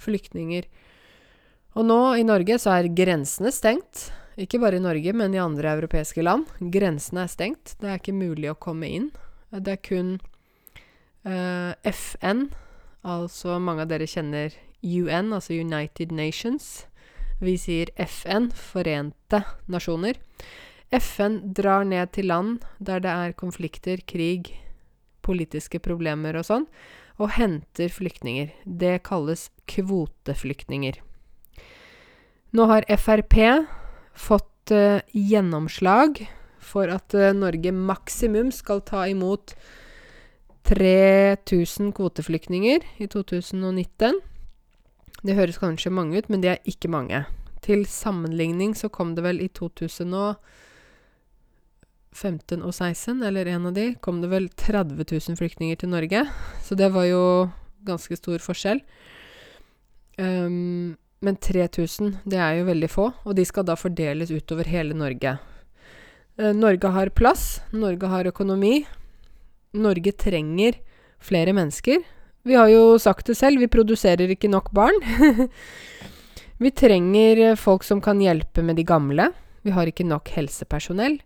Flyktninger. 0.00 0.70
Og 1.78 1.86
nå 1.86 2.00
i 2.18 2.24
Norge 2.26 2.56
så 2.62 2.78
er 2.78 2.90
grensene 2.94 3.52
stengt. 3.54 4.08
Ikke 4.40 4.60
bare 4.62 4.78
i 4.78 4.82
Norge, 4.82 5.12
men 5.12 5.34
i 5.34 5.42
andre 5.42 5.74
europeiske 5.76 6.22
land. 6.24 6.48
Grensene 6.72 7.26
er 7.26 7.30
stengt. 7.30 7.74
Det 7.82 7.90
er 7.90 8.00
ikke 8.00 8.16
mulig 8.16 8.50
å 8.50 8.58
komme 8.58 8.88
inn. 8.88 9.10
Det 9.50 9.74
er 9.76 9.82
kun 9.82 10.14
eh, 11.26 11.74
FN, 11.90 12.46
altså 13.02 13.58
mange 13.62 13.84
av 13.84 13.90
dere 13.90 14.08
kjenner 14.08 14.54
UN, 14.82 15.34
altså 15.36 15.58
United 15.58 16.14
Nations. 16.14 16.86
Vi 17.40 17.56
sier 17.60 17.90
FN, 18.00 18.50
Forente 18.54 19.42
nasjoner. 19.70 20.18
FN 20.90 21.38
drar 21.54 21.84
ned 21.86 22.10
til 22.16 22.26
land 22.30 22.64
der 22.78 23.02
det 23.02 23.10
er 23.10 23.36
konflikter, 23.38 24.00
krig, 24.02 24.50
politiske 25.22 25.78
problemer 25.82 26.38
og 26.40 26.48
sånn, 26.48 26.66
og 27.20 27.34
henter 27.36 27.92
flyktninger. 27.92 28.50
Det 28.64 29.02
kalles 29.06 29.50
kvoteflyktninger. 29.70 30.98
Nå 32.56 32.66
har 32.66 32.86
Frp 32.98 33.36
fått 34.18 34.72
uh, 34.74 34.98
gjennomslag 35.14 36.24
for 36.58 36.90
at 36.90 37.14
uh, 37.14 37.30
Norge 37.36 37.70
maksimum 37.70 38.50
skal 38.50 38.82
ta 38.82 39.04
imot 39.06 39.54
3000 40.66 41.92
kvoteflyktninger 41.94 42.82
i 42.98 43.06
2019. 43.06 44.18
Det 45.20 45.36
høres 45.36 45.60
kanskje 45.60 45.92
mange 45.92 46.18
ut, 46.18 46.32
men 46.32 46.42
det 46.42 46.50
er 46.56 46.66
ikke 46.68 46.90
mange. 46.90 47.22
Til 47.62 47.84
sammenligning 47.86 48.74
så 48.74 48.88
kom 48.88 49.14
det 49.14 49.24
vel 49.26 49.38
i 49.44 49.50
2015 49.52 50.16
og 50.16 50.34
16, 52.12 53.22
eller 53.22 53.46
en 53.46 53.66
av 53.66 53.72
de, 53.72 53.94
kom 54.02 54.20
det 54.20 54.28
vel 54.28 54.48
30 54.48 54.98
000 54.98 55.38
flyktninger 55.38 55.76
til 55.76 55.92
Norge. 55.92 56.24
Så 56.62 56.74
det 56.74 56.90
var 56.92 57.06
jo 57.06 57.50
ganske 57.86 58.16
stor 58.18 58.38
forskjell. 58.42 58.82
Um, 60.18 60.96
men 61.20 61.36
3000, 61.36 62.18
det 62.24 62.40
er 62.40 62.58
jo 62.58 62.68
veldig 62.68 62.90
få, 62.90 63.10
og 63.24 63.36
de 63.36 63.44
skal 63.44 63.66
da 63.68 63.76
fordeles 63.78 64.32
utover 64.32 64.68
hele 64.68 64.96
Norge. 64.96 65.36
Uh, 66.40 66.52
Norge 66.56 66.90
har 66.92 67.12
plass, 67.14 67.60
Norge 67.72 68.10
har 68.10 68.28
økonomi. 68.28 68.84
Norge 69.72 70.12
trenger 70.12 70.80
flere 71.20 71.54
mennesker. 71.54 72.02
Vi 72.42 72.56
har 72.56 72.70
jo 72.72 72.98
sagt 72.98 73.28
det 73.28 73.36
selv, 73.36 73.60
vi 73.60 73.68
produserer 73.70 74.32
ikke 74.32 74.50
nok 74.50 74.72
barn. 74.72 74.96
vi 76.64 76.72
trenger 76.72 77.54
folk 77.60 77.84
som 77.84 78.00
kan 78.00 78.20
hjelpe 78.20 78.64
med 78.64 78.80
de 78.80 78.84
gamle. 78.88 79.30
Vi 79.62 79.72
har 79.76 79.86
ikke 79.86 80.08
nok 80.08 80.32
helsepersonell. 80.32 81.20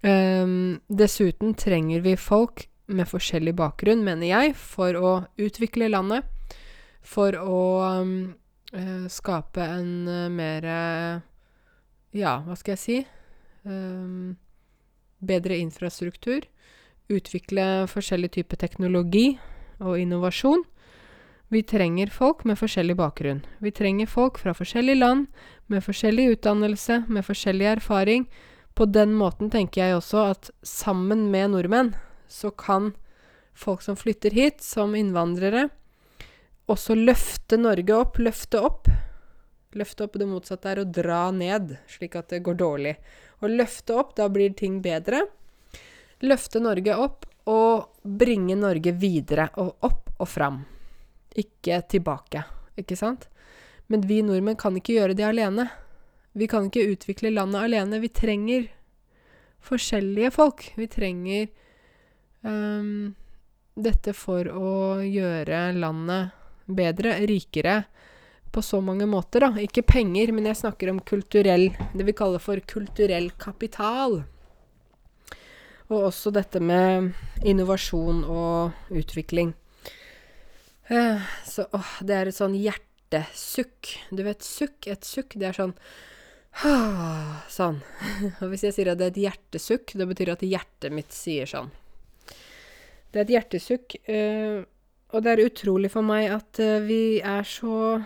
Um, 0.00 0.80
dessuten 0.88 1.54
trenger 1.54 2.00
vi 2.00 2.16
folk 2.16 2.66
med 2.90 3.08
forskjellig 3.08 3.54
bakgrunn, 3.58 4.04
mener 4.04 4.30
jeg, 4.30 4.54
for 4.56 4.96
å 4.96 5.10
utvikle 5.40 5.90
landet. 5.92 6.26
For 7.00 7.36
å 7.36 7.60
um, 8.00 8.14
skape 9.08 9.64
en 9.64 9.92
uh, 10.08 10.28
mer 10.32 10.66
Ja, 12.10 12.40
hva 12.42 12.56
skal 12.58 12.74
jeg 12.74 12.82
si? 12.82 12.98
Um, 13.64 14.36
bedre 15.20 15.60
infrastruktur. 15.60 16.48
Utvikle 17.10 17.86
forskjellig 17.90 18.32
type 18.38 18.56
teknologi 18.56 19.38
og 19.80 19.98
innovasjon. 20.00 20.64
Vi 21.50 21.62
trenger 21.66 22.12
folk 22.14 22.44
med 22.46 22.58
forskjellig 22.58 22.94
bakgrunn. 22.96 23.40
Vi 23.58 23.72
trenger 23.74 24.06
folk 24.06 24.38
fra 24.38 24.54
forskjellige 24.54 25.00
land, 25.00 25.26
med 25.66 25.82
forskjellig 25.82 26.28
utdannelse, 26.36 27.04
med 27.08 27.26
forskjellig 27.26 27.66
erfaring. 27.66 28.28
På 28.80 28.86
den 28.88 29.10
måten 29.12 29.50
tenker 29.52 29.82
jeg 29.82 29.96
også 29.98 30.20
at 30.30 30.46
sammen 30.64 31.26
med 31.28 31.50
nordmenn 31.52 31.90
så 32.32 32.48
kan 32.48 32.94
folk 33.52 33.82
som 33.84 33.98
flytter 34.00 34.32
hit 34.32 34.62
som 34.64 34.94
innvandrere, 34.96 35.66
også 36.64 36.96
løfte 36.96 37.58
Norge 37.60 37.92
opp, 37.92 38.16
løfte 38.24 38.62
opp. 38.64 38.88
Løfte 39.76 40.06
opp 40.06 40.16
det 40.16 40.30
motsatte 40.30 40.72
er 40.72 40.80
å 40.80 40.86
dra 40.88 41.26
ned, 41.28 41.74
slik 41.92 42.16
at 42.16 42.32
det 42.32 42.40
går 42.46 42.56
dårlig. 42.62 42.94
Å 43.44 43.52
løfte 43.52 43.98
opp, 44.00 44.14
da 44.16 44.30
blir 44.32 44.56
ting 44.56 44.80
bedre. 44.80 45.26
Løfte 46.24 46.64
Norge 46.64 46.96
opp 47.04 47.28
og 47.52 48.00
bringe 48.00 48.56
Norge 48.56 48.96
videre 48.96 49.50
og 49.60 49.76
opp 49.90 50.08
og 50.16 50.32
fram. 50.38 50.62
Ikke 51.36 51.82
tilbake, 51.84 52.46
ikke 52.80 52.96
sant? 52.96 53.28
Men 53.92 54.08
vi 54.08 54.22
nordmenn 54.24 54.56
kan 54.56 54.72
ikke 54.80 54.96
gjøre 54.96 55.20
det 55.20 55.28
alene. 55.28 55.68
Vi 56.32 56.46
kan 56.46 56.68
ikke 56.68 56.92
utvikle 56.92 57.32
landet 57.34 57.64
alene. 57.66 57.98
Vi 58.02 58.10
trenger 58.14 58.68
forskjellige 59.66 60.30
folk. 60.34 60.68
Vi 60.78 60.86
trenger 60.90 61.48
um, 62.46 63.14
dette 63.74 64.14
for 64.16 64.46
å 64.46 64.74
gjøre 65.02 65.70
landet 65.78 66.36
bedre, 66.70 67.16
rikere, 67.26 67.82
på 68.50 68.62
så 68.62 68.80
mange 68.82 69.06
måter, 69.06 69.44
da. 69.44 69.62
Ikke 69.62 69.84
penger, 69.86 70.32
men 70.34 70.48
jeg 70.50 70.58
snakker 70.58 70.90
om 70.90 70.98
kulturell 71.06 71.68
Det 71.94 72.06
vi 72.06 72.14
kaller 72.18 72.42
for 72.42 72.58
kulturell 72.66 73.28
kapital. 73.38 74.22
Og 75.90 76.06
også 76.08 76.32
dette 76.34 76.62
med 76.62 77.12
innovasjon 77.46 78.22
og 78.26 78.94
utvikling. 78.94 79.54
Uh, 80.90 81.22
så 81.46 81.66
åh, 81.74 81.98
det 82.06 82.16
er 82.16 82.30
et 82.30 82.38
sånn 82.38 82.54
hjertesukk. 82.58 83.92
Du 84.14 84.22
vet, 84.26 84.46
sukk, 84.46 84.86
et 84.90 85.06
sukk, 85.06 85.38
det 85.38 85.50
er 85.50 85.58
sånn 85.58 85.74
Sånn. 87.58 87.80
Og 88.42 88.50
hvis 88.50 88.66
jeg 88.66 88.76
sier 88.76 88.92
at 88.92 89.00
det 89.00 89.08
er 89.08 89.14
et 89.14 89.22
hjertesukk, 89.26 89.94
det 89.96 90.08
betyr 90.10 90.34
at 90.34 90.44
hjertet 90.46 90.94
mitt 90.94 91.14
sier 91.14 91.48
sånn. 91.50 91.70
Det 93.10 93.18
er 93.18 93.24
et 93.24 93.34
hjertesukk. 93.36 93.96
Uh, 94.06 94.62
og 95.10 95.24
det 95.24 95.32
er 95.32 95.48
utrolig 95.48 95.90
for 95.90 96.06
meg 96.06 96.28
at 96.30 96.60
uh, 96.62 96.78
vi 96.86 97.18
er 97.18 97.46
så 97.46 98.00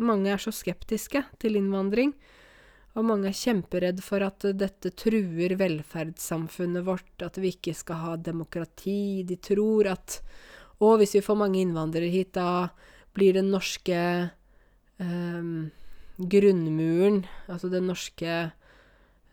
Mange 0.00 0.30
er 0.32 0.40
så 0.40 0.52
skeptiske 0.56 1.20
til 1.40 1.58
innvandring. 1.58 2.14
Og 2.96 3.04
mange 3.06 3.28
er 3.28 3.36
kjemperedd 3.36 4.00
for 4.02 4.24
at 4.24 4.46
dette 4.56 4.90
truer 4.98 5.52
velferdssamfunnet 5.60 6.86
vårt, 6.86 7.12
at 7.22 7.36
vi 7.38 7.52
ikke 7.52 7.74
skal 7.76 8.00
ha 8.00 8.14
demokrati. 8.16 9.20
De 9.28 9.36
tror 9.36 9.92
at 9.92 10.22
Å, 10.80 10.94
hvis 10.96 11.12
vi 11.18 11.20
får 11.20 11.36
mange 11.36 11.60
innvandrere 11.60 12.08
hit, 12.08 12.32
da 12.32 12.72
blir 13.12 13.36
den 13.36 13.50
norske 13.52 14.00
um, 14.96 15.68
grunnmuren, 16.20 17.22
altså 17.48 17.70
det 17.72 17.80
norske 17.84 18.50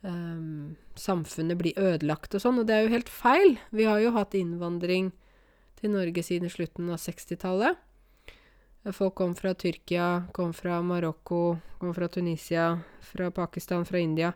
um, 0.02 0.76
samfunnet, 0.96 1.60
blir 1.60 1.80
ødelagt 1.80 2.36
og 2.38 2.44
sånn. 2.44 2.62
Og 2.62 2.68
det 2.70 2.78
er 2.78 2.86
jo 2.86 2.94
helt 2.96 3.12
feil. 3.12 3.58
Vi 3.76 3.88
har 3.90 4.00
jo 4.04 4.14
hatt 4.16 4.38
innvandring 4.38 5.12
til 5.82 5.94
Norge 5.94 6.24
siden 6.26 6.52
slutten 6.52 6.90
av 6.94 7.02
60-tallet. 7.04 7.84
Folk 8.96 9.18
kom 9.20 9.34
fra 9.36 9.52
Tyrkia, 9.58 10.30
kom 10.32 10.54
fra 10.56 10.80
Marokko, 10.86 11.58
kom 11.82 11.92
fra 11.96 12.08
Tunisia, 12.08 12.70
fra 13.04 13.28
Pakistan, 13.36 13.84
fra 13.86 14.00
India 14.00 14.32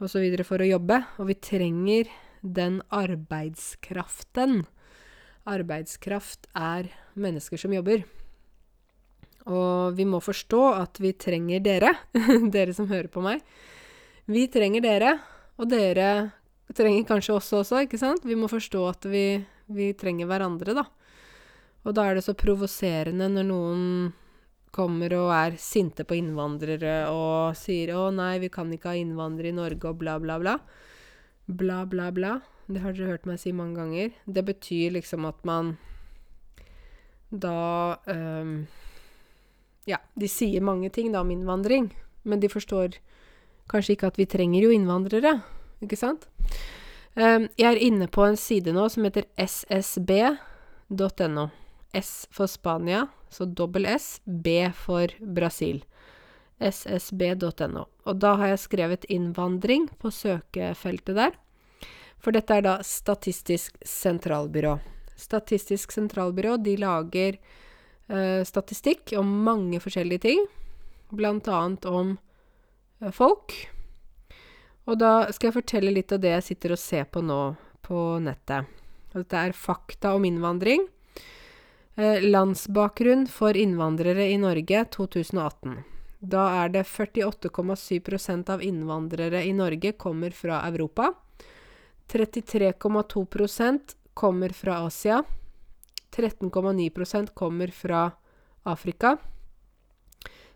osv. 0.00 0.26
for 0.44 0.60
å 0.60 0.68
jobbe. 0.68 1.00
Og 1.16 1.30
vi 1.30 1.38
trenger 1.40 2.10
den 2.42 2.80
arbeidskraften. 2.92 4.66
Arbeidskraft 5.48 6.50
er 6.52 6.90
mennesker 7.16 7.60
som 7.60 7.72
jobber. 7.72 8.04
Og 9.48 9.96
vi 9.96 10.04
må 10.04 10.20
forstå 10.20 10.62
at 10.74 11.00
vi 11.00 11.14
trenger 11.16 11.62
dere, 11.64 11.94
dere 12.54 12.74
som 12.76 12.90
hører 12.90 13.08
på 13.12 13.22
meg. 13.24 13.40
Vi 14.30 14.44
trenger 14.52 14.84
dere, 14.84 15.14
og 15.56 15.70
dere 15.70 16.10
trenger 16.76 17.08
kanskje 17.08 17.38
oss 17.38 17.48
også, 17.56 17.84
ikke 17.86 17.98
sant? 17.98 18.26
Vi 18.28 18.36
må 18.38 18.50
forstå 18.50 18.84
at 18.90 19.08
vi 19.10 19.24
vi 19.70 19.92
trenger 19.94 20.28
hverandre, 20.30 20.74
da. 20.74 20.84
Og 21.86 21.94
da 21.96 22.08
er 22.08 22.18
det 22.18 22.26
så 22.26 22.34
provoserende 22.36 23.30
når 23.30 23.46
noen 23.48 23.84
kommer 24.74 25.14
og 25.16 25.32
er 25.34 25.56
sinte 25.58 26.04
på 26.06 26.18
innvandrere 26.18 27.10
og 27.10 27.56
sier 27.58 27.94
'Å 27.94 28.10
nei, 28.14 28.38
vi 28.38 28.48
kan 28.48 28.70
ikke 28.70 28.92
ha 28.92 28.98
innvandrere 28.98 29.50
i 29.50 29.56
Norge', 29.56 29.88
og 29.90 29.98
bla, 29.98 30.18
bla, 30.18 30.38
bla. 30.38 30.58
Bla, 31.48 31.84
bla, 31.86 32.10
bla. 32.10 32.40
Det 32.68 32.82
har 32.82 32.92
dere 32.92 33.10
hørt 33.10 33.26
meg 33.26 33.40
si 33.40 33.52
mange 33.52 33.74
ganger. 33.74 34.12
Det 34.26 34.44
betyr 34.44 34.92
liksom 34.92 35.26
at 35.26 35.44
man 35.44 35.78
da 37.30 37.98
um, 38.06 38.66
Ja, 39.90 39.98
de 40.14 40.28
sier 40.30 40.62
mange 40.62 40.90
ting 40.94 41.10
da 41.12 41.20
om 41.24 41.30
innvandring, 41.34 41.90
men 42.22 42.40
de 42.42 42.48
forstår 42.52 43.00
kanskje 43.70 43.92
ikke 43.96 44.10
at 44.10 44.18
vi 44.20 44.26
trenger 44.30 44.62
jo 44.62 44.70
innvandrere, 44.74 45.32
ikke 45.82 45.98
sant? 45.98 46.28
Um, 47.18 47.48
jeg 47.58 47.66
er 47.66 47.80
inne 47.82 48.06
på 48.10 48.22
en 48.22 48.38
side 48.38 48.72
nå 48.74 48.88
som 48.92 49.04
heter 49.06 49.24
ssb.no. 49.34 50.36
S 51.90 52.28
for 52.30 52.46
Spania, 52.46 53.08
så 53.34 53.44
dobbel 53.44 53.86
S. 53.90 54.20
B 54.24 54.70
for 54.74 55.06
Brasil. 55.18 55.82
ssb.no. 56.60 57.86
Og 58.06 58.20
da 58.22 58.34
har 58.38 58.52
jeg 58.52 58.64
skrevet 58.66 59.08
innvandring 59.10 59.88
på 59.98 60.10
søkefeltet 60.14 61.16
der. 61.18 61.34
For 62.20 62.30
dette 62.36 62.60
er 62.60 62.62
da 62.66 62.78
Statistisk 62.84 63.74
sentralbyrå. 63.82 64.78
Statistisk 65.18 65.92
sentralbyrå, 65.92 66.56
de 66.62 66.76
lager 66.78 67.40
uh, 68.10 68.42
statistikk 68.46 69.14
om 69.18 69.30
mange 69.46 69.80
forskjellige 69.82 70.26
ting. 70.26 70.44
Annet 71.10 71.86
om 71.86 72.16
uh, 73.02 73.10
folk. 73.14 73.54
Og 74.90 74.98
da 74.98 75.30
skal 75.32 75.50
jeg 75.50 75.58
fortelle 75.60 75.94
litt 75.94 76.12
av 76.12 76.22
det 76.22 76.34
jeg 76.38 76.48
sitter 76.52 76.74
og 76.74 76.82
ser 76.82 77.06
på 77.10 77.22
nå 77.22 77.40
på 77.86 78.00
nettet. 78.22 78.66
Dette 79.14 79.36
er 79.36 79.56
fakta 79.56 80.14
om 80.14 80.24
innvandring. 80.26 80.86
Eh, 82.00 82.22
landsbakgrunn 82.22 83.26
for 83.26 83.56
innvandrere 83.56 84.28
i 84.30 84.38
Norge 84.38 84.84
2018. 84.94 85.82
Da 86.20 86.44
er 86.62 86.68
det 86.68 86.84
48,7% 86.86 88.52
av 88.52 88.62
innvandrere 88.62 89.42
i 89.44 89.52
Norge 89.52 89.92
kommer 89.92 90.30
fra 90.30 90.62
Europa. 90.68 91.12
33,2% 92.12 93.96
kommer 94.14 94.48
fra 94.48 94.78
Asia. 94.86 95.22
13,9% 96.10 97.34
kommer 97.34 97.70
fra 97.74 98.10
Afrika. 98.64 99.16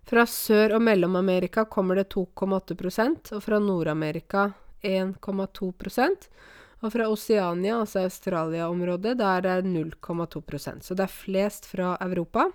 Fra 0.04 0.26
Sør- 0.28 0.74
og 0.76 0.82
Mellom-Amerika 0.84 1.64
kommer 1.64 1.96
det 1.96 2.10
2,8 2.12 3.32
og 3.32 3.42
fra 3.42 3.58
Nord-Amerika 3.58 4.50
1,2 4.82 5.72
og 6.84 6.92
fra 6.92 7.06
Oseania, 7.08 7.78
altså 7.80 8.02
Australia-området, 8.04 9.16
der 9.18 9.46
er 9.48 9.62
det 9.62 9.70
0,2% 9.70 10.82
Så 10.82 10.94
det 10.94 11.06
er 11.06 11.12
flest 11.12 11.66
fra 11.66 11.96
Europa. 12.00 12.50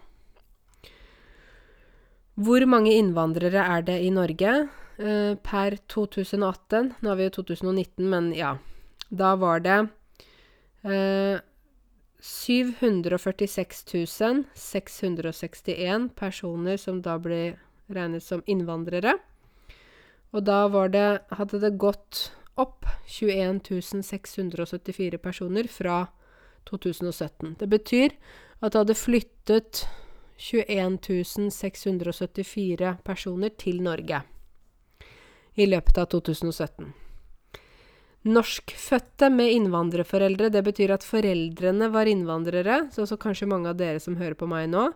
Hvor 2.36 2.66
mange 2.66 2.94
innvandrere 2.94 3.66
er 3.66 3.82
det 3.82 3.98
i 4.06 4.12
Norge 4.14 4.70
eh, 5.00 5.34
per 5.36 5.78
2018? 5.88 6.94
Nå 7.02 7.12
er 7.12 7.18
vi 7.18 7.28
jo 7.28 7.36
2019, 7.42 8.06
men 8.10 8.32
ja. 8.38 8.54
Da 9.10 9.34
var 9.36 9.60
det 9.66 9.80
eh, 10.86 11.42
746 12.20 13.86
661 14.54 16.10
personer 16.16 16.78
som 16.78 17.02
da 17.02 17.18
ble 17.20 17.58
regnet 17.88 18.24
som 18.24 18.44
innvandrere. 18.46 19.18
Og 20.36 20.44
da 20.46 20.68
det, 20.92 21.08
hadde 21.32 21.60
det 21.64 21.78
gått 21.82 22.32
opp 22.60 22.86
21 23.08 23.62
674 24.04 25.18
personer 25.18 25.68
fra 25.68 26.08
2017. 26.70 27.56
Det 27.60 27.68
betyr 27.68 28.14
at 28.60 28.74
det 28.74 28.80
hadde 28.84 28.96
flyttet 29.00 29.88
21 30.38 31.52
674 31.52 32.98
personer 33.04 33.50
til 33.50 33.82
Norge 33.84 34.22
i 35.56 35.66
løpet 35.66 35.98
av 35.98 36.12
2017. 36.14 37.09
Norskfødte 38.30 39.30
med 39.34 39.54
innvandrerforeldre, 39.56 40.52
det 40.54 40.62
betyr 40.68 40.94
at 40.94 41.06
foreldrene 41.08 41.88
var 41.94 42.10
innvandrere, 42.10 42.84
så, 42.94 43.08
så 43.10 43.18
kanskje 43.18 43.48
mange 43.50 43.72
av 43.72 43.80
dere 43.80 44.02
som 44.04 44.20
hører 44.20 44.38
på 44.38 44.50
meg 44.50 44.68
nå. 44.70 44.90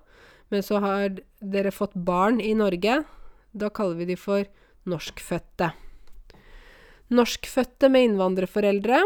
Men 0.54 0.66
så 0.66 0.82
har 0.84 1.16
dere 1.40 1.72
fått 1.74 1.96
barn 1.96 2.42
i 2.44 2.52
Norge. 2.58 3.00
Da 3.58 3.72
kaller 3.74 4.02
vi 4.02 4.12
de 4.12 4.18
for 4.20 4.46
norskfødte. 4.90 5.72
Norskfødte 7.14 7.90
med 7.90 8.12
innvandrerforeldre, 8.12 9.02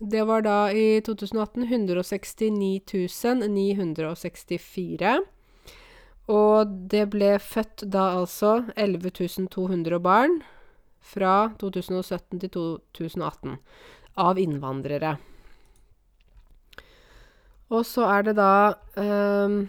det 0.00 0.24
var 0.26 0.42
da 0.42 0.58
i 0.74 1.00
2018 1.06 1.64
169 1.70 2.82
964. 3.48 5.14
Og 6.34 6.74
det 6.90 7.04
ble 7.12 7.36
født 7.42 7.84
da 7.92 8.10
altså 8.18 8.64
11 8.76 9.48
200 9.52 10.00
barn 10.02 10.40
fra 11.04 11.52
2017 11.60 12.40
til 12.42 12.50
2018 12.96 13.58
av 14.20 14.40
innvandrere. 14.40 15.16
Og 17.72 17.84
så 17.88 18.06
er 18.10 18.28
det 18.28 18.36
da 18.38 18.74
um, 19.00 19.64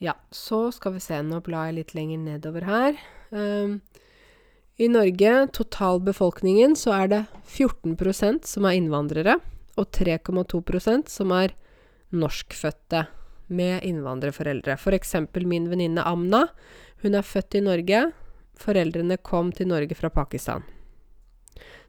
Ja, 0.00 0.16
så 0.32 0.68
skal 0.72 0.96
vi 0.96 1.04
se. 1.04 1.20
Nå 1.24 1.42
blar 1.44 1.68
jeg 1.68 1.80
litt 1.80 1.94
lenger 1.96 2.22
nedover 2.24 2.66
her. 2.68 3.00
Um, 3.30 3.80
I 4.80 4.88
Norge, 4.88 5.34
totalbefolkningen, 5.56 6.76
så 6.76 6.94
er 7.02 7.10
det 7.12 7.22
14% 7.52 8.48
som 8.48 8.66
er 8.66 8.78
innvandrere, 8.78 9.36
og 9.76 9.90
3,2% 9.92 11.12
som 11.12 11.34
er 11.36 11.52
norskfødte 12.16 13.04
med 13.52 13.84
innvandrerforeldre. 13.86 14.78
For 14.80 14.96
eksempel 14.96 15.46
min 15.48 15.68
venninne 15.70 16.04
Amna. 16.06 16.46
Hun 17.04 17.16
er 17.16 17.26
født 17.26 17.58
i 17.58 17.64
Norge, 17.64 18.02
Foreldrene 18.60 19.16
kom 19.24 19.54
til 19.56 19.70
Norge 19.70 19.96
fra 19.96 20.10
Pakistan. 20.12 20.66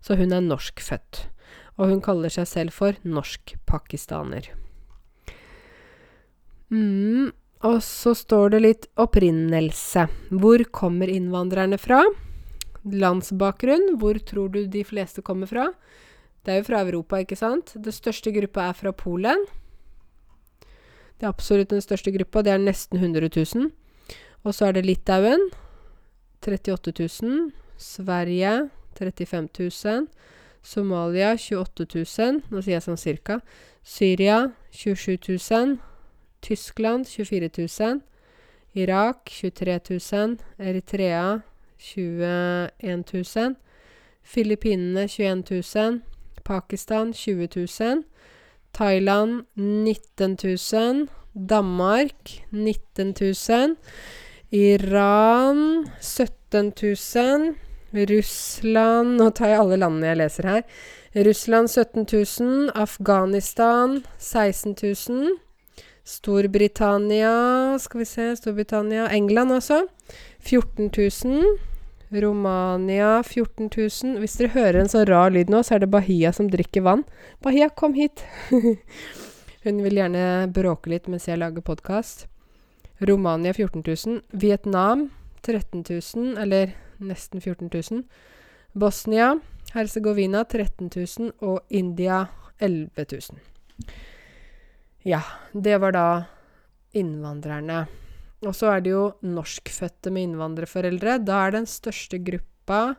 Så 0.01 0.15
hun 0.19 0.31
er 0.33 0.43
norskfødt. 0.45 1.25
Og 1.79 1.91
hun 1.91 2.01
kaller 2.03 2.31
seg 2.31 2.47
selv 2.49 2.75
for 2.75 2.97
norsk-pakistaner. 3.03 4.51
Mm, 6.71 7.31
og 7.67 7.77
så 7.83 8.13
står 8.15 8.53
det 8.53 8.61
litt 8.63 8.89
opprinnelse. 9.01 10.07
Hvor 10.31 10.63
kommer 10.73 11.11
innvandrerne 11.11 11.79
fra? 11.81 12.03
Landsbakgrunn. 12.87 13.97
Hvor 14.01 14.19
tror 14.25 14.53
du 14.53 14.63
de 14.65 14.83
fleste 14.87 15.23
kommer 15.25 15.49
fra? 15.51 15.69
Det 16.41 16.53
er 16.53 16.61
jo 16.61 16.69
fra 16.71 16.81
Europa, 16.81 17.19
ikke 17.21 17.37
sant? 17.37 17.75
Det 17.75 17.93
største 17.93 18.33
gruppa 18.33 18.69
er 18.69 18.77
fra 18.77 18.93
Polen. 18.97 19.43
Det 21.19 21.27
er 21.27 21.33
absolutt 21.33 21.69
den 21.69 21.83
største 21.83 22.13
gruppa. 22.15 22.41
Det 22.41 22.55
er 22.55 22.63
nesten 22.63 22.97
100 22.97 23.29
000. 23.35 23.69
Og 24.41 24.55
så 24.57 24.69
er 24.69 24.79
det 24.79 24.87
Litauen. 24.87 25.51
38 26.41 27.21
000. 27.21 27.51
Sverige 27.77 28.69
35 28.93 29.49
000. 29.59 30.07
Somalia 30.61 31.37
28 31.37 31.85
000. 32.17 32.41
Nå 32.49 32.61
sier 32.61 32.77
jeg 32.77 32.85
sånn 32.85 32.99
cirka. 33.01 33.39
Syria 33.83 34.51
27 34.71 35.37
000. 35.49 35.77
Tyskland 36.41 37.09
24 37.09 37.49
000. 37.57 38.01
Irak 38.73 39.29
23 39.29 39.79
000. 39.89 40.37
Eritrea 40.59 41.41
21 41.77 42.69
000. 43.13 43.55
Filippinene 44.21 45.07
21 45.07 45.61
000. 45.75 45.99
Pakistan 46.43 47.13
20 47.13 47.49
000. 47.57 48.03
Thailand 48.73 49.45
19 49.55 50.37
000. 50.43 51.07
Danmark 51.33 52.45
19 52.51 53.13
000. 53.19 53.75
Iran 54.51 55.89
17 56.01 56.73
000. 57.15 57.53
Russland 57.91 59.17
Nå 59.19 59.29
tar 59.35 59.51
jeg 59.51 59.59
alle 59.61 59.77
landene 59.79 60.09
jeg 60.09 60.19
leser 60.19 60.47
her. 60.49 60.65
Russland 61.27 61.71
17 61.71 62.03
000. 62.03 62.71
Afghanistan 62.75 64.01
16 64.17 64.75
000. 64.83 65.37
Storbritannia 66.03 67.79
Skal 67.79 68.03
vi 68.03 68.07
se 68.09 68.25
Storbritannia 68.35 69.07
England, 69.15 69.55
altså. 69.55 69.85
14 70.39 70.91
000. 70.97 71.57
Romania 72.11 73.23
14 73.23 73.69
000. 73.77 74.19
Hvis 74.19 74.35
dere 74.35 74.51
hører 74.57 74.81
en 74.81 74.91
sånn 74.91 75.07
rar 75.07 75.31
lyd 75.31 75.47
nå, 75.47 75.63
så 75.63 75.77
er 75.77 75.85
det 75.85 75.93
Bahia 75.95 76.33
som 76.35 76.51
drikker 76.51 76.83
vann. 76.83 77.05
Bahia, 77.39 77.69
kom 77.71 77.95
hit! 77.95 78.25
Hun 79.63 79.79
vil 79.85 80.01
gjerne 80.01 80.51
bråke 80.51 80.91
litt 80.91 81.07
mens 81.07 81.29
jeg 81.31 81.39
lager 81.39 81.63
podkast. 81.63 82.27
Romania 83.01 83.53
14 83.53 83.83
000. 84.05 84.21
Vietnam 84.31 85.09
13 85.41 85.83
000, 86.15 86.37
eller 86.37 86.75
nesten 86.97 87.41
14 87.41 87.69
000. 87.91 88.03
Bosnia, 88.73 89.39
Herzegovina 89.73 90.43
13 90.45 90.89
000 91.19 91.31
og 91.41 91.59
India 91.69 92.27
11 92.59 93.05
000. 93.11 93.41
Ja, 95.03 95.21
det 95.53 95.77
var 95.81 95.91
da 95.95 96.07
innvandrerne. 96.93 97.85
Og 98.45 98.55
så 98.57 98.71
er 98.75 98.81
det 98.81 98.93
jo 98.93 99.05
norskfødte 99.25 100.13
med 100.13 100.29
innvandrerforeldre. 100.29 101.19
Da 101.25 101.45
er 101.45 101.57
den 101.57 101.69
største 101.69 102.21
gruppa 102.21 102.95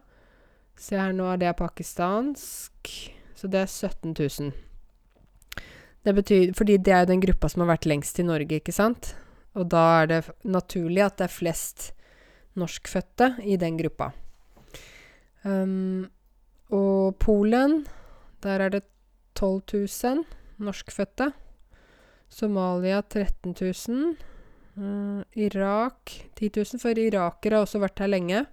Se 0.83 0.97
her 0.97 1.13
nå, 1.15 1.27
er 1.29 1.39
det 1.39 1.51
pakistansk. 1.59 2.91
Så 3.37 3.49
det 3.51 3.61
er 3.61 3.69
17 3.69 4.15
000. 4.19 4.53
Det 6.03 6.15
betyr 6.15 6.55
Fordi 6.59 6.77
det 6.77 6.93
er 6.93 7.05
jo 7.05 7.13
den 7.13 7.21
gruppa 7.23 7.49
som 7.49 7.63
har 7.63 7.75
vært 7.77 7.87
lengst 7.87 8.19
i 8.19 8.27
Norge, 8.27 8.59
ikke 8.59 8.75
sant? 8.75 9.13
Og 9.59 9.69
da 9.73 9.83
er 10.03 10.09
det 10.09 10.23
naturlig 10.49 11.03
at 11.05 11.19
det 11.21 11.29
er 11.29 11.35
flest 11.35 11.91
norskfødte 12.59 13.35
i 13.45 13.59
den 13.61 13.77
gruppa. 13.81 14.11
Um, 15.45 16.09
og 16.73 17.17
Polen, 17.21 17.83
der 18.45 18.67
er 18.67 18.73
det 18.73 18.85
12 19.35 19.63
000 19.73 20.25
norskfødte. 20.63 21.33
Somalia 22.33 23.03
13 23.03 23.55
000. 23.61 24.17
Uh, 24.77 25.21
Irak 25.37 26.13
10 26.37 26.51
000, 26.57 26.81
for 26.81 26.97
irakere 26.97 27.59
har 27.59 27.67
også 27.67 27.83
vært 27.83 28.01
her 28.01 28.13
lenge. 28.13 28.45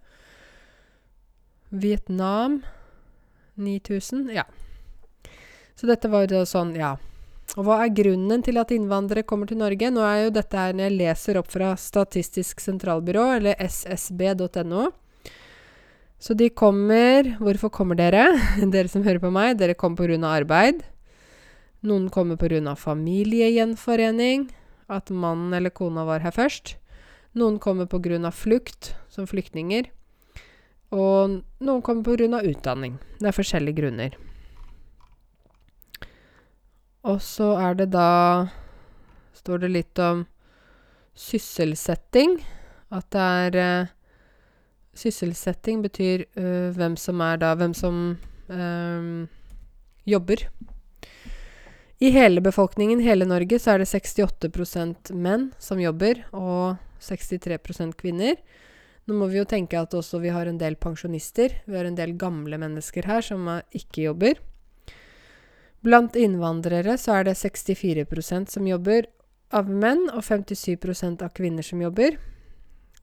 Vietnam 1.69 2.63
9000. 3.55 4.31
Ja. 4.35 4.43
Så 5.75 5.87
dette 5.87 6.11
var 6.11 6.27
jo 6.27 6.43
sånn, 6.47 6.75
ja 6.75 6.97
og 7.57 7.65
hva 7.65 7.79
er 7.81 7.93
grunnen 7.97 8.43
til 8.45 8.59
at 8.61 8.71
innvandrere 8.75 9.25
kommer 9.25 9.49
til 9.49 9.57
Norge? 9.57 9.89
Nå 9.89 10.03
er 10.05 10.25
jo 10.25 10.33
dette 10.35 10.57
her 10.59 10.75
når 10.75 10.85
jeg 10.85 10.97
leser 10.99 11.39
opp 11.39 11.49
fra 11.49 11.71
Statistisk 11.79 12.61
sentralbyrå, 12.61 13.25
eller 13.39 13.57
ssb.no. 13.65 14.89
Så 16.19 16.35
de 16.35 16.49
kommer 16.51 17.31
Hvorfor 17.39 17.71
kommer 17.73 17.97
dere? 17.97 18.27
dere 18.75 18.91
som 18.91 19.05
hører 19.07 19.21
på 19.23 19.33
meg, 19.33 19.57
dere 19.57 19.73
kommer 19.73 20.05
pga. 20.05 20.19
arbeid. 20.29 20.83
Noen 21.81 22.09
kommer 22.13 22.37
pga. 22.37 22.75
familiegjenforening, 22.75 24.49
at 24.87 25.09
mannen 25.09 25.53
eller 25.53 25.73
kona 25.73 26.05
var 26.05 26.19
her 26.19 26.35
først. 26.35 26.75
Noen 27.33 27.57
kommer 27.57 27.87
pga. 27.89 28.31
flukt, 28.31 28.93
som 29.09 29.25
flyktninger. 29.25 29.89
Og 30.91 31.41
noen 31.59 31.81
kommer 31.81 32.03
pga. 32.03 32.43
utdanning. 32.45 32.99
Det 33.17 33.27
er 33.27 33.39
forskjellige 33.41 33.81
grunner. 33.81 34.28
Og 37.10 37.22
så 37.24 37.53
er 37.57 37.78
det 37.80 37.91
da 37.95 38.10
Står 39.39 39.62
det 39.64 39.70
litt 39.72 39.99
om 40.03 40.26
sysselsetting. 41.18 42.41
At 42.91 43.07
det 43.14 43.22
er 43.24 43.57
eh, 43.60 43.91
Sysselsetting 44.99 45.80
betyr 45.86 46.26
eh, 46.36 46.74
hvem 46.76 46.97
som 46.99 47.22
er 47.24 47.39
da 47.39 47.53
Hvem 47.55 47.74
som 47.78 48.01
eh, 48.51 49.30
jobber. 50.10 50.43
I 51.99 52.12
hele 52.16 52.41
befolkningen, 52.43 53.01
hele 53.03 53.28
Norge, 53.28 53.60
så 53.60 53.74
er 53.76 53.84
det 53.84 53.89
68% 53.91 55.14
menn 55.16 55.49
som 55.60 55.82
jobber, 55.84 56.22
og 56.32 56.80
63% 57.03 57.95
kvinner. 57.99 58.38
Nå 59.07 59.18
må 59.20 59.28
vi 59.32 59.39
jo 59.41 59.47
tenke 59.47 59.80
at 59.80 59.95
også 59.95 60.22
vi 60.24 60.32
har 60.32 60.47
en 60.47 60.60
del 60.60 60.78
pensjonister. 60.80 61.57
Vi 61.68 61.76
har 61.76 61.88
en 61.88 61.97
del 61.99 62.16
gamle 62.20 62.60
mennesker 62.62 63.07
her 63.07 63.24
som 63.26 63.47
ikke 63.76 64.07
jobber. 64.07 64.39
Blant 65.86 66.15
innvandrere 66.19 66.97
så 66.99 67.19
er 67.19 67.30
det 67.30 67.38
64% 67.39 68.51
som 68.51 68.67
jobber 68.67 69.07
av 69.55 69.69
menn, 69.71 70.09
og 70.13 70.21
57% 70.25 71.23
av 71.25 71.32
kvinner 71.36 71.65
som 71.65 71.82
jobber. 71.82 72.17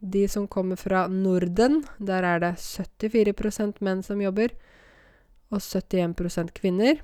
De 0.00 0.26
som 0.28 0.46
kommer 0.46 0.76
fra 0.76 1.06
Norden, 1.08 1.80
der 1.98 2.22
er 2.22 2.42
det 2.42 2.52
74% 2.60 3.80
menn 3.80 4.04
som 4.04 4.20
jobber, 4.20 4.52
og 5.50 5.62
71% 5.62 6.52
kvinner. 6.56 7.00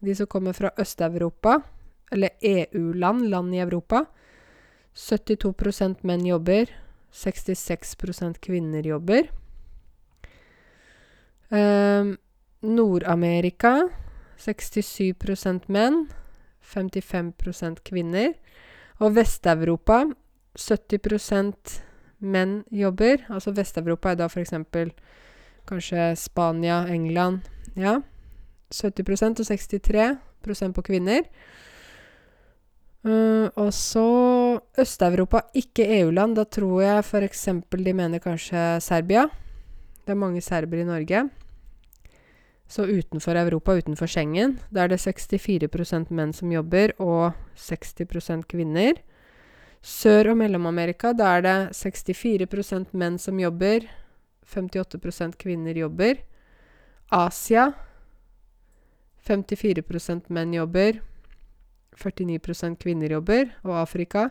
De 0.00 0.14
som 0.14 0.28
kommer 0.28 0.52
fra 0.52 0.70
Øst-Europa, 0.78 1.60
eller 2.12 2.36
EU-land, 2.42 3.28
land 3.30 3.54
i 3.54 3.62
Europa 3.62 4.04
72% 4.94 6.02
menn 6.02 6.26
jobber, 6.26 6.70
66 7.10 7.94
kvinner 8.42 8.86
jobber. 8.86 9.30
Um, 11.50 12.18
Nord-Amerika 12.60 13.88
67% 14.40 15.68
menn, 15.68 16.06
55 16.60 17.82
kvinner. 17.84 18.34
Og 19.00 19.14
Vest-Europa 19.16 20.04
70% 20.58 21.80
menn 22.20 22.60
jobber. 22.72 23.24
Altså 23.28 23.52
Vest-Europa 23.56 24.12
er 24.12 24.20
da 24.20 24.28
f.eks. 24.28 24.54
kanskje 25.68 26.14
Spania, 26.16 26.86
England 26.88 27.40
Ja. 27.76 28.00
70% 28.70 29.40
og 29.40 29.46
63% 29.46 30.72
på 30.72 30.82
kvinner. 30.82 31.24
Uh, 33.00 33.48
og 33.56 33.72
så 33.72 34.60
Øst-Europa, 34.78 35.40
ikke 35.54 35.86
EU-land. 36.00 36.36
Da 36.36 36.44
tror 36.44 36.82
jeg 36.82 37.04
f.eks. 37.04 37.48
de 37.70 37.92
mener 37.92 38.18
kanskje 38.18 38.80
Serbia. 38.80 39.28
Det 40.04 40.12
er 40.12 40.14
mange 40.14 40.40
serbere 40.40 40.80
i 40.80 40.84
Norge. 40.84 41.30
Så 42.70 42.84
utenfor 42.86 43.34
Europa, 43.34 43.74
utenfor 43.74 44.06
Schengen, 44.06 44.60
da 44.70 44.84
er 44.84 44.92
det 44.92 45.00
64% 45.02 46.12
menn 46.14 46.32
som 46.32 46.52
jobber, 46.54 46.92
og 47.02 47.32
60 47.58 48.44
kvinner. 48.46 49.00
Sør- 49.82 50.30
og 50.30 50.36
Mellom-Amerika, 50.38 51.10
da 51.12 51.36
er 51.36 51.42
det 51.42 51.56
64% 51.74 52.92
menn 52.94 53.18
som 53.18 53.40
jobber, 53.40 53.88
58% 54.46 55.34
kvinner 55.36 55.74
jobber. 55.74 56.22
Asia 57.10 57.72
54% 59.26 60.30
menn 60.30 60.54
jobber, 60.54 61.00
49% 61.96 62.78
kvinner 62.78 63.10
jobber. 63.10 63.50
Og 63.64 63.74
Afrika 63.82 64.30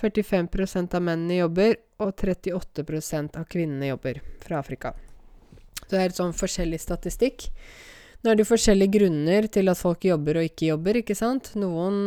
45% 0.00 0.94
av 0.94 1.02
mennene 1.02 1.42
jobber, 1.42 1.76
og 1.98 2.14
38% 2.16 3.36
av 3.36 3.44
kvinnene 3.50 3.92
jobber 3.92 4.22
fra 4.40 4.62
Afrika. 4.62 4.94
Så 5.84 5.94
det 5.94 6.00
er 6.00 6.10
et 6.10 6.18
sånn 6.18 6.34
forskjellig 6.36 6.80
statistikk. 6.82 7.48
Nå 8.18 8.32
er 8.32 8.38
det 8.38 8.42
jo 8.42 8.50
forskjellige 8.50 8.96
grunner 8.96 9.46
til 9.52 9.70
at 9.70 9.78
folk 9.78 10.02
jobber 10.08 10.40
og 10.40 10.48
ikke 10.48 10.72
jobber, 10.72 10.98
ikke 11.00 11.16
sant. 11.18 11.52
Noen 11.58 11.98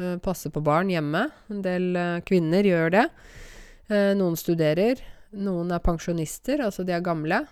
uh, 0.00 0.16
passer 0.24 0.52
på 0.54 0.62
barn 0.64 0.88
hjemme. 0.92 1.26
En 1.52 1.60
del 1.64 1.90
uh, 1.98 2.22
kvinner 2.24 2.64
gjør 2.64 2.94
det. 2.96 3.06
Uh, 3.90 4.12
noen 4.16 4.38
studerer. 4.40 5.02
Noen 5.36 5.70
er 5.74 5.82
pensjonister, 5.84 6.62
altså 6.64 6.86
de 6.86 6.96
er 6.96 7.04
gamle. 7.06 7.44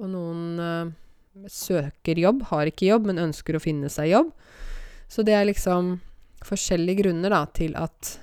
og 0.00 0.08
noen 0.08 0.92
søker 1.48 2.18
jobb, 2.20 2.42
har 2.50 2.68
ikke 2.68 2.90
jobb, 2.90 3.08
men 3.08 3.22
ønsker 3.22 3.56
å 3.56 3.62
finne 3.62 3.88
seg 3.92 4.10
jobb. 4.10 4.30
Så 5.08 5.24
det 5.24 5.34
er 5.36 5.48
liksom 5.48 5.94
forskjellige 6.44 7.02
grunner 7.02 7.32
da, 7.32 7.42
til 7.56 7.76
at 7.80 8.14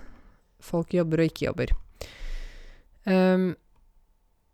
folk 0.63 0.93
jobber 0.93 1.23
og 1.23 1.31
ikke 1.31 1.47
jobber. 1.47 1.73
Um, 3.07 3.55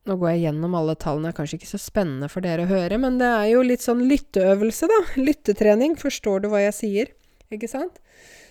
nå 0.03 0.17
går 0.19 0.33
jeg 0.33 0.41
gjennom 0.47 0.73
alle 0.75 0.95
tallene, 0.99 1.29
det 1.29 1.31
er 1.31 1.37
kanskje 1.37 1.57
ikke 1.61 1.69
så 1.69 1.79
spennende 1.79 2.27
for 2.31 2.43
dere 2.43 2.65
å 2.65 2.71
høre, 2.71 2.97
men 2.99 3.19
det 3.21 3.29
er 3.29 3.45
jo 3.53 3.61
litt 3.63 3.85
sånn 3.85 4.03
lytteøvelse, 4.09 4.89
da. 4.91 4.99
Lyttetrening. 5.29 5.95
Forstår 5.99 6.43
du 6.43 6.49
hva 6.51 6.65
jeg 6.65 6.75
sier? 6.75 7.13
Ikke 7.53 7.69
sant? 7.71 8.01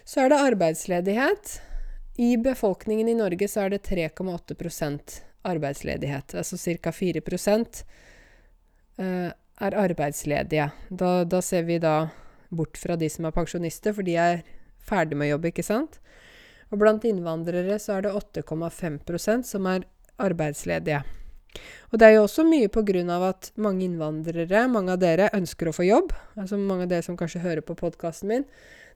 Så 0.09 0.25
er 0.25 0.33
det 0.33 0.41
arbeidsledighet. 0.41 1.59
I 2.23 2.37
befolkningen 2.41 3.09
i 3.09 3.19
Norge 3.19 3.49
så 3.49 3.67
er 3.67 3.75
det 3.75 3.85
3,8% 3.89 5.19
arbeidsledighet. 5.49 6.35
Altså 6.41 6.57
ca. 6.81 6.93
4 6.93 7.21
uh, 7.21 9.31
er 9.61 9.79
arbeidsledige. 9.85 10.71
Da, 10.89 11.13
da, 11.25 11.45
ser 11.45 11.69
vi 11.69 11.79
da 11.83 12.09
bort 12.49 12.81
fra 12.81 12.97
de 12.97 13.09
som 13.13 13.29
er 13.29 13.37
pensjonister, 13.37 13.97
for 13.97 14.07
de 14.07 14.17
er 14.17 14.45
ferdig 14.83 15.19
med 15.21 15.33
jobb, 15.33 15.51
ikke 15.53 15.65
sant? 15.65 16.01
Og 16.73 16.81
blant 16.81 17.05
innvandrere 17.05 17.77
så 17.81 17.99
er 17.99 18.07
det 18.07 18.15
8,5% 18.17 19.49
som 19.49 19.69
er 19.69 19.85
arbeidsledige. 20.21 21.03
Og 21.93 22.01
det 22.01 22.09
er 22.09 22.15
jo 22.17 22.25
også 22.25 22.45
mye 22.49 22.71
på 22.73 22.85
grunn 22.89 23.11
av 23.13 23.27
at 23.29 23.51
mange 23.61 23.85
innvandrere, 23.85 24.65
mange 24.73 24.95
av 24.95 25.03
dere, 25.03 25.29
ønsker 25.37 25.69
å 25.69 25.75
få 25.77 25.85
jobb. 25.85 26.15
Altså 26.41 26.57
mange 26.57 26.87
av 26.87 26.93
dere 26.95 27.05
som 27.05 27.19
kanskje 27.21 27.43
hører 27.45 27.65
på 27.67 27.77
podkasten 27.79 28.31
min. 28.31 28.47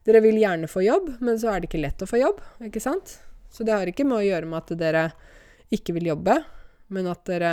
Dere 0.08 0.22
vil 0.24 0.38
gjerne 0.40 0.70
få 0.70 0.84
jobb, 0.86 1.10
men 1.20 1.38
så 1.40 1.50
er 1.52 1.60
det 1.60 1.68
ikke 1.70 1.82
lett 1.82 2.04
å 2.04 2.08
få 2.08 2.20
jobb, 2.20 2.40
ikke 2.64 2.82
sant? 2.82 3.18
Så 3.52 3.66
det 3.66 3.74
har 3.74 3.90
ikke 3.90 4.06
med 4.06 4.20
å 4.20 4.26
gjøre 4.26 4.48
med 4.48 4.62
at 4.62 4.72
dere 4.78 5.04
ikke 5.74 5.96
vil 5.96 6.12
jobbe, 6.12 6.38
men 6.94 7.08
at 7.10 7.24
dere 7.28 7.52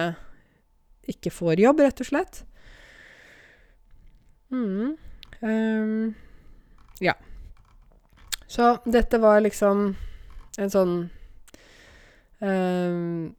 ikke 1.09 1.33
får 1.33 1.59
jobb, 1.63 1.81
rett 1.83 2.03
og 2.03 2.07
slett. 2.07 2.43
Mm. 4.53 4.93
Um, 5.41 6.13
ja. 7.03 7.17
Så 8.47 8.75
dette 8.85 9.17
var 9.19 9.41
liksom 9.41 9.87
en 10.61 10.71
sånn 10.71 10.93
um, 12.39 13.33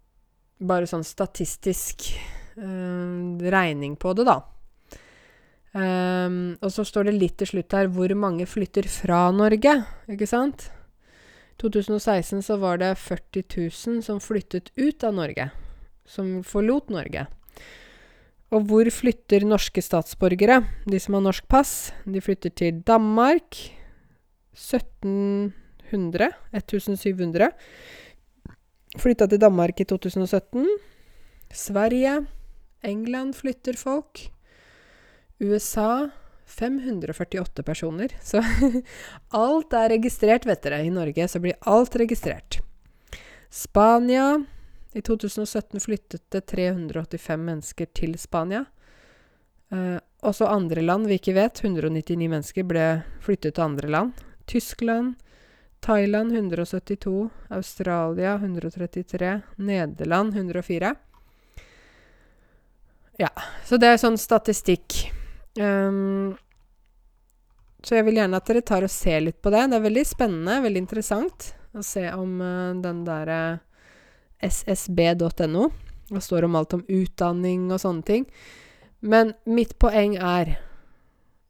Bare 0.63 0.87
sånn 0.87 1.05
statistisk 1.07 2.13
um, 2.57 3.41
regning 3.41 3.97
på 4.01 4.15
det, 4.15 4.27
da. 4.29 4.41
Um, 5.75 6.55
og 6.63 6.71
så 6.71 6.85
står 6.87 7.09
det 7.09 7.17
litt 7.17 7.37
til 7.41 7.51
slutt 7.51 7.75
her 7.75 7.89
hvor 7.91 8.13
mange 8.15 8.47
flytter 8.47 8.87
fra 8.87 9.27
Norge, 9.35 9.81
ikke 10.07 10.29
sant? 10.31 10.69
I 11.55 11.59
2016 11.63 12.43
så 12.47 12.59
var 12.63 12.79
det 12.83 12.93
40 12.99 13.43
000 13.47 14.03
som 14.07 14.21
flyttet 14.23 14.71
ut 14.79 15.05
av 15.07 15.15
Norge. 15.19 15.51
Som 16.07 16.43
forlot 16.47 16.91
Norge. 16.93 17.27
Og 18.55 18.67
hvor 18.69 18.87
flytter 18.93 19.47
norske 19.47 19.83
statsborgere, 19.83 20.61
de 20.87 20.99
som 21.03 21.17
har 21.17 21.25
norsk 21.25 21.47
pass? 21.51 21.93
De 22.07 22.21
flytter 22.23 22.51
til 22.55 22.83
Danmark. 22.87 23.59
1700. 24.55 26.31
1700. 26.53 27.51
Flytta 29.01 29.27
til 29.31 29.41
Danmark 29.43 29.81
i 29.81 29.87
2017. 29.91 30.67
Sverige. 31.55 32.25
England 32.83 33.35
flytter 33.35 33.77
folk. 33.79 34.29
USA 35.41 36.09
548 36.47 37.63
personer. 37.63 38.15
Så 38.23 38.43
alt 39.35 39.73
er 39.73 39.91
registrert, 39.97 40.47
vet 40.47 40.63
dere. 40.63 40.85
I 40.85 40.93
Norge 40.95 41.29
så 41.29 41.41
blir 41.43 41.59
alt 41.67 41.97
registrert. 41.97 42.61
Spania 43.51 44.45
i 44.95 45.03
2017 45.03 45.81
flyttet 45.81 46.23
det 46.31 46.45
385 46.51 47.41
mennesker 47.41 47.91
til 47.95 48.15
Spania. 48.19 48.65
Eh, 49.75 49.99
også 50.23 50.47
andre 50.47 50.83
land 50.83 51.09
vi 51.11 51.19
ikke 51.19 51.35
vet. 51.37 51.63
199 51.65 52.31
mennesker 52.31 52.67
ble 52.67 52.87
flyttet 53.25 53.57
til 53.57 53.67
andre 53.67 53.91
land. 53.91 54.25
Tyskland, 54.47 55.15
Thailand 55.85 56.33
172, 56.33 57.29
Australia 57.49 58.35
133, 58.35 59.41
Nederland 59.57 60.35
104. 60.35 60.95
Ja, 63.17 63.29
så 63.65 63.77
det 63.77 63.91
er 63.93 64.01
sånn 64.01 64.17
statistikk. 64.19 64.97
Um, 65.61 66.33
så 67.85 67.99
jeg 67.99 68.07
vil 68.09 68.19
gjerne 68.23 68.41
at 68.41 68.49
dere 68.49 68.65
tar 68.65 68.87
og 68.87 68.91
ser 68.95 69.21
litt 69.27 69.43
på 69.45 69.53
det. 69.53 69.67
Det 69.69 69.77
er 69.77 69.85
veldig 69.85 70.07
spennende, 70.09 70.57
veldig 70.65 70.83
interessant 70.87 71.51
å 71.77 71.85
se 71.85 72.09
om 72.17 72.41
uh, 72.41 72.73
den 72.81 73.05
derre 73.05 73.39
uh, 73.61 73.63
ssb.no. 74.41 75.69
Det 76.09 76.25
står 76.25 76.49
om 76.49 76.57
alt 76.57 76.81
om 76.81 76.89
utdanning 76.89 77.69
og 77.69 77.85
sånne 77.85 78.09
ting. 78.09 78.29
Men 79.05 79.37
mitt 79.45 79.77
poeng 79.77 80.17
er 80.17 80.57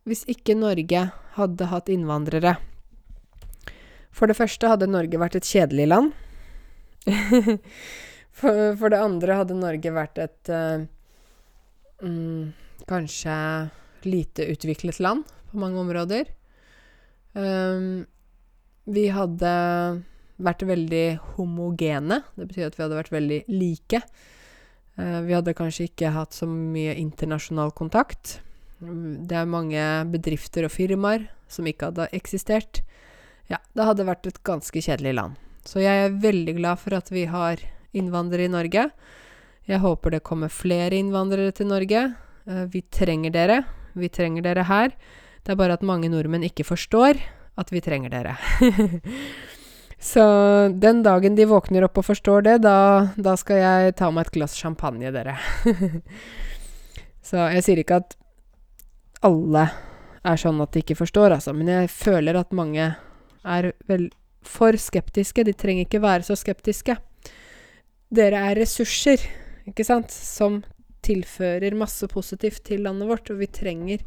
hvis 0.04 0.26
ikke 0.26 0.58
Norge 0.58 1.08
hadde 1.38 1.70
hatt 1.70 1.90
innvandrere 1.92 2.58
For 4.14 4.30
det 4.30 4.38
første 4.38 4.70
hadde 4.70 4.90
Norge 4.90 5.18
vært 5.20 5.38
et 5.38 5.48
kjedelig 5.48 5.88
land. 5.90 6.12
for, 8.38 8.74
for, 8.78 8.88
det 8.92 9.00
andre 9.02 9.38
hadde 9.40 9.58
Norge 9.58 9.92
vært 9.92 10.20
et 10.22 10.52
uh, 10.54 10.84
mm, 12.00 12.54
kanskje 12.88 13.34
lite 14.06 14.46
utviklet 14.52 15.00
land 15.02 15.26
på 15.50 15.60
mange 15.60 15.82
områder. 15.82 16.30
Um, 17.34 18.04
vi 18.86 19.08
hadde 19.12 19.50
vært 20.44 20.64
veldig 20.68 21.06
homogene. 21.34 22.22
Det 22.36 22.48
betyr 22.52 22.68
at 22.68 22.78
vi 22.78 22.86
hadde 22.86 23.00
vært 23.00 23.14
veldig 23.14 23.42
like. 23.50 24.02
Uh, 24.94 25.20
vi 25.26 25.34
hadde 25.34 25.58
kanskje 25.58 25.90
ikke 25.90 26.14
hatt 26.14 26.36
så 26.36 26.46
mye 26.48 26.94
internasjonal 27.02 27.74
kontakt. 27.74 28.38
Det 28.78 29.36
er 29.38 29.48
mange 29.48 29.82
bedrifter 30.12 30.66
og 30.66 30.74
firmaer 30.74 31.26
som 31.50 31.66
ikke 31.66 31.90
hadde 31.90 32.12
eksistert. 32.16 32.84
Ja, 33.52 33.60
det 33.76 33.86
hadde 33.88 34.06
vært 34.08 34.28
et 34.28 34.40
ganske 34.46 34.80
kjedelig 34.80 35.14
land. 35.18 35.40
Så 35.68 35.80
jeg 35.80 36.06
er 36.06 36.18
veldig 36.20 36.56
glad 36.58 36.80
for 36.80 36.96
at 36.96 37.10
vi 37.12 37.26
har 37.28 37.60
innvandrere 37.96 38.48
i 38.48 38.52
Norge. 38.52 38.88
Jeg 39.68 39.80
håper 39.80 40.16
det 40.16 40.24
kommer 40.26 40.52
flere 40.52 40.96
innvandrere 40.98 41.54
til 41.56 41.70
Norge. 41.70 42.04
Eh, 42.48 42.64
vi 42.72 42.84
trenger 42.92 43.32
dere. 43.32 43.62
Vi 43.94 44.10
trenger 44.12 44.44
dere 44.44 44.66
her. 44.68 44.92
Det 45.44 45.54
er 45.54 45.60
bare 45.60 45.76
at 45.76 45.84
mange 45.84 46.10
nordmenn 46.12 46.44
ikke 46.44 46.66
forstår 46.68 47.20
at 47.60 47.70
vi 47.72 47.80
trenger 47.84 48.12
dere. 48.12 48.36
Så 50.04 50.24
den 50.68 51.00
dagen 51.04 51.36
de 51.36 51.46
våkner 51.48 51.86
opp 51.86 52.00
og 52.00 52.08
forstår 52.10 52.44
det, 52.44 52.58
da, 52.66 53.14
da 53.16 53.36
skal 53.40 53.60
jeg 53.62 53.94
ta 53.96 54.10
meg 54.12 54.26
et 54.26 54.34
glass 54.34 54.56
champagne, 54.58 55.12
dere. 55.14 55.38
Så 57.24 57.40
jeg 57.54 57.64
sier 57.64 57.80
ikke 57.80 58.02
at 58.02 58.16
alle 59.24 59.64
er 60.24 60.40
sånn 60.40 60.60
at 60.60 60.74
de 60.74 60.82
ikke 60.84 60.98
forstår, 60.98 61.38
altså, 61.38 61.54
men 61.56 61.70
jeg 61.72 61.92
føler 61.92 62.36
at 62.36 62.52
mange 62.56 62.90
er 63.44 63.72
vel 63.88 64.08
for 64.44 64.76
skeptiske. 64.76 65.44
De 65.46 65.54
trenger 65.56 65.86
ikke 65.86 66.02
være 66.04 66.26
så 66.26 66.36
skeptiske. 66.38 66.96
Dere 68.14 68.44
er 68.50 68.60
ressurser, 68.60 69.22
ikke 69.68 69.86
sant, 69.86 70.12
som 70.12 70.62
tilfører 71.04 71.76
masse 71.76 72.06
positivt 72.08 72.64
til 72.68 72.84
landet 72.86 73.08
vårt, 73.10 73.30
og 73.32 73.40
vi 73.40 73.50
trenger 73.50 74.04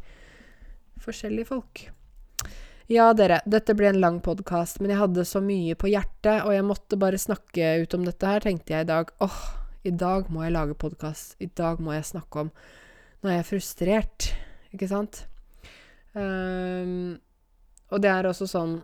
forskjellige 1.04 1.50
folk. 1.50 1.88
Ja, 2.88 3.10
dere, 3.12 3.42
dette 3.44 3.76
ble 3.76 3.90
en 3.92 4.00
lang 4.00 4.22
podkast, 4.24 4.80
men 4.80 4.94
jeg 4.94 5.02
hadde 5.02 5.26
så 5.28 5.42
mye 5.44 5.76
på 5.76 5.90
hjertet, 5.92 6.46
og 6.46 6.54
jeg 6.56 6.66
måtte 6.66 7.00
bare 7.00 7.20
snakke 7.20 7.74
ut 7.84 7.96
om 7.98 8.06
dette 8.08 8.30
her, 8.30 8.46
tenkte 8.46 8.78
jeg 8.78 8.88
i 8.88 8.90
dag. 8.94 9.12
Åh, 9.26 9.40
i 9.88 9.92
dag 9.92 10.30
må 10.32 10.46
jeg 10.46 10.56
lage 10.56 10.78
podkast. 10.80 11.36
I 11.44 11.50
dag 11.52 11.82
må 11.84 11.96
jeg 11.98 12.08
snakke 12.08 12.48
om 12.48 12.52
Nå 13.18 13.32
er 13.32 13.40
jeg 13.40 13.48
frustrert, 13.48 14.28
ikke 14.70 14.88
sant? 14.92 15.24
Um, 16.14 17.18
og 17.90 18.04
det 18.04 18.12
er 18.12 18.28
også 18.30 18.46
sånn 18.48 18.76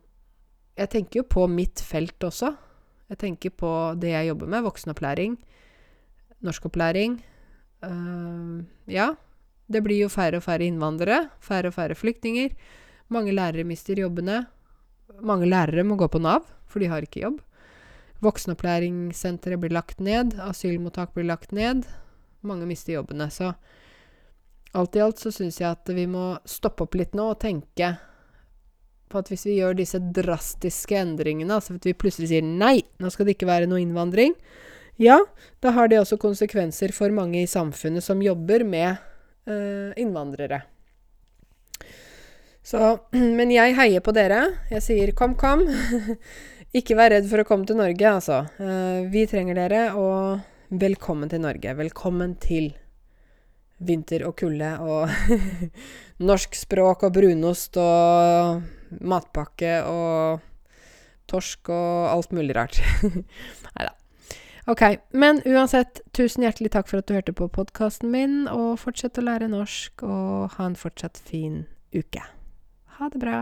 Jeg 0.80 0.89
tenker 0.89 1.21
jo 1.21 1.26
på 1.30 1.45
mitt 1.51 1.82
felt 1.86 2.24
også. 2.26 2.53
Jeg 3.11 3.19
tenker 3.21 3.53
på 3.53 3.69
det 4.01 4.13
jeg 4.13 4.32
jobber 4.32 4.49
med, 4.49 4.63
voksenopplæring, 4.65 5.36
norskopplæring. 6.41 7.19
Uh, 7.84 8.63
ja, 8.89 9.11
det 9.69 9.84
blir 9.86 10.05
jo 10.05 10.09
færre 10.11 10.39
og 10.39 10.45
færre 10.45 10.65
innvandrere, 10.65 11.28
færre 11.43 11.69
og 11.69 11.76
færre 11.78 11.97
flyktninger. 11.99 12.55
Mange 13.13 13.36
lærere 13.36 13.67
mister 13.67 13.99
jobbene. 13.99 14.45
Mange 15.21 15.45
lærere 15.45 15.84
må 15.86 15.97
gå 15.99 16.07
på 16.07 16.21
Nav, 16.24 16.47
for 16.65 16.82
de 16.82 16.89
har 16.89 17.05
ikke 17.05 17.21
jobb. 17.21 17.41
Voksenopplæringssenteret 18.24 19.59
blir 19.59 19.76
lagt 19.76 19.99
ned. 19.99 20.39
Asylmottak 20.41 21.13
blir 21.13 21.28
lagt 21.28 21.51
ned. 21.51 21.84
Mange 22.41 22.65
mister 22.65 22.95
jobbene. 22.95 23.30
Så 23.30 23.51
alt 24.74 24.95
i 24.95 25.03
alt 25.03 25.19
så 25.21 25.32
syns 25.32 25.59
jeg 25.61 25.69
at 25.69 25.89
vi 25.93 26.07
må 26.09 26.32
stoppe 26.49 26.88
opp 26.88 26.95
litt 26.97 27.13
nå 27.13 27.30
og 27.36 27.41
tenke 27.43 27.93
på 29.14 29.22
at 29.22 29.30
hvis 29.32 29.45
vi 29.47 29.59
gjør 29.59 29.78
disse 29.78 30.01
drastiske 30.16 30.97
endringene, 30.97 31.53
altså 31.53 31.78
at 31.78 31.86
vi 31.88 31.95
plutselig 31.97 32.32
sier 32.34 32.45
nei, 32.45 32.80
nå 32.99 33.14
skal 33.14 33.30
det 33.30 33.38
ikke 33.38 33.49
være 33.49 33.70
noe 33.70 33.82
innvandring, 33.84 34.36
ja, 35.01 35.20
da 35.64 35.74
har 35.74 35.89
det 35.89 36.01
også 36.01 36.20
konsekvenser 36.22 36.93
for 36.93 37.14
mange 37.14 37.41
i 37.41 37.49
samfunnet 37.49 38.05
som 38.05 38.22
jobber 38.22 38.66
med 38.68 38.91
eh, 39.49 39.93
innvandrere. 40.01 40.64
Så 42.64 42.97
Men 43.38 43.51
jeg 43.53 43.76
heier 43.78 44.03
på 44.05 44.14
dere. 44.16 44.45
Jeg 44.72 44.86
sier 44.86 45.14
kom, 45.18 45.36
kom. 45.39 45.66
Ikke 46.78 46.97
vær 46.97 47.14
redd 47.14 47.28
for 47.30 47.41
å 47.41 47.47
komme 47.47 47.68
til 47.70 47.78
Norge, 47.78 48.14
altså. 48.20 48.43
Eh, 48.61 49.09
vi 49.14 49.26
trenger 49.30 49.57
dere, 49.59 49.84
og 49.97 50.80
velkommen 50.84 51.30
til 51.30 51.43
Norge. 51.43 51.76
Velkommen 51.78 52.38
til 52.41 52.72
vinter 53.88 54.25
og 54.27 54.38
kulde 54.39 54.71
og 54.84 55.11
norsk 56.29 56.55
språk 56.57 57.07
og 57.07 57.13
brunost 57.15 57.77
og 57.81 58.63
matpakke 59.03 59.79
og 59.89 60.41
torsk 61.29 61.71
og 61.73 62.11
alt 62.11 62.34
mulig 62.36 62.55
rart. 62.55 62.79
Nei 63.75 63.86
da. 63.88 63.93
Ok. 64.67 64.84
Men 65.11 65.41
uansett, 65.45 66.01
tusen 66.15 66.45
hjertelig 66.45 66.71
takk 66.75 66.89
for 66.89 67.01
at 67.01 67.09
du 67.09 67.15
hørte 67.17 67.36
på 67.36 67.49
podkasten 67.51 68.11
min, 68.13 68.43
og 68.47 68.79
fortsett 68.79 69.19
å 69.19 69.25
lære 69.25 69.51
norsk, 69.51 70.05
og 70.07 70.55
ha 70.55 70.67
en 70.69 70.79
fortsatt 70.79 71.19
fin 71.19 71.65
uke. 71.95 72.23
Ha 72.99 73.09
det 73.11 73.19
bra. 73.19 73.39